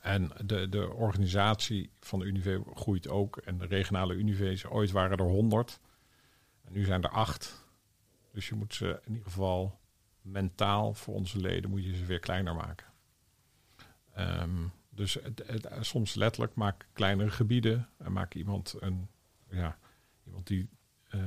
En 0.02 0.32
de, 0.46 0.70
de 0.70 0.90
organisatie 0.94 1.92
van 2.00 2.20
de 2.20 2.26
Unive 2.26 2.64
groeit 2.74 3.08
ook. 3.08 3.38
En 3.38 3.58
de 3.58 3.66
regionale 3.66 4.14
Unives, 4.14 4.66
ooit 4.66 4.92
waren 4.92 5.18
er 5.18 5.26
100. 5.26 5.80
En 6.64 6.74
nu 6.74 6.86
zijn 6.86 7.04
er 7.04 7.10
acht. 7.10 7.66
Dus 8.34 8.48
je 8.50 8.56
moet 8.56 8.74
ze 8.74 9.00
in 9.06 9.12
ieder 9.12 9.24
geval 9.24 9.80
mentaal 10.22 10.94
voor 10.94 11.14
onze 11.14 11.40
leden 11.40 11.70
moet 11.70 11.84
je 11.84 11.96
ze 11.96 12.06
weer 12.06 12.20
kleiner 12.20 12.56
maken. 12.56 12.88
Ehm, 14.14 14.68
dus 14.90 15.14
het- 15.14 15.68
soms 15.80 16.14
letterlijk 16.14 16.56
maak 16.56 16.88
kleinere 16.94 17.30
gebieden 17.32 17.90
en 17.98 18.12
maak 18.12 18.34
iemand 18.34 18.76
een 18.80 19.08
ja, 19.50 19.78
iemand 20.26 20.48
die 20.48 20.70
eh, 21.10 21.22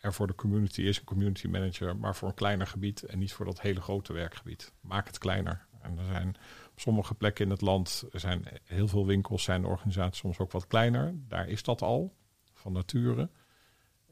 er 0.00 0.12
voor 0.12 0.26
de 0.26 0.34
community 0.34 0.82
is, 0.82 0.98
een 0.98 1.04
community 1.04 1.46
manager, 1.46 1.96
maar 1.96 2.14
voor 2.16 2.28
een 2.28 2.34
kleiner 2.34 2.66
gebied 2.66 3.02
en 3.02 3.18
niet 3.18 3.32
voor 3.32 3.44
dat 3.44 3.60
hele 3.60 3.80
grote 3.80 4.12
werkgebied. 4.12 4.72
Maak 4.80 5.06
het 5.06 5.18
kleiner. 5.18 5.66
En 5.80 5.98
er 5.98 6.04
zijn 6.06 6.34
op 6.76 6.82
sommige 6.82 7.14
plekken 7.14 7.44
in 7.44 7.50
het 7.50 7.60
land 7.60 8.04
zijn 8.12 8.44
heel 8.64 8.88
veel 8.88 9.06
winkels, 9.06 9.42
zijn 9.42 9.64
organisaties 9.64 10.20
soms 10.20 10.38
ook 10.38 10.52
wat 10.52 10.66
kleiner. 10.66 11.14
Daar 11.28 11.48
is 11.48 11.62
dat 11.62 11.82
al 11.82 12.14
van 12.54 12.72
nature. 12.72 13.30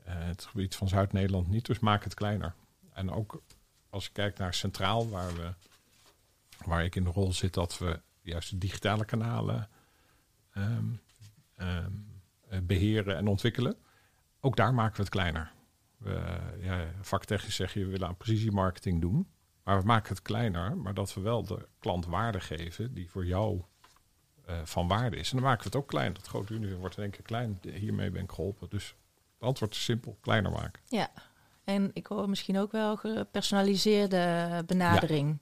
Eh, 0.05 0.15
het 0.19 0.45
gebied 0.45 0.77
van 0.77 0.89
Zuid-Nederland 0.89 1.49
niet, 1.49 1.67
dus 1.67 1.79
maak 1.79 2.05
het 2.05 2.15
kleiner. 2.15 2.55
En 2.93 3.11
ook 3.11 3.43
als 3.91 4.05
je 4.05 4.13
kijkt 4.13 4.39
naar 4.39 4.55
Centraal, 4.55 5.09
waar, 5.09 5.35
we, 5.35 5.55
waar 6.67 6.85
ik 6.85 6.95
in 6.95 7.05
de 7.05 7.11
rol 7.11 7.33
zit, 7.33 7.55
dat 7.55 7.79
we 7.79 8.01
juist 8.21 8.51
de 8.51 8.59
digitale 8.59 9.05
kanalen 9.05 9.69
ehm, 10.53 10.87
ehm, 11.57 11.93
eh, 12.49 12.59
beheren 12.63 13.17
en 13.17 13.27
ontwikkelen. 13.27 13.77
Ook 14.41 14.57
daar 14.57 14.75
maken 14.75 14.97
we 14.97 15.03
het 15.03 15.11
kleiner. 15.11 15.53
We, 15.97 16.39
ja, 16.61 16.87
vaktechnisch 17.01 17.55
zeg 17.55 17.75
je, 17.75 17.85
we 17.85 17.91
willen 17.91 18.09
aan 18.09 18.17
precisiemarketing 18.17 19.01
doen. 19.01 19.29
Maar 19.65 19.81
we 19.81 19.87
maken 19.87 20.09
het 20.09 20.23
kleiner, 20.23 20.77
maar 20.77 20.95
dat 20.95 21.15
we 21.15 21.21
wel 21.21 21.45
de 21.45 21.69
klant 21.79 22.07
waarde 22.07 22.41
geven 22.41 22.95
die 22.95 23.11
voor 23.11 23.27
jou 23.27 23.63
eh, 24.47 24.61
van 24.65 24.89
waarde 24.89 25.17
is. 25.17 25.31
En 25.31 25.37
dan 25.37 25.47
maken 25.47 25.63
we 25.63 25.67
het 25.67 25.77
ook 25.77 25.89
klein. 25.89 26.13
Dat 26.13 26.27
grote 26.27 26.53
universum 26.53 26.81
wordt 26.81 26.97
in 26.97 27.03
één 27.03 27.13
keer 27.13 27.23
klein. 27.23 27.59
Hiermee 27.63 28.11
ben 28.11 28.23
ik 28.23 28.33
geholpen. 28.33 28.69
Dus 28.71 28.95
het 29.35 29.43
antwoord 29.49 29.75
is 29.75 29.85
simpel, 29.85 30.19
kleiner 30.21 30.51
maken. 30.51 30.83
Ja. 30.89 31.11
En 31.65 31.91
ik 31.93 32.07
hoor 32.07 32.29
misschien 32.29 32.59
ook 32.59 32.73
wel 32.73 32.97
gepersonaliseerde 32.97 34.63
benadering. 34.67 35.39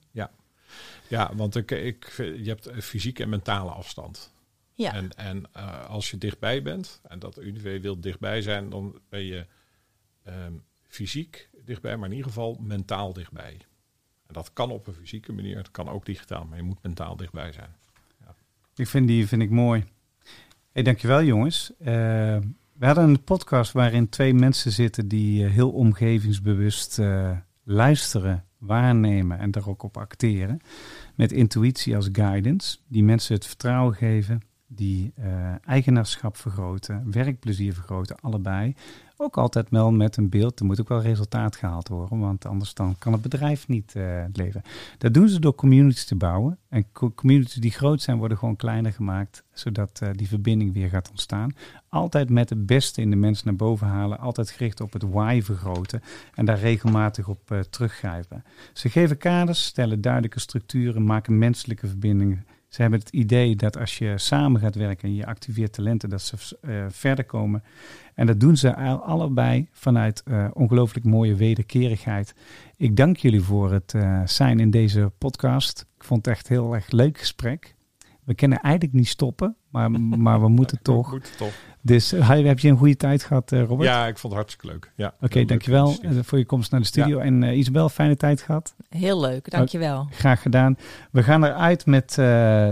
Ja, 1.07 1.35
want 1.35 1.55
ik, 1.55 1.71
ik, 1.71 2.11
je 2.17 2.43
hebt 2.49 2.65
een 2.65 2.81
fysieke 2.81 3.23
en 3.23 3.29
mentale 3.29 3.71
afstand. 3.71 4.33
Ja. 4.73 4.93
En, 4.93 5.09
en 5.15 5.45
eh, 5.51 5.89
als 5.89 6.11
je 6.11 6.17
dichtbij 6.17 6.61
bent, 6.61 7.01
en 7.03 7.19
dat 7.19 7.39
UNIV 7.39 7.81
wil 7.81 7.99
dichtbij 7.99 8.41
zijn, 8.41 8.69
dan 8.69 8.99
ben 9.09 9.23
je 9.23 9.45
ehm, 10.23 10.53
fysiek 10.87 11.49
dichtbij, 11.65 11.97
maar 11.97 12.09
in 12.09 12.15
ieder 12.15 12.31
geval 12.31 12.57
mentaal 12.61 13.13
dichtbij. 13.13 13.57
Dat 14.33 14.53
kan 14.53 14.71
op 14.71 14.87
een 14.87 14.93
fysieke 14.93 15.33
manier, 15.33 15.57
het 15.57 15.71
kan 15.71 15.89
ook 15.89 16.05
digitaal, 16.05 16.45
maar 16.45 16.57
je 16.57 16.63
moet 16.63 16.83
mentaal 16.83 17.15
dichtbij 17.15 17.51
zijn. 17.51 17.69
Ik 18.75 18.87
vind 18.87 19.07
die 19.07 19.27
vind 19.27 19.41
ik 19.41 19.49
mooi. 19.49 19.83
Hey, 20.71 20.83
dankjewel 20.83 21.23
jongens. 21.23 21.71
Eh, 21.79 21.85
we 22.73 22.85
hadden 22.85 23.03
een 23.03 23.23
podcast 23.23 23.71
waarin 23.71 24.09
twee 24.09 24.33
mensen 24.33 24.71
zitten 24.71 25.07
die 25.07 25.45
eh, 25.45 25.51
heel 25.51 25.71
omgevingsbewust 25.71 26.99
eh, 26.99 27.31
luisteren, 27.63 28.45
waarnemen 28.57 29.39
en 29.39 29.51
daar 29.51 29.67
ook 29.67 29.83
op 29.83 29.97
acteren. 29.97 30.59
Met 31.15 31.31
intuïtie 31.31 31.95
als 31.95 32.09
guidance. 32.11 32.77
Die 32.87 33.03
mensen 33.03 33.35
het 33.35 33.45
vertrouwen 33.45 33.95
geven, 33.95 34.41
die 34.67 35.13
eigenaarschap 35.65 36.37
vergroten, 36.37 37.11
werkplezier 37.11 37.73
vergroten, 37.73 38.15
allebei. 38.19 38.75
Ook 39.23 39.37
altijd 39.37 39.69
wel 39.69 39.91
met 39.91 40.17
een 40.17 40.29
beeld. 40.29 40.59
Er 40.59 40.65
moet 40.65 40.81
ook 40.81 40.87
wel 40.87 41.01
resultaat 41.01 41.55
gehaald 41.55 41.87
worden, 41.87 42.19
want 42.19 42.45
anders 42.45 42.73
dan 42.73 42.95
kan 42.97 43.13
het 43.13 43.21
bedrijf 43.21 43.67
niet 43.67 43.93
uh, 43.97 44.23
leven. 44.33 44.61
Dat 44.97 45.13
doen 45.13 45.29
ze 45.29 45.39
door 45.39 45.55
communities 45.55 46.05
te 46.05 46.15
bouwen. 46.15 46.57
En 46.69 46.85
communities 47.15 47.61
die 47.61 47.71
groot 47.71 48.01
zijn, 48.01 48.17
worden 48.17 48.37
gewoon 48.37 48.55
kleiner 48.55 48.93
gemaakt, 48.93 49.43
zodat 49.53 49.99
uh, 50.03 50.09
die 50.13 50.27
verbinding 50.27 50.73
weer 50.73 50.89
gaat 50.89 51.09
ontstaan. 51.09 51.55
Altijd 51.89 52.29
met 52.29 52.49
het 52.49 52.65
beste 52.65 53.01
in 53.01 53.09
de 53.09 53.15
mensen 53.15 53.47
naar 53.47 53.55
boven 53.55 53.87
halen. 53.87 54.19
Altijd 54.19 54.49
gericht 54.49 54.81
op 54.81 54.93
het 54.93 55.03
why 55.03 55.41
vergroten 55.43 56.01
en 56.33 56.45
daar 56.45 56.59
regelmatig 56.59 57.27
op 57.27 57.51
uh, 57.51 57.59
teruggrijpen. 57.59 58.43
Ze 58.73 58.89
geven 58.89 59.17
kaders, 59.17 59.65
stellen 59.65 60.01
duidelijke 60.01 60.39
structuren, 60.39 61.05
maken 61.05 61.37
menselijke 61.37 61.87
verbindingen 61.87 62.45
ze 62.73 62.81
hebben 62.81 62.99
het 62.99 63.09
idee 63.09 63.55
dat 63.55 63.77
als 63.77 63.97
je 63.97 64.17
samen 64.17 64.61
gaat 64.61 64.75
werken 64.75 65.07
en 65.07 65.15
je 65.15 65.25
activeert 65.25 65.73
talenten, 65.73 66.09
dat 66.09 66.21
ze 66.21 66.57
uh, 66.61 66.85
verder 66.89 67.25
komen. 67.25 67.63
En 68.13 68.27
dat 68.27 68.39
doen 68.39 68.57
ze 68.57 68.75
allebei 68.97 69.67
vanuit 69.71 70.23
uh, 70.27 70.47
ongelooflijk 70.53 71.05
mooie 71.05 71.35
wederkerigheid. 71.35 72.35
Ik 72.77 72.95
dank 72.95 73.17
jullie 73.17 73.41
voor 73.41 73.71
het 73.71 73.93
uh, 73.95 74.21
zijn 74.25 74.59
in 74.59 74.71
deze 74.71 75.11
podcast. 75.17 75.85
Ik 75.97 76.03
vond 76.03 76.25
het 76.25 76.35
echt 76.35 76.47
heel 76.47 76.73
erg 76.73 76.91
leuk 76.91 77.17
gesprek. 77.17 77.72
We 78.25 78.33
kunnen 78.33 78.59
eigenlijk 78.59 78.93
niet 78.93 79.07
stoppen, 79.07 79.55
maar, 79.69 79.91
maar 80.25 80.41
we 80.41 80.49
moeten 80.49 80.79
toch. 80.81 81.05
We 81.05 81.11
moeten 81.11 81.37
toch. 81.37 81.53
Dus 81.81 82.11
heb 82.11 82.59
je 82.59 82.69
een 82.69 82.77
goede 82.77 82.95
tijd 82.95 83.23
gehad, 83.23 83.51
Robert? 83.51 83.89
Ja, 83.89 84.07
ik 84.07 84.17
vond 84.17 84.33
het 84.33 84.41
hartstikke 84.41 84.67
leuk. 84.67 84.91
Ja, 84.95 85.13
Oké, 85.15 85.25
okay, 85.25 85.45
dankjewel 85.45 85.95
voor 86.21 86.37
je 86.37 86.45
komst 86.45 86.71
naar 86.71 86.79
de 86.79 86.85
studio. 86.85 87.17
Ja. 87.17 87.23
En 87.23 87.41
uh, 87.41 87.57
Isabel, 87.57 87.89
fijne 87.89 88.15
tijd 88.15 88.41
gehad. 88.41 88.75
Heel 88.89 89.19
leuk, 89.19 89.51
dankjewel. 89.51 90.07
Graag 90.11 90.41
gedaan. 90.41 90.77
We 91.11 91.23
gaan 91.23 91.43
eruit 91.43 91.85
met 91.85 92.11
uh, 92.11 92.25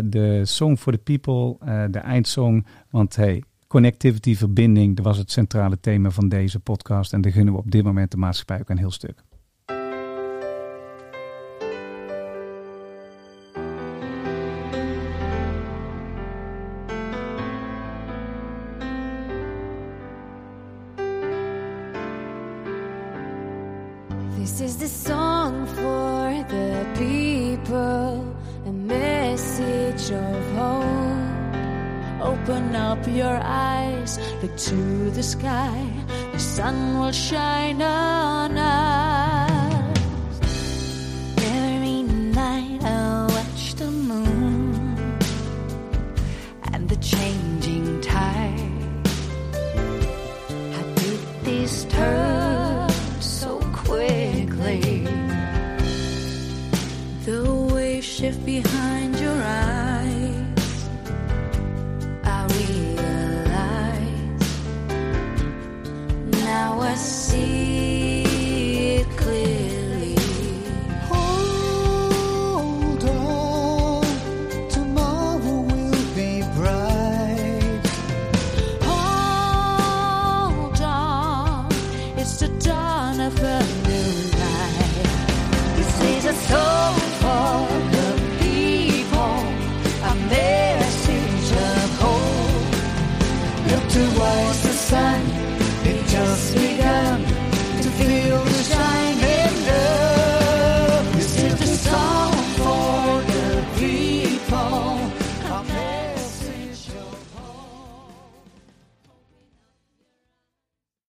de 0.04 0.42
Song 0.44 0.76
for 0.76 0.94
the 0.94 0.98
People, 0.98 1.68
uh, 1.68 1.84
de 1.92 2.00
eindsong. 2.00 2.66
Want 2.90 3.16
hey, 3.16 3.44
connectivity, 3.68 4.36
verbinding, 4.36 4.96
dat 4.96 5.06
was 5.06 5.18
het 5.18 5.32
centrale 5.32 5.80
thema 5.80 6.10
van 6.10 6.30
deze 6.30 6.60
podcast. 6.60 7.14
En 7.14 7.22
daar 7.22 7.32
gunnen 7.32 7.54
we 7.54 7.60
op 7.60 7.72
dit 7.72 7.84
moment 7.84 8.12
de 8.12 8.18
maatschappij 8.18 8.60
ook 8.60 8.70
een 8.70 8.78
heel 8.78 8.92
stuk. 8.92 9.24